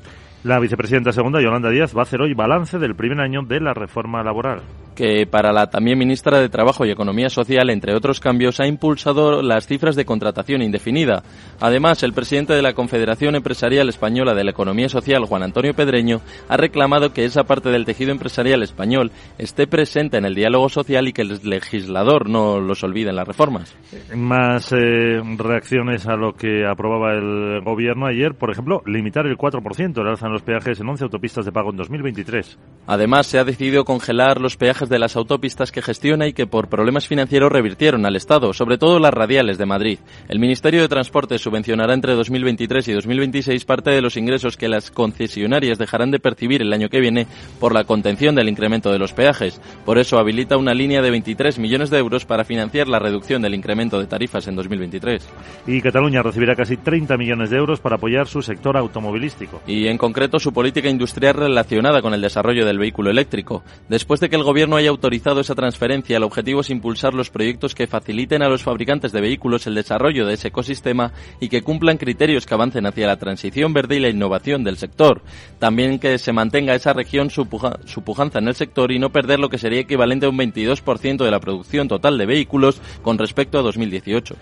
la 0.47 0.61
vicepresidenta 0.61 1.11
segunda, 1.11 1.43
Yolanda 1.43 1.71
Díaz, 1.71 1.95
va 1.95 2.01
a 2.01 2.03
hacer 2.05 2.21
hoy 2.23 2.33
balance 2.33 2.79
del 2.79 2.95
primer 2.95 3.21
año 3.21 3.43
de 3.43 3.61
la 3.61 3.75
reforma 3.75 4.23
laboral 4.23 4.63
que 4.97 5.27
para 5.27 5.53
la 5.53 5.69
también 5.69 5.99
ministra 5.99 6.41
de 6.41 6.49
Trabajo 6.49 6.85
y 6.85 6.91
Economía 6.91 7.29
Social, 7.29 7.71
entre 7.71 7.95
otros 7.95 8.19
cambios, 8.19 8.59
ha 8.59 8.67
impulsado 8.67 9.43
las 9.43 9.67
cifras 9.67 9.95
de 9.95 10.07
contratación 10.07 10.63
indefinida. 10.63 11.23
Además, 11.61 12.03
el 12.03 12.15
presidente 12.15 12.55
de 12.55 12.63
la 12.63 12.73
Confederación 12.73 13.37
Empresarial 13.37 13.89
Española 13.89 14.35
de 14.35 14.43
la 14.43 14.51
Economía 14.51 14.89
Social, 14.89 15.27
Juan 15.27 15.43
Antonio 15.43 15.75
Pedreño, 15.75 16.23
ha 16.49 16.57
reclamado 16.57 17.13
que 17.13 17.27
esa 17.27 17.45
parte 17.45 17.69
del 17.69 17.85
tejido 17.85 18.11
empresarial 18.11 18.63
español 18.63 19.13
esté 19.39 19.67
presente 19.67 20.17
en 20.17 20.25
el 20.25 20.35
diálogo 20.35 20.69
social 20.71 21.07
y 21.07 21.13
que 21.13 21.23
el 21.23 21.41
legislador 21.45 22.29
no 22.29 22.59
los 22.59 22.83
olvide 22.83 23.11
en 23.11 23.17
las 23.17 23.29
reformas. 23.29 23.77
Más 24.17 24.73
eh, 24.73 25.21
reacciones 25.37 26.07
a 26.07 26.17
lo 26.17 26.33
que 26.33 26.67
aprobaba 26.67 27.13
el 27.13 27.61
gobierno 27.63 28.07
ayer, 28.07 28.35
por 28.35 28.51
ejemplo, 28.51 28.83
limitar 28.87 29.27
el 29.27 29.37
4% 29.37 30.01
el 30.01 30.09
alza 30.09 30.27
en 30.27 30.33
los 30.37 30.43
peajes 30.43 30.78
en 30.80 30.89
11 30.91 31.05
autopistas 31.05 31.47
de 31.47 31.53
pago 31.53 31.70
en 31.70 31.78
2023. 31.78 32.59
Además, 32.87 33.26
se 33.26 33.39
ha 33.39 33.45
decidido 33.45 33.87
congelar 33.87 34.39
los 34.39 34.59
peajes 34.59 34.91
de 34.91 34.99
las 34.99 35.16
autopistas 35.16 35.72
que 35.72 35.80
gestiona 35.80 36.26
y 36.26 36.34
que 36.34 36.47
por 36.47 36.68
problemas 36.68 37.09
financieros 37.09 37.51
revirtieron 37.51 38.05
al 38.05 38.16
Estado, 38.16 38.53
sobre 38.53 38.76
todo 38.76 38.99
las 38.99 39.14
radiales 39.14 39.57
de 39.57 39.64
Madrid. 39.64 39.99
El 40.28 40.39
Ministerio 40.39 40.82
de 40.82 40.89
Transporte 40.89 41.39
subvencionará 41.39 41.95
entre 41.95 42.14
2023 42.14 42.89
y 42.89 42.93
2026 42.93 43.64
parte 43.64 43.91
de 43.93 44.03
los 44.03 44.18
ingresos 44.18 44.59
que 44.59 44.68
las 44.68 44.91
concesionarias 44.91 45.78
dejarán 45.78 46.11
de 46.11 46.20
percibir 46.20 46.61
el 46.61 46.74
año 46.74 46.91
que 46.91 47.01
viene 47.01 47.26
por 47.59 47.72
la 47.72 47.84
contención 47.84 48.34
del 48.34 48.51
incremento 48.51 48.93
de 48.93 48.99
los 48.99 49.14
peajes. 49.14 49.59
Por 49.87 49.97
eso 49.97 50.18
habilita 50.18 50.59
una 50.59 50.74
línea 50.74 51.01
de 51.01 51.11
23 51.12 51.59
millones 51.59 51.89
de 51.89 51.97
euros 51.97 52.26
para 52.26 52.45
financiar 52.45 52.89
la 52.89 52.99
reducción 52.99 53.41
del 53.41 53.55
incremento 53.55 53.99
de 53.99 54.07
tarifas 54.07 54.49
en 54.49 54.57
2023. 54.57 55.26
Y 55.66 55.80
Cataluña 55.80 56.22
recibirá 56.22 56.55
casi 56.55 56.76
30 56.76 57.16
millones 57.16 57.49
de 57.49 57.57
euros 57.57 57.80
para 57.80 57.97
apoyar 57.97 58.26
su 58.26 58.43
sector 58.43 58.76
automovilístico. 58.76 59.62
Y 59.66 59.87
en 59.87 59.97
concreto 59.97 60.16
su 60.39 60.53
política 60.53 60.89
industrial 60.89 61.35
relacionada 61.35 62.01
con 62.01 62.14
el 62.14 62.23
desarrollo 62.23 62.64
del 62.64 62.79
vehículo 62.79 63.11
eléctrico. 63.11 63.62
Después 63.89 64.19
de 64.19 64.31
que 64.31 64.37
el 64.37 64.45
gobierno 64.45 64.77
haya 64.77 64.89
autorizado 64.89 65.41
esa 65.41 65.55
transferencia, 65.55 66.17
el 66.17 66.23
objetivo 66.23 66.62
es 66.62 66.71
impulsar 66.71 67.12
los 67.12 67.29
proyectos 67.29 67.75
que 67.75 67.87
faciliten 67.87 68.43
a 68.43 68.49
los 68.49 68.62
fabricantes 68.62 69.12
de 69.12 69.21
vehículos 69.21 69.67
el 69.67 69.75
desarrollo 69.75 70.27
de 70.27 70.35
ese 70.35 70.49
ecosistema 70.49 71.12
y 71.39 71.49
que 71.49 71.61
cumplan 71.61 71.99
criterios 71.99 72.47
que 72.47 72.55
avancen 72.55 72.87
hacia 72.87 73.07
la 73.07 73.19
transición 73.19 73.75
verde 73.75 73.97
y 73.97 74.01
la 74.01 74.09
innovación 74.09 74.64
del 74.64 74.79
sector. 74.79 75.21
También 75.59 75.99
que 75.99 76.17
se 76.19 76.33
mantenga 76.33 76.75
esa 76.75 76.95
región 76.95 77.29
su, 77.29 77.47
pujanza 77.47 78.39
en 78.39 78.49
el 78.49 78.55
sector 78.55 78.93
y 78.93 78.99
no 78.99 79.11
perder 79.11 79.39
lo 79.39 79.51
que 79.51 79.59
sería 79.59 79.81
equivalente 79.81 80.25
a 80.25 80.31
un 80.31 80.39
22% 80.39 81.25
de 81.25 81.31
la 81.31 81.41
producción 81.41 81.89
total 81.89 82.17
de 82.17 82.25
vehículos 82.25 82.81
con 83.03 83.19
respecto 83.19 83.59
a 83.59 83.62
2018. 83.62 84.35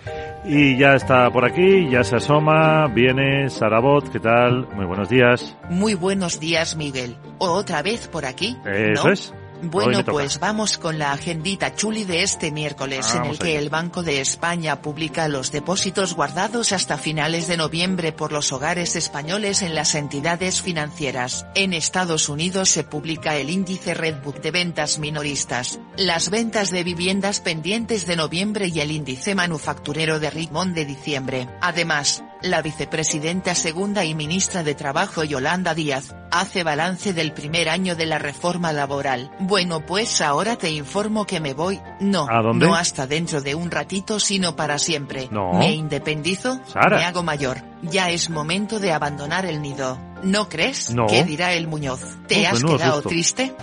Y 0.45 0.77
ya 0.77 0.95
está 0.95 1.29
por 1.31 1.43
aquí, 1.43 1.89
ya 1.89 2.03
se 2.03 2.15
asoma, 2.15 2.87
viene 2.87 3.49
Sarabot, 3.49 4.09
¿qué 4.09 4.19
tal? 4.19 4.67
Muy 4.75 4.85
buenos 4.85 5.09
días. 5.09 5.55
Muy 5.69 5.95
buenos 5.95 6.39
días, 6.39 6.75
Miguel. 6.75 7.17
¿O 7.39 7.47
otra 7.49 7.81
vez 7.81 8.07
por 8.07 8.25
aquí? 8.25 8.57
Eso 8.65 9.09
es. 9.09 9.33
Bueno, 9.61 10.03
pues 10.03 10.39
vamos 10.39 10.77
con 10.77 10.99
la 10.99 11.13
agendita 11.13 11.73
chuli 11.75 12.03
de 12.03 12.23
este 12.23 12.51
miércoles 12.51 13.15
en 13.15 13.25
el 13.25 13.39
que 13.39 13.57
el 13.57 13.69
Banco 13.69 14.03
de 14.03 14.19
España 14.19 14.81
publica 14.81 15.27
los 15.27 15.51
depósitos 15.51 16.13
guardados 16.13 16.71
hasta 16.71 16.97
finales 16.97 17.47
de 17.47 17.57
noviembre 17.57 18.11
por 18.11 18.31
los 18.31 18.51
hogares 18.51 18.95
españoles 18.95 19.61
en 19.61 19.73
las 19.73 19.95
entidades 19.95 20.61
financieras. 20.61 21.47
En 21.55 21.73
Estados 21.73 22.29
Unidos 22.29 22.69
se 22.69 22.83
publica 22.83 23.37
el 23.37 23.49
índice 23.49 23.93
Redbook 23.93 24.41
de 24.41 24.51
ventas 24.51 24.99
minoristas, 24.99 25.79
las 25.97 26.29
ventas 26.29 26.69
de 26.69 26.83
viviendas 26.83 27.39
pendientes 27.39 28.05
de 28.05 28.17
noviembre 28.17 28.67
y 28.67 28.81
el 28.81 28.91
índice 28.91 29.35
manufacturero 29.35 30.19
de 30.19 30.29
Richmond 30.29 30.75
de 30.75 30.85
diciembre. 30.85 31.49
Además, 31.61 32.23
la 32.41 32.61
vicepresidenta 32.61 33.55
segunda 33.55 34.05
y 34.05 34.15
ministra 34.15 34.63
de 34.63 34.75
Trabajo 34.75 35.23
Yolanda 35.23 35.73
Díaz, 35.73 36.15
hace 36.31 36.63
balance 36.63 37.13
del 37.13 37.31
primer 37.31 37.69
año 37.69 37.95
de 37.95 38.05
la 38.05 38.19
reforma 38.19 38.73
laboral. 38.73 39.31
Bueno 39.39 39.85
pues 39.85 40.21
ahora 40.21 40.55
te 40.55 40.69
informo 40.69 41.25
que 41.25 41.39
me 41.39 41.53
voy, 41.53 41.81
no, 41.99 42.27
no 42.53 42.75
hasta 42.75 43.07
dentro 43.07 43.41
de 43.41 43.55
un 43.55 43.71
ratito 43.71 44.19
sino 44.19 44.55
para 44.55 44.77
siempre. 44.79 45.29
Me 45.31 45.73
independizo, 45.73 46.59
me 46.89 47.03
hago 47.03 47.23
mayor, 47.23 47.57
ya 47.81 48.09
es 48.09 48.29
momento 48.29 48.79
de 48.79 48.91
abandonar 48.93 49.45
el 49.45 49.61
nido. 49.61 49.99
¿No 50.23 50.49
crees? 50.49 50.93
¿Qué 51.07 51.23
dirá 51.23 51.53
el 51.53 51.67
Muñoz? 51.67 52.01
¿Te 52.27 52.47
has 52.47 52.63
quedado 52.63 53.01
triste? 53.01 53.53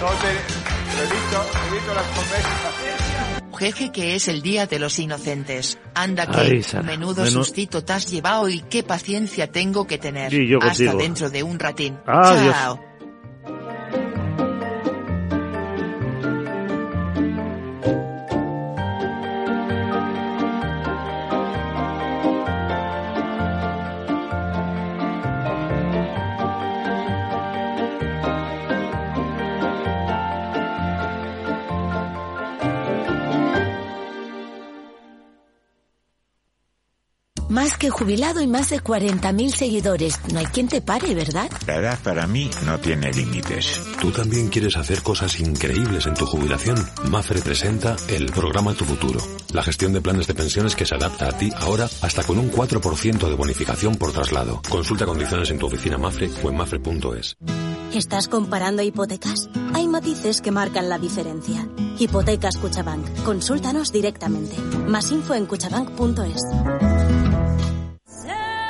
No 0.00 0.08
te, 0.08 0.56
he 0.96 1.94
las 1.94 2.06
Jeje 3.56 3.90
que 3.90 4.14
es 4.14 4.28
el 4.28 4.42
día 4.42 4.66
de 4.66 4.78
los 4.78 4.98
inocentes. 4.98 5.78
Anda 5.94 6.26
que, 6.26 6.62
menudo 6.84 7.26
sustito 7.26 7.82
te 7.84 7.92
has 7.92 8.10
llevado 8.10 8.48
y 8.48 8.60
qué 8.60 8.82
paciencia 8.82 9.50
tengo 9.50 9.86
que 9.86 9.98
tener. 9.98 10.32
Hasta 10.62 10.94
dentro 10.94 11.30
de 11.30 11.42
un 11.42 11.58
ratín. 11.58 11.98
Chao. 12.06 12.95
Más 37.56 37.78
que 37.78 37.88
jubilado 37.88 38.42
y 38.42 38.46
más 38.46 38.68
de 38.68 38.82
40.000 38.82 39.48
seguidores. 39.48 40.20
No 40.30 40.40
hay 40.40 40.44
quien 40.44 40.68
te 40.68 40.82
pare, 40.82 41.14
¿verdad? 41.14 41.50
La 41.66 41.76
edad 41.76 41.98
para 42.04 42.26
mí 42.26 42.50
no 42.66 42.78
tiene 42.78 43.10
límites. 43.10 43.80
¿Tú 43.98 44.10
también 44.10 44.48
quieres 44.48 44.76
hacer 44.76 45.00
cosas 45.00 45.40
increíbles 45.40 46.04
en 46.04 46.12
tu 46.12 46.26
jubilación? 46.26 46.76
Mafre 47.08 47.40
presenta 47.40 47.96
el 48.08 48.26
programa 48.26 48.74
Tu 48.74 48.84
Futuro. 48.84 49.20
La 49.54 49.62
gestión 49.62 49.94
de 49.94 50.02
planes 50.02 50.26
de 50.26 50.34
pensiones 50.34 50.76
que 50.76 50.84
se 50.84 50.96
adapta 50.96 51.30
a 51.30 51.32
ti 51.38 51.50
ahora 51.56 51.88
hasta 52.02 52.22
con 52.24 52.38
un 52.38 52.52
4% 52.52 53.26
de 53.26 53.34
bonificación 53.34 53.96
por 53.96 54.12
traslado. 54.12 54.60
Consulta 54.68 55.06
condiciones 55.06 55.48
en 55.48 55.58
tu 55.58 55.64
oficina 55.64 55.96
Mafre 55.96 56.28
o 56.42 56.50
en 56.50 56.56
mafre.es. 56.58 57.38
¿Estás 57.94 58.28
comparando 58.28 58.82
hipotecas? 58.82 59.48
Hay 59.72 59.88
matices 59.88 60.42
que 60.42 60.50
marcan 60.50 60.90
la 60.90 60.98
diferencia. 60.98 61.66
Hipotecas 61.98 62.58
Cuchabank. 62.58 63.22
Consúltanos 63.22 63.92
directamente. 63.92 64.58
Más 64.86 65.10
info 65.10 65.32
en 65.32 65.46
cuchabank.es. 65.46 66.42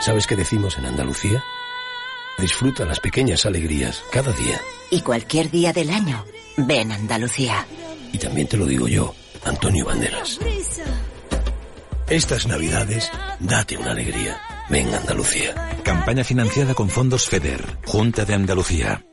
¿Sabes 0.06 0.28
qué 0.28 0.36
decimos 0.36 0.78
en 0.78 0.86
Andalucía? 0.86 1.42
Disfruta 2.38 2.84
las 2.84 3.00
pequeñas 3.00 3.44
alegrías 3.44 4.04
cada 4.12 4.30
día. 4.30 4.60
Y 4.88 5.00
cualquier 5.00 5.50
día 5.50 5.72
del 5.72 5.90
año, 5.90 6.24
ven 6.58 6.92
Andalucía. 6.92 7.66
Y 8.12 8.18
también 8.18 8.46
te 8.46 8.56
lo 8.56 8.66
digo 8.66 8.86
yo, 8.86 9.12
Antonio 9.44 9.84
Banderas. 9.84 10.38
Estas 12.08 12.46
navidades, 12.46 13.10
date 13.40 13.76
una 13.76 13.90
alegría. 13.90 14.40
Ven 14.70 14.94
Andalucía. 14.94 15.80
Campaña 15.82 16.22
financiada 16.22 16.72
con 16.74 16.88
fondos 16.88 17.26
FEDER, 17.26 17.78
Junta 17.84 18.24
de 18.24 18.34
Andalucía. 18.34 19.04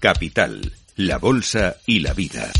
Capital 0.00 0.72
la 0.98 1.18
bolsa 1.18 1.76
y 1.86 2.00
la 2.00 2.12
vida. 2.12 2.50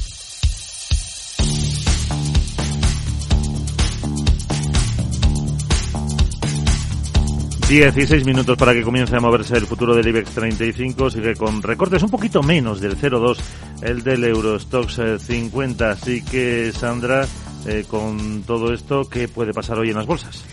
16 7.68 8.24
minutos 8.24 8.56
para 8.56 8.72
que 8.72 8.82
comience 8.82 9.14
a 9.14 9.20
moverse 9.20 9.54
el 9.54 9.66
futuro 9.66 9.94
del 9.94 10.08
IBEX 10.08 10.30
35. 10.30 11.10
Sigue 11.10 11.36
con 11.36 11.62
recortes 11.62 12.02
un 12.02 12.08
poquito 12.08 12.42
menos 12.42 12.80
del 12.80 12.96
0,2 12.96 13.36
el 13.82 14.02
del 14.02 14.24
Eurostox 14.24 14.98
50. 15.18 15.84
Eh, 15.86 15.92
Así 15.92 16.22
que, 16.24 16.72
Sandra, 16.72 17.26
eh, 17.66 17.84
con 17.86 18.42
todo 18.44 18.72
esto, 18.72 19.06
¿qué 19.10 19.28
puede 19.28 19.52
pasar 19.52 19.78
hoy 19.78 19.90
en 19.90 19.96
las 19.96 20.06
bolsas? 20.06 20.46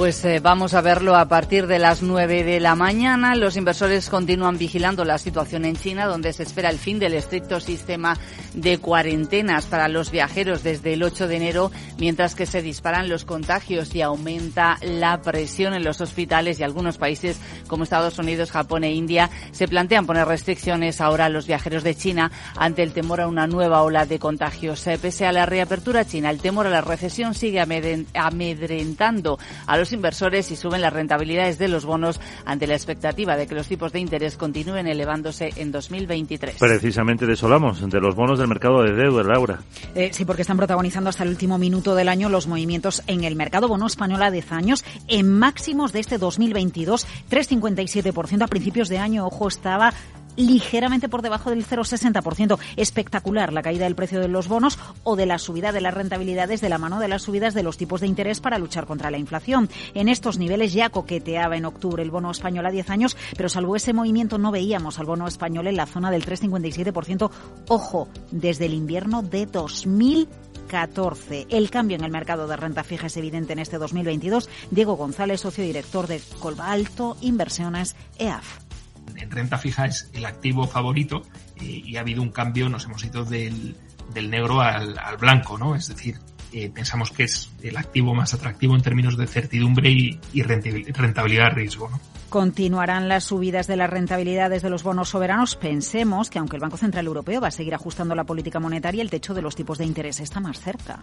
Pues 0.00 0.24
eh, 0.24 0.40
vamos 0.40 0.72
a 0.72 0.80
verlo 0.80 1.14
a 1.14 1.28
partir 1.28 1.66
de 1.66 1.78
las 1.78 2.00
9 2.00 2.42
de 2.42 2.58
la 2.58 2.74
mañana. 2.74 3.34
Los 3.34 3.58
inversores 3.58 4.08
continúan 4.08 4.56
vigilando 4.56 5.04
la 5.04 5.18
situación 5.18 5.66
en 5.66 5.76
China, 5.76 6.06
donde 6.06 6.32
se 6.32 6.42
espera 6.42 6.70
el 6.70 6.78
fin 6.78 6.98
del 6.98 7.12
estricto 7.12 7.60
sistema 7.60 8.16
de 8.54 8.78
cuarentenas 8.78 9.66
para 9.66 9.88
los 9.88 10.10
viajeros 10.10 10.62
desde 10.62 10.94
el 10.94 11.02
8 11.02 11.28
de 11.28 11.36
enero, 11.36 11.70
mientras 11.98 12.34
que 12.34 12.46
se 12.46 12.62
disparan 12.62 13.10
los 13.10 13.26
contagios 13.26 13.94
y 13.94 14.00
aumenta 14.00 14.78
la 14.80 15.20
presión 15.20 15.74
en 15.74 15.84
los 15.84 16.00
hospitales 16.00 16.58
y 16.58 16.62
algunos 16.62 16.96
países 16.96 17.38
como 17.66 17.84
Estados 17.84 18.18
Unidos, 18.18 18.52
Japón 18.52 18.84
e 18.84 18.92
India 18.92 19.28
se 19.52 19.68
plantean 19.68 20.06
poner 20.06 20.26
restricciones 20.26 21.02
ahora 21.02 21.26
a 21.26 21.28
los 21.28 21.46
viajeros 21.46 21.84
de 21.84 21.94
China 21.94 22.32
ante 22.56 22.82
el 22.82 22.94
temor 22.94 23.20
a 23.20 23.28
una 23.28 23.46
nueva 23.46 23.82
ola 23.82 24.06
de 24.06 24.18
contagios. 24.18 24.86
Eh, 24.86 24.98
pese 24.98 25.26
a 25.26 25.32
la 25.32 25.44
reapertura 25.44 26.06
china, 26.06 26.30
el 26.30 26.40
temor 26.40 26.66
a 26.66 26.70
la 26.70 26.80
recesión 26.80 27.34
sigue 27.34 27.60
amedrentando 27.60 29.38
a 29.66 29.76
los 29.76 29.89
inversores 29.92 30.50
y 30.50 30.56
suben 30.56 30.80
las 30.80 30.92
rentabilidades 30.92 31.58
de 31.58 31.68
los 31.68 31.84
bonos 31.84 32.20
ante 32.44 32.66
la 32.66 32.74
expectativa 32.74 33.36
de 33.36 33.46
que 33.46 33.54
los 33.54 33.68
tipos 33.68 33.92
de 33.92 34.00
interés 34.00 34.36
continúen 34.36 34.86
elevándose 34.86 35.50
en 35.56 35.72
2023. 35.72 36.56
Precisamente 36.58 37.26
de 37.26 37.34
eso 37.34 37.46
hablamos, 37.46 37.80
de 37.88 38.00
los 38.00 38.14
bonos 38.14 38.38
del 38.38 38.48
mercado 38.48 38.82
de 38.82 38.92
deuda, 38.92 39.22
Laura. 39.22 39.60
Eh, 39.94 40.10
sí, 40.12 40.24
porque 40.24 40.42
están 40.42 40.56
protagonizando 40.56 41.10
hasta 41.10 41.24
el 41.24 41.30
último 41.30 41.58
minuto 41.58 41.94
del 41.94 42.08
año 42.08 42.28
los 42.28 42.46
movimientos 42.46 43.02
en 43.06 43.24
el 43.24 43.36
mercado 43.36 43.68
bono 43.68 43.86
español 43.86 44.22
a 44.22 44.30
10 44.30 44.52
años 44.52 44.84
en 45.08 45.38
máximos 45.38 45.92
de 45.92 46.00
este 46.00 46.18
2022, 46.18 47.06
3,57%. 47.30 48.42
A 48.42 48.46
principios 48.46 48.88
de 48.88 48.98
año, 48.98 49.26
ojo, 49.26 49.48
estaba 49.48 49.92
ligeramente 50.40 51.08
por 51.08 51.22
debajo 51.22 51.50
del 51.50 51.66
0,60%. 51.66 52.58
Espectacular 52.76 53.52
la 53.52 53.62
caída 53.62 53.84
del 53.84 53.94
precio 53.94 54.20
de 54.20 54.28
los 54.28 54.48
bonos 54.48 54.78
o 55.02 55.16
de 55.16 55.26
la 55.26 55.38
subida 55.38 55.72
de 55.72 55.80
las 55.80 55.94
rentabilidades 55.94 56.60
de 56.60 56.68
la 56.68 56.78
mano 56.78 56.98
de 56.98 57.08
las 57.08 57.22
subidas 57.22 57.54
de 57.54 57.62
los 57.62 57.76
tipos 57.76 58.00
de 58.00 58.06
interés 58.06 58.40
para 58.40 58.58
luchar 58.58 58.86
contra 58.86 59.10
la 59.10 59.18
inflación. 59.18 59.68
En 59.94 60.08
estos 60.08 60.38
niveles 60.38 60.72
ya 60.72 60.90
coqueteaba 60.90 61.56
en 61.56 61.64
octubre 61.64 62.02
el 62.02 62.10
bono 62.10 62.30
español 62.30 62.66
a 62.66 62.70
10 62.70 62.90
años, 62.90 63.16
pero 63.36 63.48
salvo 63.48 63.76
ese 63.76 63.92
movimiento 63.92 64.38
no 64.38 64.50
veíamos 64.50 64.98
al 64.98 65.06
bono 65.06 65.26
español 65.26 65.66
en 65.66 65.76
la 65.76 65.86
zona 65.86 66.10
del 66.10 66.24
3,57%. 66.24 67.30
Ojo, 67.68 68.08
desde 68.30 68.66
el 68.66 68.74
invierno 68.74 69.22
de 69.22 69.46
2014. 69.46 71.46
El 71.50 71.70
cambio 71.70 71.96
en 71.96 72.04
el 72.04 72.10
mercado 72.10 72.46
de 72.46 72.56
renta 72.56 72.84
fija 72.84 73.06
es 73.06 73.16
evidente 73.16 73.52
en 73.52 73.58
este 73.58 73.78
2022. 73.78 74.48
Diego 74.70 74.96
González, 74.96 75.40
socio 75.40 75.64
director 75.64 76.06
de 76.06 76.20
Colbalto 76.40 77.16
Inversiones 77.20 77.96
EAF 78.18 78.69
en 79.16 79.30
renta 79.30 79.58
fija 79.58 79.86
es 79.86 80.10
el 80.12 80.24
activo 80.26 80.66
favorito 80.66 81.22
eh, 81.60 81.82
y 81.84 81.96
ha 81.96 82.00
habido 82.00 82.22
un 82.22 82.30
cambio, 82.30 82.68
nos 82.68 82.84
hemos 82.84 83.04
ido 83.04 83.24
del, 83.24 83.76
negro 84.14 84.60
al, 84.60 84.96
blanco, 85.18 85.58
¿no? 85.58 85.74
Es 85.74 85.88
decir, 85.88 86.18
eh, 86.52 86.70
pensamos 86.70 87.10
que 87.10 87.24
es 87.24 87.50
el 87.62 87.76
activo 87.76 88.14
más 88.14 88.34
atractivo 88.34 88.74
en 88.74 88.82
términos 88.82 89.16
de 89.16 89.26
certidumbre 89.26 89.90
y, 89.90 90.18
rentabilidad 90.42 91.52
riesgo, 91.52 91.88
¿no? 91.88 92.00
Continuarán 92.28 93.08
las 93.08 93.24
subidas 93.24 93.66
de 93.66 93.76
las 93.76 93.90
rentabilidades 93.90 94.62
de 94.62 94.70
los 94.70 94.84
bonos 94.84 95.08
soberanos. 95.08 95.56
Pensemos 95.56 96.30
que 96.30 96.38
aunque 96.38 96.56
el 96.56 96.62
Banco 96.62 96.76
Central 96.76 97.06
Europeo 97.06 97.40
va 97.40 97.48
a 97.48 97.52
seguir 97.52 97.74
ajustando 97.74 98.14
la 98.14 98.22
política 98.22 98.60
monetaria, 98.60 99.02
el 99.02 99.10
techo 99.10 99.34
de 99.34 99.42
los 99.42 99.56
tipos 99.56 99.78
de 99.78 99.84
interés 99.84 100.20
está 100.20 100.38
más 100.38 100.60
cerca. 100.60 101.02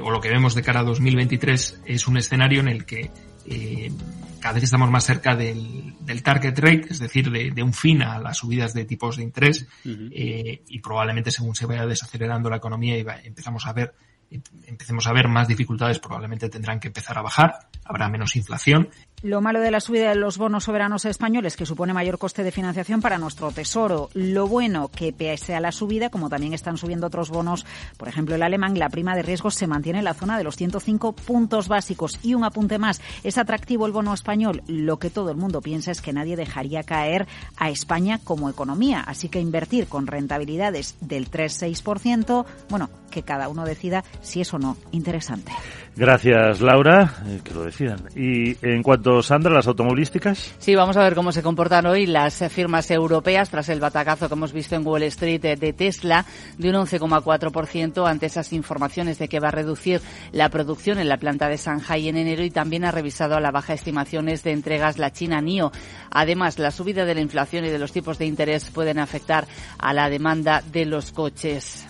O 0.00 0.10
lo 0.10 0.20
que 0.20 0.30
vemos 0.30 0.54
de 0.54 0.62
cara 0.62 0.80
a 0.80 0.84
2023 0.84 1.82
es 1.84 2.06
un 2.08 2.16
escenario 2.16 2.60
en 2.60 2.68
el 2.68 2.86
que 2.86 3.10
eh, 3.46 3.90
cada 4.40 4.54
vez 4.54 4.64
estamos 4.64 4.90
más 4.90 5.04
cerca 5.04 5.36
del, 5.36 5.94
target 6.22 6.58
rate, 6.58 6.86
es 6.90 6.98
decir, 6.98 7.30
de, 7.30 7.62
un 7.62 7.72
fin 7.72 8.02
a 8.02 8.18
las 8.18 8.38
subidas 8.38 8.74
de 8.74 8.84
tipos 8.84 9.16
de 9.16 9.22
interés 9.22 9.66
eh, 9.84 10.62
y 10.66 10.80
probablemente 10.80 11.30
según 11.30 11.54
se 11.54 11.66
vaya 11.66 11.86
desacelerando 11.86 12.50
la 12.50 12.56
economía 12.56 12.98
y 12.98 13.06
empezamos 13.24 13.66
a 13.66 13.72
ver 13.72 13.94
empecemos 14.64 15.06
a 15.06 15.12
ver 15.12 15.28
más 15.28 15.46
dificultades, 15.46 15.98
probablemente 15.98 16.48
tendrán 16.48 16.80
que 16.80 16.88
empezar 16.88 17.18
a 17.18 17.22
bajar, 17.22 17.68
habrá 17.84 18.08
menos 18.08 18.34
inflación 18.34 18.88
lo 19.22 19.40
malo 19.40 19.60
de 19.60 19.70
la 19.70 19.80
subida 19.80 20.10
de 20.10 20.16
los 20.16 20.36
bonos 20.36 20.64
soberanos 20.64 21.04
españoles, 21.04 21.56
que 21.56 21.66
supone 21.66 21.92
mayor 21.92 22.18
coste 22.18 22.42
de 22.42 22.50
financiación 22.50 23.00
para 23.00 23.18
nuestro 23.18 23.52
tesoro. 23.52 24.10
Lo 24.14 24.46
bueno, 24.46 24.88
que 24.88 25.12
pese 25.12 25.54
a 25.54 25.60
la 25.60 25.72
subida, 25.72 26.10
como 26.10 26.28
también 26.28 26.52
están 26.52 26.76
subiendo 26.76 27.06
otros 27.06 27.30
bonos, 27.30 27.64
por 27.96 28.08
ejemplo 28.08 28.34
el 28.34 28.42
alemán, 28.42 28.78
la 28.78 28.88
prima 28.88 29.14
de 29.14 29.22
riesgos 29.22 29.54
se 29.54 29.66
mantiene 29.66 30.00
en 30.00 30.04
la 30.04 30.14
zona 30.14 30.36
de 30.38 30.44
los 30.44 30.56
105 30.56 31.12
puntos 31.12 31.68
básicos. 31.68 32.18
Y 32.22 32.34
un 32.34 32.44
apunte 32.44 32.78
más, 32.78 33.00
es 33.22 33.38
atractivo 33.38 33.86
el 33.86 33.92
bono 33.92 34.12
español. 34.12 34.62
Lo 34.66 34.98
que 34.98 35.10
todo 35.10 35.30
el 35.30 35.36
mundo 35.36 35.60
piensa 35.60 35.92
es 35.92 36.00
que 36.00 36.12
nadie 36.12 36.36
dejaría 36.36 36.82
caer 36.82 37.26
a 37.56 37.70
España 37.70 38.18
como 38.22 38.50
economía. 38.50 39.00
Así 39.00 39.28
que 39.28 39.40
invertir 39.40 39.86
con 39.86 40.06
rentabilidades 40.06 40.96
del 41.00 41.30
3-6%, 41.30 42.44
bueno, 42.68 42.90
que 43.10 43.22
cada 43.22 43.48
uno 43.48 43.64
decida 43.64 44.02
si 44.20 44.40
es 44.40 44.52
o 44.52 44.58
no 44.58 44.76
interesante. 44.90 45.52
Gracias, 45.94 46.60
Laura. 46.60 47.22
Eh, 47.26 47.40
que 47.44 47.52
lo 47.52 47.64
decidan. 47.64 48.00
Y 48.16 48.56
en 48.66 48.82
cuanto, 48.82 49.11
Sandra, 49.20 49.60
automovilísticas. 49.62 50.54
Sí, 50.58 50.74
vamos 50.74 50.96
a 50.96 51.02
ver 51.02 51.14
cómo 51.14 51.32
se 51.32 51.42
comportan 51.42 51.86
hoy 51.86 52.06
las 52.06 52.38
firmas 52.50 52.90
europeas 52.90 53.50
tras 53.50 53.68
el 53.68 53.80
batacazo 53.80 54.28
que 54.28 54.34
hemos 54.34 54.52
visto 54.52 54.76
en 54.76 54.86
Wall 54.86 55.02
Street 55.02 55.58
de 55.58 55.72
Tesla 55.72 56.24
de 56.56 56.70
un 56.70 56.76
11,4% 56.76 58.08
ante 58.08 58.26
esas 58.26 58.52
informaciones 58.52 59.18
de 59.18 59.28
que 59.28 59.40
va 59.40 59.48
a 59.48 59.50
reducir 59.50 60.00
la 60.30 60.48
producción 60.48 60.98
en 60.98 61.08
la 61.08 61.16
planta 61.16 61.48
de 61.48 61.56
Shanghai 61.56 62.08
en 62.08 62.16
enero 62.16 62.44
y 62.44 62.50
también 62.50 62.84
ha 62.84 62.90
revisado 62.90 63.36
a 63.36 63.40
la 63.40 63.50
baja 63.50 63.74
estimaciones 63.74 64.42
de 64.42 64.52
entregas 64.52 64.98
la 64.98 65.12
China 65.12 65.40
NIO. 65.40 65.72
Además, 66.10 66.58
la 66.58 66.70
subida 66.70 67.04
de 67.04 67.14
la 67.14 67.20
inflación 67.20 67.64
y 67.64 67.70
de 67.70 67.78
los 67.78 67.92
tipos 67.92 68.18
de 68.18 68.26
interés 68.26 68.70
pueden 68.70 68.98
afectar 68.98 69.46
a 69.78 69.92
la 69.92 70.08
demanda 70.08 70.62
de 70.72 70.86
los 70.86 71.12
coches 71.12 71.86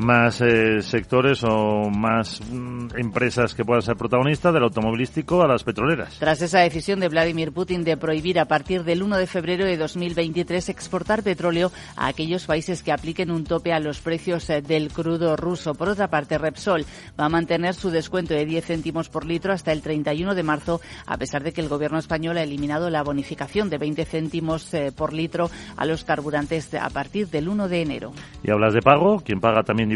más 0.00 0.40
eh, 0.40 0.80
sectores 0.80 1.44
o 1.44 1.90
más 1.90 2.40
mm, 2.50 2.88
empresas 2.96 3.54
que 3.54 3.64
puedan 3.64 3.82
ser 3.82 3.96
protagonistas 3.96 4.52
del 4.54 4.62
automovilístico 4.62 5.42
a 5.42 5.46
las 5.46 5.62
petroleras. 5.62 6.18
Tras 6.18 6.40
esa 6.40 6.60
decisión 6.60 7.00
de 7.00 7.08
Vladimir 7.08 7.52
Putin 7.52 7.84
de 7.84 7.98
prohibir 7.98 8.38
a 8.38 8.46
partir 8.46 8.82
del 8.84 9.02
1 9.02 9.18
de 9.18 9.26
febrero 9.26 9.66
de 9.66 9.76
2023 9.76 10.70
exportar 10.70 11.22
petróleo 11.22 11.70
a 11.96 12.06
aquellos 12.06 12.46
países 12.46 12.82
que 12.82 12.92
apliquen 12.92 13.30
un 13.30 13.44
tope 13.44 13.74
a 13.74 13.80
los 13.80 14.00
precios 14.00 14.48
eh, 14.48 14.62
del 14.62 14.90
crudo 14.90 15.36
ruso. 15.36 15.74
Por 15.74 15.90
otra 15.90 16.08
parte, 16.08 16.38
Repsol 16.38 16.86
va 17.18 17.26
a 17.26 17.28
mantener 17.28 17.74
su 17.74 17.90
descuento 17.90 18.32
de 18.32 18.46
10 18.46 18.64
céntimos 18.64 19.10
por 19.10 19.26
litro 19.26 19.52
hasta 19.52 19.70
el 19.72 19.82
31 19.82 20.34
de 20.34 20.42
marzo, 20.42 20.80
a 21.06 21.18
pesar 21.18 21.42
de 21.42 21.52
que 21.52 21.60
el 21.60 21.68
gobierno 21.68 21.98
español 21.98 22.38
ha 22.38 22.42
eliminado 22.42 22.88
la 22.88 23.02
bonificación 23.02 23.68
de 23.68 23.76
20 23.76 24.04
céntimos 24.06 24.72
eh, 24.72 24.92
por 24.96 25.12
litro 25.12 25.50
a 25.76 25.84
los 25.84 26.04
carburantes 26.04 26.72
a 26.72 26.88
partir 26.88 27.28
del 27.28 27.48
1 27.48 27.68
de 27.68 27.82
enero. 27.82 28.12
¿Y 28.42 28.50
hablas 28.50 28.72
de 28.72 28.80
pago? 28.80 29.20
¿Quién 29.22 29.40
paga 29.40 29.62
también 29.62 29.89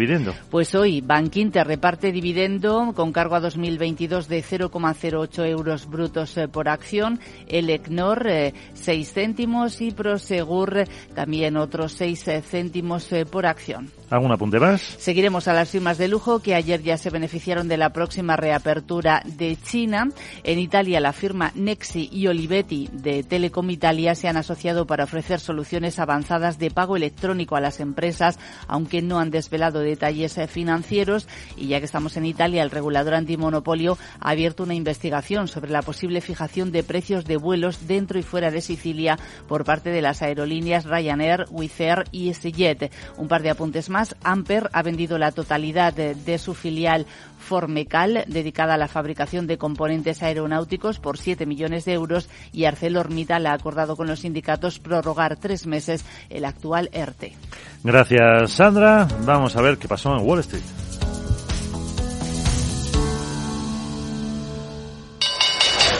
Pues 0.50 0.74
hoy 0.74 1.00
Bankinter 1.00 1.66
reparte 1.66 2.10
dividendo 2.10 2.92
con 2.96 3.12
cargo 3.12 3.36
a 3.36 3.40
2022 3.40 4.28
de 4.28 4.42
0,08 4.42 5.46
euros 5.46 5.88
brutos 5.88 6.36
eh, 6.36 6.48
por 6.48 6.68
acción, 6.68 7.20
el 7.46 7.70
ECNOR 7.70 8.26
6 8.74 9.08
eh, 9.08 9.12
céntimos 9.12 9.80
y 9.80 9.92
Prosegur 9.92 10.84
también 11.14 11.56
otros 11.56 11.92
6 11.92 12.28
eh, 12.28 12.42
céntimos 12.42 13.08
por 13.30 13.46
acción. 13.46 13.90
¿Algún 14.14 14.30
apunte 14.30 14.60
más? 14.60 14.80
Seguiremos 14.80 15.48
a 15.48 15.52
las 15.52 15.70
firmas 15.70 15.98
de 15.98 16.06
lujo 16.06 16.38
que 16.38 16.54
ayer 16.54 16.80
ya 16.80 16.96
se 16.96 17.10
beneficiaron 17.10 17.66
de 17.66 17.76
la 17.76 17.90
próxima 17.90 18.36
reapertura 18.36 19.20
de 19.24 19.56
China. 19.60 20.08
En 20.44 20.60
Italia, 20.60 21.00
la 21.00 21.12
firma 21.12 21.50
Nexi 21.56 22.08
y 22.12 22.28
Olivetti 22.28 22.88
de 22.92 23.24
Telecom 23.24 23.68
Italia 23.70 24.14
se 24.14 24.28
han 24.28 24.36
asociado 24.36 24.86
para 24.86 25.02
ofrecer 25.02 25.40
soluciones 25.40 25.98
avanzadas 25.98 26.60
de 26.60 26.70
pago 26.70 26.94
electrónico 26.94 27.56
a 27.56 27.60
las 27.60 27.80
empresas, 27.80 28.38
aunque 28.68 29.02
no 29.02 29.18
han 29.18 29.32
desvelado 29.32 29.80
detalles 29.80 30.38
financieros. 30.48 31.26
Y 31.56 31.66
ya 31.66 31.80
que 31.80 31.86
estamos 31.86 32.16
en 32.16 32.26
Italia, 32.26 32.62
el 32.62 32.70
regulador 32.70 33.14
antimonopolio 33.14 33.98
ha 34.20 34.30
abierto 34.30 34.62
una 34.62 34.74
investigación 34.74 35.48
sobre 35.48 35.72
la 35.72 35.82
posible 35.82 36.20
fijación 36.20 36.70
de 36.70 36.84
precios 36.84 37.24
de 37.24 37.36
vuelos 37.36 37.88
dentro 37.88 38.16
y 38.20 38.22
fuera 38.22 38.52
de 38.52 38.60
Sicilia 38.60 39.18
por 39.48 39.64
parte 39.64 39.90
de 39.90 40.02
las 40.02 40.22
aerolíneas 40.22 40.84
Ryanair, 40.84 41.46
Wizz 41.50 41.80
Air 41.80 42.04
y 42.12 42.28
EasyJet. 42.28 42.92
Un 43.16 43.26
par 43.26 43.42
de 43.42 43.50
apuntes 43.50 43.90
más, 43.90 44.03
Amper 44.22 44.70
ha 44.72 44.82
vendido 44.82 45.18
la 45.18 45.32
totalidad 45.32 45.92
de, 45.92 46.38
su 46.38 46.54
filial 46.54 47.06
Formecal, 47.38 48.24
dedicada 48.26 48.74
a 48.74 48.78
la 48.78 48.88
fabricación 48.88 49.46
de 49.46 49.58
componentes 49.58 50.22
aeronáuticos, 50.22 50.98
por 50.98 51.18
7 51.18 51.44
millones 51.46 51.84
de 51.84 51.92
euros 51.92 52.28
y 52.52 52.64
ArcelorMittal 52.64 53.46
ha 53.46 53.52
acordado 53.52 53.96
con 53.96 54.06
los 54.06 54.20
sindicatos 54.20 54.78
prorrogar 54.78 55.36
tres 55.36 55.66
meses 55.66 56.04
el 56.30 56.44
actual 56.44 56.88
ERTE. 56.92 57.34
Gracias, 57.82 58.52
Sandra. 58.52 59.06
Vamos 59.24 59.56
a 59.56 59.62
ver 59.62 59.76
qué 59.76 59.88
pasó 59.88 60.16
en 60.16 60.26
Wall 60.26 60.40
Street. 60.40 60.62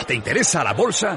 ¿Te 0.06 0.14
interesa 0.14 0.62
la 0.62 0.72
bolsa? 0.74 1.16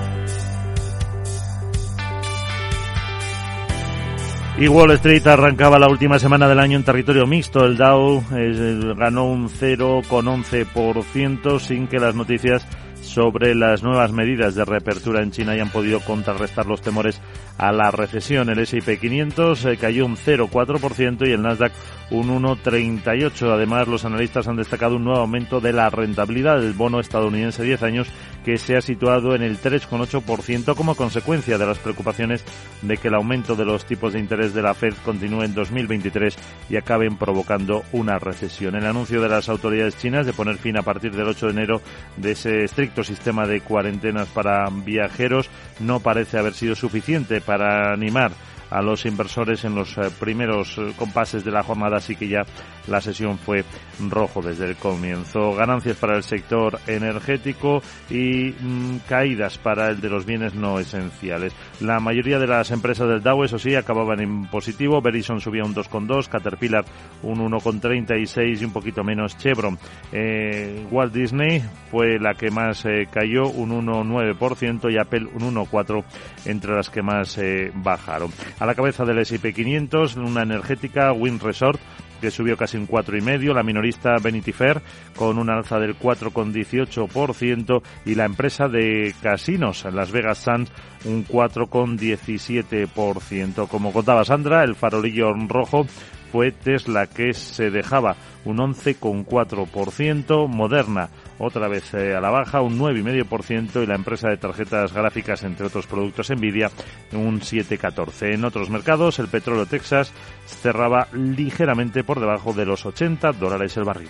Y 4.57 4.67
Wall 4.67 4.91
Street 4.91 5.25
arrancaba 5.27 5.79
la 5.79 5.87
última 5.87 6.19
semana 6.19 6.47
del 6.47 6.59
año 6.59 6.77
en 6.77 6.83
territorio 6.83 7.25
mixto. 7.25 7.65
El 7.65 7.77
Dow 7.77 8.23
eh, 8.35 8.93
ganó 8.97 9.25
un 9.25 9.49
0,11% 9.49 11.59
sin 11.59 11.87
que 11.87 11.99
las 11.99 12.15
noticias 12.15 12.67
sobre 13.01 13.55
las 13.55 13.81
nuevas 13.81 14.11
medidas 14.11 14.53
de 14.55 14.65
reapertura 14.65 15.23
en 15.23 15.31
China 15.31 15.53
hayan 15.53 15.69
podido 15.69 16.01
contrarrestar 16.01 16.65
los 16.65 16.81
temores 16.81 17.21
a 17.61 17.71
la 17.71 17.91
recesión. 17.91 18.49
El 18.49 18.59
S&P 18.59 18.97
500 18.97 19.65
eh, 19.65 19.77
cayó 19.77 20.07
un 20.07 20.17
0,4% 20.17 21.27
y 21.27 21.31
el 21.31 21.43
Nasdaq 21.43 21.71
un 22.09 22.27
1,38. 22.43 23.53
Además, 23.53 23.87
los 23.87 24.03
analistas 24.03 24.47
han 24.47 24.57
destacado 24.57 24.95
un 24.95 25.05
nuevo 25.05 25.19
aumento 25.19 25.61
de 25.61 25.71
la 25.71 25.89
rentabilidad 25.89 26.59
del 26.59 26.73
bono 26.73 26.99
estadounidense 26.99 27.63
10 27.63 27.83
años 27.83 28.07
que 28.43 28.57
se 28.57 28.75
ha 28.75 28.81
situado 28.81 29.35
en 29.35 29.43
el 29.43 29.59
3,8% 29.59 30.75
como 30.75 30.95
consecuencia 30.95 31.59
de 31.59 31.65
las 31.65 31.77
preocupaciones 31.77 32.43
de 32.81 32.97
que 32.97 33.09
el 33.09 33.13
aumento 33.13 33.55
de 33.55 33.65
los 33.65 33.85
tipos 33.85 34.13
de 34.13 34.19
interés 34.19 34.55
de 34.55 34.63
la 34.63 34.73
Fed 34.73 34.95
continúe 35.05 35.43
en 35.43 35.53
2023 35.53 36.35
y 36.69 36.77
acaben 36.77 37.17
provocando 37.17 37.83
una 37.91 38.17
recesión. 38.17 38.75
El 38.75 38.87
anuncio 38.87 39.21
de 39.21 39.29
las 39.29 39.49
autoridades 39.49 39.97
chinas 39.97 40.25
de 40.25 40.33
poner 40.33 40.57
fin 40.57 40.77
a 40.77 40.81
partir 40.81 41.15
del 41.15 41.27
8 41.27 41.45
de 41.45 41.51
enero 41.51 41.81
de 42.17 42.31
ese 42.31 42.63
estricto 42.63 43.03
sistema 43.03 43.45
de 43.45 43.61
cuarentenas 43.61 44.27
para 44.29 44.67
viajeros 44.69 45.49
no 45.79 45.99
parece 45.99 46.39
haber 46.39 46.53
sido 46.53 46.75
suficiente 46.75 47.41
animar 47.59 48.31
a 48.71 48.81
los 48.81 49.05
inversores 49.05 49.63
en 49.65 49.75
los 49.75 49.97
eh, 49.97 50.09
primeros 50.19 50.77
eh, 50.77 50.93
compases 50.95 51.43
de 51.43 51.51
la 51.51 51.61
jornada, 51.61 51.97
así 51.97 52.15
que 52.15 52.27
ya 52.27 52.43
la 52.87 53.01
sesión 53.01 53.37
fue 53.37 53.63
rojo 54.09 54.41
desde 54.41 54.65
el 54.65 54.75
comienzo. 54.77 55.53
Ganancias 55.53 55.97
para 55.97 56.15
el 56.15 56.23
sector 56.23 56.79
energético 56.87 57.83
y 58.09 58.55
mm, 58.59 58.99
caídas 59.07 59.57
para 59.57 59.89
el 59.89 60.01
de 60.01 60.09
los 60.09 60.25
bienes 60.25 60.55
no 60.55 60.79
esenciales. 60.79 61.53
La 61.81 61.99
mayoría 61.99 62.39
de 62.39 62.47
las 62.47 62.71
empresas 62.71 63.07
del 63.07 63.21
Dow, 63.21 63.43
eso 63.43 63.59
sí, 63.59 63.75
acababan 63.75 64.21
en 64.21 64.45
positivo. 64.47 65.01
Verizon 65.01 65.41
subía 65.41 65.63
un 65.63 65.75
2,2, 65.75 66.29
Caterpillar 66.29 66.85
un 67.23 67.39
1,36 67.39 68.61
y 68.61 68.65
un 68.65 68.73
poquito 68.73 69.03
menos 69.03 69.37
Chevron. 69.37 69.77
Eh, 70.11 70.87
Walt 70.89 71.13
Disney 71.13 71.61
fue 71.91 72.17
la 72.19 72.33
que 72.33 72.49
más 72.49 72.85
cayó, 73.11 73.49
un 73.49 73.85
1,9% 73.85 74.91
y 74.91 74.97
Apple 74.97 75.27
un 75.33 75.53
1,4 75.53 76.03
entre 76.45 76.75
las 76.75 76.89
que 76.89 77.01
más 77.01 77.39
bajaron. 77.75 78.31
A 78.61 78.65
la 78.67 78.75
cabeza 78.75 79.05
del 79.05 79.17
S&P 79.17 79.53
500, 79.53 80.17
una 80.17 80.43
energética 80.43 81.11
Wind 81.13 81.41
Resort 81.41 81.79
que 82.21 82.29
subió 82.29 82.55
casi 82.55 82.77
un 82.77 82.85
cuatro 82.85 83.17
y 83.17 83.21
medio, 83.21 83.55
la 83.55 83.63
minorista 83.63 84.17
Vanity 84.21 84.51
Fair 84.51 84.83
con 85.15 85.39
una 85.39 85.55
alza 85.55 85.79
del 85.79 85.97
4,18% 85.97 87.81
y 88.05 88.13
la 88.13 88.25
empresa 88.25 88.67
de 88.67 89.15
casinos 89.19 89.83
Las 89.91 90.11
Vegas 90.11 90.37
Sands 90.37 90.71
un 91.05 91.25
4,17%. 91.25 93.67
Como 93.67 93.91
contaba 93.91 94.25
Sandra, 94.25 94.63
el 94.63 94.75
farolillo 94.75 95.33
rojo 95.47 95.87
fue 96.31 96.51
Tesla 96.51 97.07
que 97.07 97.33
se 97.33 97.69
dejaba 97.69 98.15
un 98.45 98.57
11,4%, 98.57 100.47
Moderna 100.47 101.09
otra 101.37 101.67
vez 101.67 101.93
eh, 101.93 102.15
a 102.15 102.21
la 102.21 102.29
baja, 102.29 102.61
un 102.61 102.79
9,5% 102.79 103.83
y 103.83 103.85
la 103.87 103.95
empresa 103.95 104.29
de 104.29 104.37
tarjetas 104.37 104.93
gráficas, 104.93 105.43
entre 105.43 105.67
otros 105.67 105.87
productos 105.87 106.29
Nvidia, 106.29 106.71
un 107.13 107.41
7,14%. 107.41 108.33
En 108.33 108.45
otros 108.45 108.69
mercados, 108.69 109.19
el 109.19 109.27
petróleo 109.27 109.65
Texas 109.65 110.13
cerraba 110.45 111.07
ligeramente 111.13 112.03
por 112.03 112.19
debajo 112.19 112.53
de 112.53 112.65
los 112.65 112.85
80 112.85 113.31
dólares 113.33 113.75
el 113.77 113.83
barril. 113.83 114.09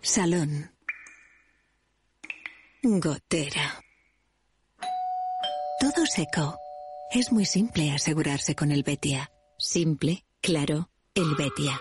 Salón. 0.00 0.77
Gotera. 2.82 3.82
Todo 5.80 6.06
seco 6.06 6.56
es 7.10 7.32
muy 7.32 7.44
simple 7.44 7.90
asegurarse 7.90 8.54
con 8.54 8.70
el 8.70 8.84
Betia. 8.84 9.32
Simple, 9.58 10.24
claro, 10.40 10.88
el 11.14 11.34
Betia. 11.34 11.80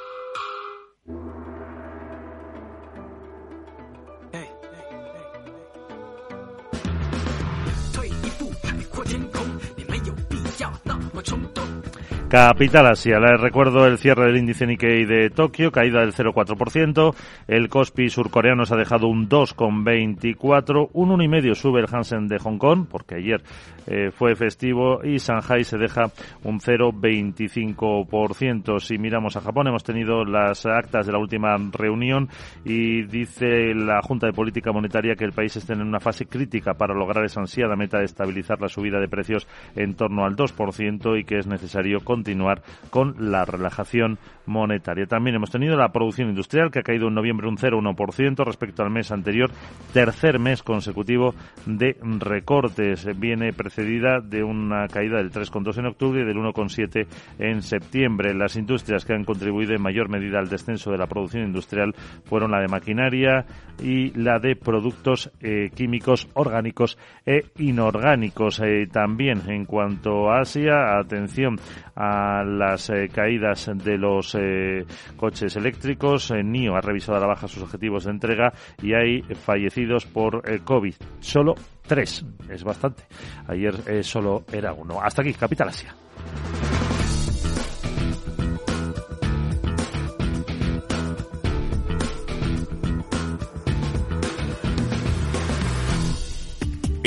Capital 12.29 12.87
Asia, 12.87 13.19
les 13.19 13.39
recuerdo 13.39 13.87
el 13.87 13.97
cierre 13.97 14.25
del 14.25 14.35
índice 14.35 14.67
Nikkei 14.67 15.05
de 15.05 15.29
Tokio, 15.29 15.71
caída 15.71 16.01
del 16.01 16.11
0,4%, 16.11 17.15
el 17.47 17.69
Kospi 17.69 18.09
surcoreano 18.09 18.65
se 18.65 18.73
ha 18.73 18.77
dejado 18.77 19.07
un 19.07 19.29
2,24%, 19.29 20.89
un 20.91 21.09
1,5% 21.11 21.55
sube 21.55 21.79
el 21.79 21.87
Hansen 21.89 22.27
de 22.27 22.37
Hong 22.39 22.57
Kong, 22.57 22.85
porque 22.91 23.15
ayer 23.15 23.41
eh, 23.87 24.11
fue 24.11 24.35
festivo, 24.35 24.99
y 25.05 25.19
Shanghai 25.19 25.63
se 25.63 25.77
deja 25.77 26.11
un 26.43 26.59
0,25%. 26.59 28.81
Si 28.81 28.97
miramos 28.97 29.37
a 29.37 29.41
Japón, 29.41 29.69
hemos 29.69 29.85
tenido 29.85 30.25
las 30.25 30.65
actas 30.65 31.05
de 31.05 31.13
la 31.13 31.19
última 31.19 31.55
reunión 31.71 32.27
y 32.65 33.03
dice 33.03 33.73
la 33.73 34.01
Junta 34.01 34.27
de 34.27 34.33
Política 34.33 34.73
Monetaria 34.73 35.15
que 35.15 35.23
el 35.23 35.31
país 35.31 35.55
está 35.55 35.71
en 35.71 35.81
una 35.81 36.01
fase 36.01 36.25
crítica 36.25 36.73
para 36.73 36.93
lograr 36.93 37.23
esa 37.23 37.39
ansiada 37.39 37.77
meta 37.77 37.99
de 37.99 38.05
estabilizar 38.05 38.59
la 38.59 38.67
subida 38.67 38.99
de 38.99 39.07
precios 39.07 39.47
en 39.77 39.95
torno 39.95 40.25
al 40.25 40.35
2% 40.35 41.17
y 41.17 41.23
que 41.23 41.37
es 41.37 41.47
necesario 41.47 42.01
continuar 42.17 42.63
con 42.89 43.15
la 43.31 43.45
relajación 43.45 44.17
monetaria. 44.47 45.05
También 45.05 45.35
hemos 45.35 45.51
tenido 45.51 45.75
la 45.75 45.91
producción 45.91 46.29
industrial 46.29 46.71
que 46.71 46.79
ha 46.79 46.83
caído 46.83 47.09
en 47.09 47.13
noviembre 47.13 47.47
un 47.47 47.57
0,1% 47.57 48.43
respecto 48.45 48.81
al 48.81 48.89
mes 48.89 49.11
anterior, 49.11 49.51
tercer 49.93 50.39
mes 50.39 50.63
consecutivo 50.63 51.35
de 51.65 51.97
recortes. 52.19 53.05
Viene 53.19 53.53
precedida 53.53 54.19
de 54.21 54.43
una 54.43 54.87
caída 54.87 55.17
del 55.17 55.31
3,2 55.31 55.77
en 55.77 55.85
octubre 55.85 56.21
y 56.21 56.25
del 56.25 56.37
1,7 56.37 57.07
en 57.39 57.61
septiembre. 57.61 58.33
Las 58.33 58.55
industrias 58.55 59.05
que 59.05 59.13
han 59.13 59.25
contribuido 59.25 59.75
en 59.75 59.81
mayor 59.81 60.09
medida 60.09 60.39
al 60.39 60.49
descenso 60.49 60.91
de 60.91 60.97
la 60.97 61.07
producción 61.07 61.43
industrial 61.43 61.93
fueron 62.23 62.51
la 62.51 62.61
de 62.61 62.67
maquinaria 62.67 63.45
y 63.79 64.11
la 64.17 64.39
de 64.39 64.55
productos 64.55 65.31
eh, 65.41 65.69
químicos 65.75 66.27
orgánicos 66.33 66.97
e 67.25 67.45
inorgánicos. 67.57 68.59
Eh, 68.63 68.87
también 68.91 69.41
en 69.47 69.65
cuanto 69.65 70.31
a 70.31 70.39
Asia, 70.39 70.97
atención 70.97 71.59
a 71.95 72.06
las 72.43 72.89
eh, 72.89 73.09
caídas 73.11 73.69
de 73.73 73.97
los 73.97 74.35
eh, 74.35 74.85
coches 75.15 75.55
eléctricos. 75.55 76.31
Eh, 76.31 76.43
NIO 76.43 76.75
ha 76.75 76.81
revisado 76.81 77.17
a 77.17 77.21
la 77.21 77.27
baja 77.27 77.47
sus 77.47 77.63
objetivos 77.63 78.05
de 78.05 78.11
entrega 78.11 78.53
y 78.81 78.93
hay 78.93 79.21
fallecidos 79.21 80.05
por 80.05 80.41
COVID. 80.63 80.95
Solo 81.19 81.55
tres. 81.87 82.25
Es 82.49 82.63
bastante. 82.63 83.03
Ayer 83.47 84.03
solo 84.03 84.43
era 84.51 84.73
uno. 84.73 85.01
Hasta 85.01 85.21
aquí, 85.21 85.33
Capital 85.33 85.69
Asia. 85.69 85.95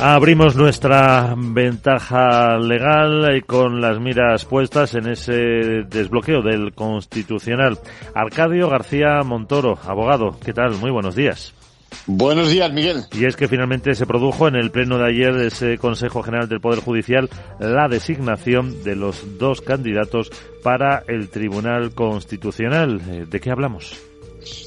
Abrimos 0.00 0.54
nuestra 0.56 1.34
ventaja 1.36 2.58
legal 2.58 3.42
con 3.46 3.80
las 3.80 3.98
miras 3.98 4.44
puestas 4.44 4.94
en 4.94 5.08
ese 5.08 5.32
desbloqueo 5.88 6.42
del 6.42 6.74
Constitucional. 6.74 7.78
Arcadio 8.14 8.68
García 8.68 9.22
Montoro, 9.24 9.78
abogado, 9.86 10.38
¿qué 10.44 10.52
tal? 10.52 10.76
Muy 10.76 10.90
buenos 10.90 11.16
días. 11.16 11.54
Buenos 12.06 12.50
días, 12.50 12.70
Miguel. 12.72 13.04
Y 13.12 13.24
es 13.24 13.36
que 13.36 13.48
finalmente 13.48 13.94
se 13.94 14.06
produjo 14.06 14.48
en 14.48 14.56
el 14.56 14.70
pleno 14.70 14.98
de 14.98 15.08
ayer 15.08 15.34
de 15.34 15.46
ese 15.46 15.78
Consejo 15.78 16.22
General 16.22 16.46
del 16.46 16.60
Poder 16.60 16.80
Judicial 16.80 17.30
la 17.58 17.88
designación 17.88 18.84
de 18.84 18.96
los 18.96 19.38
dos 19.38 19.62
candidatos 19.62 20.30
para 20.62 21.04
el 21.08 21.30
Tribunal 21.30 21.94
Constitucional. 21.94 23.30
¿De 23.30 23.40
qué 23.40 23.50
hablamos? 23.50 23.96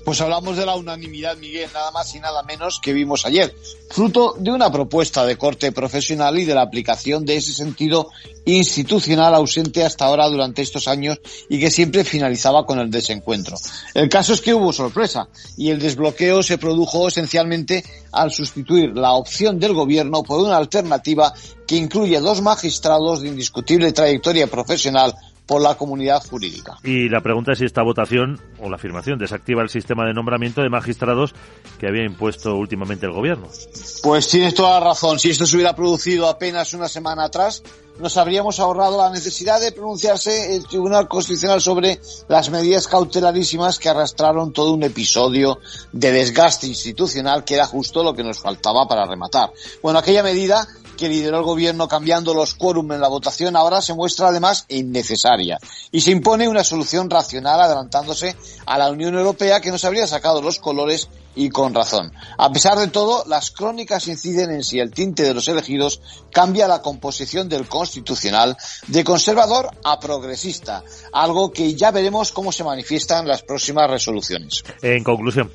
Pues 0.03 0.21
hablamos 0.21 0.57
de 0.57 0.65
la 0.65 0.75
unanimidad, 0.75 1.37
Miguel, 1.37 1.69
nada 1.73 1.91
más 1.91 2.13
y 2.15 2.19
nada 2.19 2.43
menos 2.43 2.79
que 2.81 2.93
vimos 2.93 3.25
ayer, 3.25 3.55
fruto 3.89 4.35
de 4.37 4.51
una 4.51 4.71
propuesta 4.71 5.25
de 5.25 5.37
corte 5.37 5.71
profesional 5.71 6.37
y 6.37 6.45
de 6.45 6.55
la 6.55 6.61
aplicación 6.61 7.25
de 7.25 7.37
ese 7.37 7.53
sentido 7.53 8.09
institucional 8.45 9.35
ausente 9.35 9.83
hasta 9.83 10.05
ahora 10.05 10.27
durante 10.27 10.61
estos 10.61 10.87
años 10.87 11.19
y 11.49 11.59
que 11.59 11.69
siempre 11.69 12.03
finalizaba 12.03 12.65
con 12.65 12.79
el 12.79 12.89
desencuentro. 12.89 13.57
El 13.93 14.09
caso 14.09 14.33
es 14.33 14.41
que 14.41 14.53
hubo 14.53 14.73
sorpresa 14.73 15.27
y 15.57 15.69
el 15.69 15.79
desbloqueo 15.79 16.41
se 16.43 16.57
produjo 16.57 17.07
esencialmente 17.07 17.83
al 18.11 18.31
sustituir 18.31 18.95
la 18.95 19.13
opción 19.13 19.59
del 19.59 19.73
gobierno 19.73 20.23
por 20.23 20.39
una 20.39 20.57
alternativa 20.57 21.33
que 21.67 21.75
incluye 21.75 22.19
dos 22.19 22.41
magistrados 22.41 23.21
de 23.21 23.27
indiscutible 23.27 23.91
trayectoria 23.91 24.47
profesional 24.47 25.13
por 25.49 25.63
la 25.63 25.73
comunidad 25.73 26.21
jurídica. 26.29 26.77
Y 26.83 27.09
la 27.09 27.21
pregunta 27.21 27.53
es 27.53 27.57
si 27.57 27.65
esta 27.65 27.81
votación 27.81 28.39
o 28.59 28.69
la 28.69 28.75
afirmación 28.75 29.17
desactiva 29.17 29.63
el 29.63 29.69
sistema 29.69 30.05
de 30.05 30.13
nombramiento 30.13 30.61
de 30.61 30.69
magistrados 30.69 31.33
que 31.79 31.87
había 31.87 32.05
impuesto 32.05 32.55
últimamente 32.55 33.07
el 33.07 33.13
gobierno. 33.13 33.47
Pues 34.03 34.29
tienes 34.29 34.53
toda 34.53 34.79
la 34.79 34.89
razón. 34.91 35.17
Si 35.17 35.31
esto 35.31 35.47
se 35.47 35.55
hubiera 35.55 35.75
producido 35.75 36.29
apenas 36.29 36.75
una 36.75 36.87
semana 36.87 37.23
atrás, 37.23 37.63
nos 37.99 38.17
habríamos 38.17 38.59
ahorrado 38.59 38.97
la 38.97 39.09
necesidad 39.09 39.59
de 39.59 39.71
pronunciarse 39.71 40.55
el 40.55 40.65
Tribunal 40.65 41.07
Constitucional 41.07 41.61
sobre 41.61 41.99
las 42.27 42.49
medidas 42.49 42.87
cautelarísimas 42.87 43.77
que 43.77 43.89
arrastraron 43.89 44.53
todo 44.53 44.73
un 44.73 44.83
episodio 44.83 45.59
de 45.91 46.11
desgaste 46.11 46.67
institucional 46.67 47.43
que 47.43 47.55
era 47.55 47.65
justo 47.65 48.03
lo 48.03 48.13
que 48.13 48.23
nos 48.23 48.39
faltaba 48.39 48.87
para 48.87 49.05
rematar. 49.05 49.51
Bueno, 49.81 49.99
aquella 49.99 50.23
medida 50.23 50.67
que 50.99 51.07
lideró 51.07 51.37
el 51.37 51.43
gobierno 51.43 51.87
cambiando 51.87 52.33
los 52.33 52.55
quórum 52.55 52.91
en 52.91 52.99
la 52.99 53.07
votación 53.07 53.55
ahora 53.55 53.81
se 53.81 53.93
muestra 53.93 54.27
además 54.27 54.65
innecesaria 54.67 55.57
y 55.91 56.01
se 56.01 56.11
impone 56.11 56.49
una 56.49 56.65
solución 56.65 57.09
racional 57.09 57.61
adelantándose 57.61 58.35
a 58.65 58.77
la 58.77 58.89
Unión 58.89 59.15
Europea 59.15 59.61
que 59.61 59.71
nos 59.71 59.85
habría 59.85 60.07
sacado 60.07 60.41
los 60.41 60.59
colores 60.59 61.07
y 61.35 61.49
con 61.49 61.73
razón. 61.73 62.11
A 62.37 62.51
pesar 62.51 62.77
de 62.77 62.87
todo, 62.87 63.23
las 63.27 63.51
crónicas 63.51 64.07
inciden 64.07 64.51
en 64.51 64.63
si 64.63 64.79
el 64.79 64.91
tinte 64.91 65.23
de 65.23 65.33
los 65.33 65.47
elegidos 65.47 66.01
cambia 66.31 66.67
la 66.67 66.81
composición 66.81 67.49
del 67.49 67.67
constitucional 67.67 68.57
de 68.87 69.03
conservador 69.03 69.69
a 69.83 69.99
progresista, 69.99 70.83
algo 71.13 71.51
que 71.51 71.75
ya 71.75 71.91
veremos 71.91 72.31
cómo 72.31 72.51
se 72.51 72.63
manifiesta 72.63 73.19
en 73.19 73.27
las 73.27 73.43
próximas 73.43 73.89
resoluciones. 73.89 74.63
En 74.81 75.03
conclusión. 75.03 75.51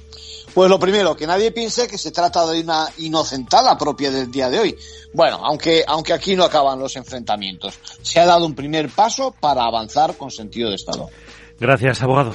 Pues 0.54 0.70
lo 0.70 0.78
primero, 0.78 1.16
que 1.16 1.26
nadie 1.26 1.50
piense 1.50 1.88
que 1.88 1.98
se 1.98 2.12
trata 2.12 2.46
de 2.46 2.60
una 2.60 2.88
inocentada 2.98 3.76
propia 3.76 4.12
del 4.12 4.30
día 4.30 4.48
de 4.48 4.60
hoy. 4.60 4.76
Bueno, 5.12 5.40
aunque, 5.42 5.84
aunque 5.86 6.12
aquí 6.12 6.36
no 6.36 6.44
acaban 6.44 6.78
los 6.78 6.94
enfrentamientos. 6.94 7.78
Se 8.02 8.20
ha 8.20 8.26
dado 8.26 8.46
un 8.46 8.54
primer 8.54 8.88
paso 8.88 9.34
para 9.38 9.64
avanzar 9.64 10.16
con 10.16 10.30
sentido 10.30 10.68
de 10.70 10.76
Estado. 10.76 11.10
Gracias, 11.58 12.02
abogado. 12.02 12.34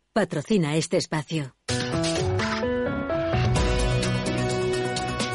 patrocina 0.13 0.75
este 0.75 0.97
espacio. 0.97 1.55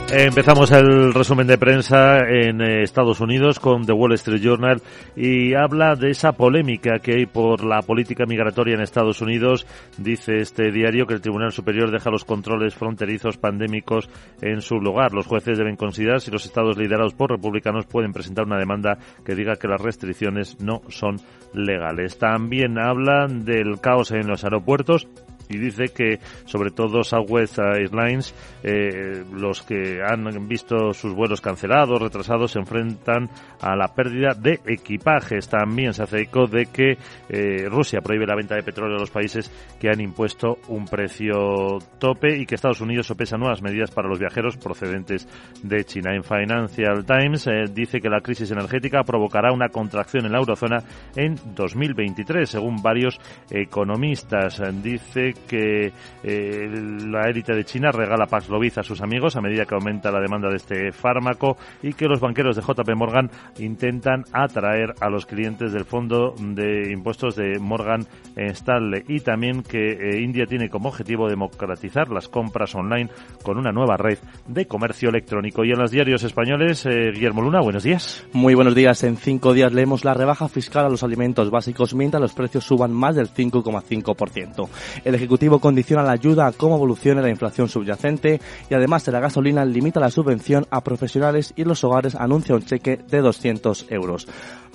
Empezamos 0.08 0.70
el 0.70 1.12
resumen 1.12 1.48
de 1.48 1.58
prensa 1.58 2.18
en 2.28 2.60
eh, 2.60 2.84
Estados 2.84 3.20
Unidos 3.20 3.58
con 3.58 3.84
The 3.84 3.92
Wall 3.92 4.12
Street 4.12 4.40
Journal 4.40 4.80
y 5.16 5.54
habla 5.54 5.96
de 5.96 6.10
esa 6.10 6.30
polémica 6.30 7.00
que 7.00 7.14
hay 7.14 7.26
por 7.26 7.64
la 7.64 7.82
política 7.82 8.24
migratoria 8.24 8.76
en 8.76 8.82
Estados 8.82 9.20
Unidos. 9.20 9.66
Dice 9.98 10.36
este 10.36 10.70
diario 10.70 11.06
que 11.06 11.14
el 11.14 11.20
Tribunal 11.20 11.50
Superior 11.50 11.90
deja 11.90 12.10
los 12.10 12.24
controles 12.24 12.76
fronterizos 12.76 13.36
pandémicos 13.36 14.08
en 14.40 14.62
su 14.62 14.76
lugar. 14.76 15.12
Los 15.12 15.26
jueces 15.26 15.58
deben 15.58 15.74
considerar 15.74 16.20
si 16.20 16.30
los 16.30 16.46
estados 16.46 16.78
liderados 16.78 17.14
por 17.14 17.32
republicanos 17.32 17.86
pueden 17.86 18.12
presentar 18.12 18.44
una 18.44 18.60
demanda 18.60 18.98
que 19.24 19.34
diga 19.34 19.56
que 19.56 19.66
las 19.66 19.80
restricciones 19.80 20.60
no 20.60 20.82
son 20.88 21.16
legales. 21.52 22.16
También 22.16 22.78
hablan 22.78 23.44
del 23.44 23.80
caos 23.80 24.12
en 24.12 24.28
los 24.28 24.44
aeropuertos 24.44 25.08
y 25.48 25.58
dice 25.58 25.88
que 25.94 26.18
sobre 26.44 26.70
todo 26.70 27.02
Southwest 27.02 27.58
Airlines, 27.58 28.34
eh, 28.62 29.24
los 29.32 29.62
que 29.62 30.00
han 30.02 30.48
visto 30.48 30.92
sus 30.92 31.14
vuelos 31.14 31.40
cancelados, 31.40 32.00
retrasados, 32.00 32.52
se 32.52 32.58
enfrentan 32.58 33.28
a 33.60 33.76
la 33.76 33.88
pérdida 33.88 34.34
de 34.34 34.60
equipajes. 34.66 35.48
También 35.48 35.94
se 35.94 36.02
hace 36.02 36.22
eco 36.22 36.46
de 36.46 36.66
que 36.66 36.98
eh, 37.28 37.68
Rusia 37.68 38.00
prohíbe 38.00 38.26
la 38.26 38.36
venta 38.36 38.54
de 38.54 38.62
petróleo 38.62 38.96
a 38.96 39.00
los 39.00 39.10
países 39.10 39.50
que 39.78 39.88
han 39.88 40.00
impuesto 40.00 40.58
un 40.68 40.86
precio 40.86 41.78
tope 41.98 42.36
y 42.36 42.46
que 42.46 42.54
Estados 42.54 42.80
Unidos 42.80 43.06
sopesa 43.06 43.36
nuevas 43.36 43.62
medidas 43.62 43.90
para 43.90 44.08
los 44.08 44.18
viajeros 44.18 44.56
procedentes 44.56 45.28
de 45.62 45.84
China. 45.84 46.14
En 46.14 46.24
Financial 46.24 47.04
Times 47.04 47.46
eh, 47.46 47.64
dice 47.72 48.00
que 48.00 48.08
la 48.08 48.20
crisis 48.20 48.50
energética 48.50 49.02
provocará 49.04 49.52
una 49.52 49.68
contracción 49.68 50.26
en 50.26 50.32
la 50.32 50.38
eurozona 50.38 50.82
en 51.14 51.36
2023, 51.54 52.48
según 52.48 52.82
varios 52.82 53.20
economistas. 53.50 54.62
Dice 54.82 55.34
que 55.48 55.92
eh, 56.22 56.68
la 57.06 57.28
élite 57.28 57.54
de 57.54 57.64
China 57.64 57.92
regala 57.92 58.26
Paxlovid 58.26 58.78
a 58.78 58.82
sus 58.82 59.00
amigos 59.00 59.36
a 59.36 59.40
medida 59.40 59.64
que 59.64 59.74
aumenta 59.74 60.10
la 60.10 60.20
demanda 60.20 60.48
de 60.48 60.56
este 60.56 60.92
fármaco 60.92 61.56
y 61.82 61.92
que 61.92 62.06
los 62.06 62.20
banqueros 62.20 62.56
de 62.56 62.62
JP 62.62 62.94
Morgan 62.96 63.30
intentan 63.58 64.24
atraer 64.32 64.94
a 65.00 65.08
los 65.08 65.26
clientes 65.26 65.72
del 65.72 65.84
fondo 65.84 66.34
de 66.38 66.90
impuestos 66.92 67.36
de 67.36 67.58
Morgan 67.58 68.06
Stanley 68.36 69.04
y 69.08 69.20
también 69.20 69.62
que 69.62 69.92
eh, 69.92 70.20
India 70.20 70.46
tiene 70.46 70.68
como 70.68 70.88
objetivo 70.88 71.28
democratizar 71.28 72.08
las 72.08 72.28
compras 72.28 72.74
online 72.74 73.10
con 73.42 73.58
una 73.58 73.72
nueva 73.72 73.96
red 73.96 74.18
de 74.46 74.66
comercio 74.66 75.08
electrónico. 75.08 75.64
Y 75.64 75.70
en 75.70 75.78
los 75.78 75.90
diarios 75.90 76.22
españoles, 76.22 76.84
eh, 76.86 77.10
Guillermo 77.12 77.42
Luna, 77.42 77.60
buenos 77.60 77.82
días. 77.82 78.24
Muy 78.32 78.54
buenos 78.54 78.74
días. 78.74 79.02
En 79.04 79.16
cinco 79.16 79.52
días 79.52 79.72
leemos 79.72 80.04
la 80.04 80.14
rebaja 80.14 80.48
fiscal 80.48 80.86
a 80.86 80.88
los 80.88 81.02
alimentos 81.02 81.50
básicos 81.50 81.94
mientras 81.94 82.20
los 82.20 82.32
precios 82.32 82.64
suban 82.64 82.92
más 82.92 83.16
del 83.16 83.28
5,5%. 83.28 84.68
El 85.04 85.14
Ejecutivo 85.26 85.58
condiciona 85.58 86.04
la 86.04 86.12
ayuda 86.12 86.46
a 86.46 86.52
cómo 86.52 86.76
evolucione 86.76 87.20
la 87.20 87.28
inflación 87.28 87.68
subyacente 87.68 88.40
y 88.70 88.74
además 88.74 89.04
de 89.04 89.10
la 89.10 89.18
gasolina 89.18 89.64
limita 89.64 89.98
la 89.98 90.08
subvención 90.08 90.68
a 90.70 90.84
profesionales 90.84 91.52
y 91.56 91.64
los 91.64 91.82
hogares 91.82 92.14
anuncia 92.14 92.54
un 92.54 92.62
cheque 92.62 92.96
de 92.96 93.18
200 93.22 93.86
euros. 93.90 94.28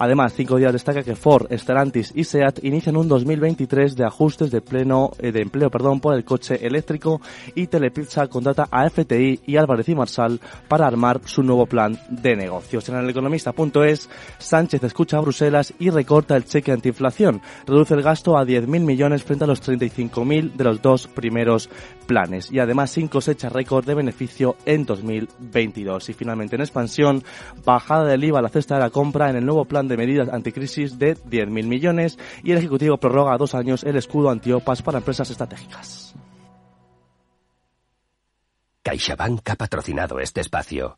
Además, 0.04 0.34
cinco 0.36 0.58
días 0.58 0.74
destaca 0.74 1.04
que 1.04 1.16
Ford, 1.16 1.46
Stellantis 1.56 2.12
y 2.16 2.24
SEAT 2.24 2.64
inician 2.64 2.98
un 2.98 3.08
2023 3.08 3.96
de 3.96 4.04
ajustes 4.04 4.50
de 4.50 4.60
pleno 4.60 5.12
eh, 5.20 5.32
de 5.32 5.44
empleo, 5.44 5.70
perdón, 5.70 6.00
por 6.00 6.16
el 6.16 6.26
coche 6.26 6.66
eléctrico 6.66 7.22
y 7.54 7.68
Telepizza 7.68 8.26
contrata 8.26 8.68
a 8.72 8.90
FTI 8.90 9.42
y 9.46 9.58
Álvarez 9.58 9.88
y 9.90 9.94
Marsal 9.94 10.40
para 10.68 10.88
armar 10.88 11.22
su 11.26 11.44
nuevo 11.44 11.68
plan 11.68 12.00
de 12.10 12.36
negocios. 12.36 12.90
En 12.90 12.96
el 12.96 13.12
economista.es, 13.12 14.10
Sánchez 14.40 14.84
escucha 14.84 15.18
a 15.18 15.22
Bruselas 15.22 15.72
y 15.78 15.92
recorta 15.92 16.36
el 16.36 16.46
cheque 16.46 16.72
antiinflación. 16.72 17.40
Reduce 17.68 17.94
el 17.94 18.02
gasto 18.02 18.40
a 18.40 18.44
10.000 18.44 18.66
millones 18.80 19.24
frente 19.24 19.44
a 19.44 19.48
los 19.48 19.62
35.000 19.62 20.54
de 20.54 20.64
los 20.64 20.82
dos 20.82 21.06
primeros 21.06 21.70
planes 22.12 22.52
y 22.52 22.60
además 22.60 22.92
sin 22.92 23.08
cosecha 23.08 23.48
récord 23.48 23.86
de 23.86 23.96
beneficio 23.96 24.58
en 24.66 24.86
2022. 24.86 26.10
Y 26.10 26.14
finalmente 26.14 26.58
en 26.58 26.62
expansión, 26.62 27.24
bajada 27.64 28.04
del 28.04 28.26
IVA 28.26 28.40
a 28.40 28.42
la 28.42 28.50
cesta 28.50 28.76
de 28.76 28.82
la 28.82 28.90
compra 28.90 29.30
en 29.30 29.38
el 29.38 29.46
nuevo 29.46 29.64
plan 29.64 29.88
de 29.88 29.96
medidas 29.96 30.28
anticrisis 30.28 31.00
de 31.00 31.16
10.000 31.16 31.50
millones 31.68 32.20
y 32.44 32.52
el 32.52 32.58
Ejecutivo 32.58 32.98
prorroga 32.98 33.34
a 33.34 33.38
dos 33.38 33.56
años 33.56 33.86
el 33.86 33.96
escudo 33.96 34.30
antiopas 34.30 34.82
para 34.82 34.98
empresas 34.98 35.30
estratégicas. 35.32 36.14
CaixaBank 38.84 39.50
ha 39.50 39.56
patrocinado 39.56 40.20
este 40.20 40.42
espacio. 40.42 40.98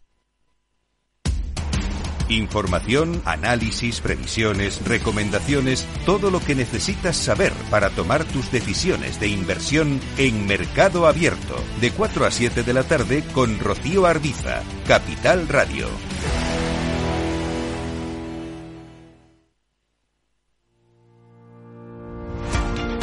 Información, 2.31 3.21
análisis, 3.25 3.99
previsiones, 3.99 4.87
recomendaciones, 4.87 5.85
todo 6.05 6.31
lo 6.31 6.39
que 6.39 6.55
necesitas 6.55 7.17
saber 7.17 7.51
para 7.69 7.89
tomar 7.89 8.23
tus 8.23 8.49
decisiones 8.53 9.19
de 9.19 9.27
inversión 9.27 9.99
en 10.17 10.47
Mercado 10.47 11.07
Abierto, 11.07 11.61
de 11.81 11.91
4 11.91 12.25
a 12.25 12.31
7 12.31 12.63
de 12.63 12.73
la 12.73 12.83
tarde 12.83 13.21
con 13.33 13.59
Rocío 13.59 14.05
Ardiza, 14.05 14.63
Capital 14.87 15.49
Radio. 15.49 15.89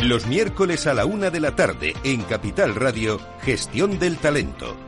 Los 0.03 0.27
miércoles 0.27 0.87
a 0.87 0.95
la 0.95 1.05
una 1.05 1.29
de 1.29 1.41
la 1.41 1.55
tarde 1.55 1.93
en 2.03 2.23
Capital 2.23 2.75
Radio, 2.75 3.21
Gestión 3.43 3.99
del 3.99 4.17
Talento. 4.17 4.88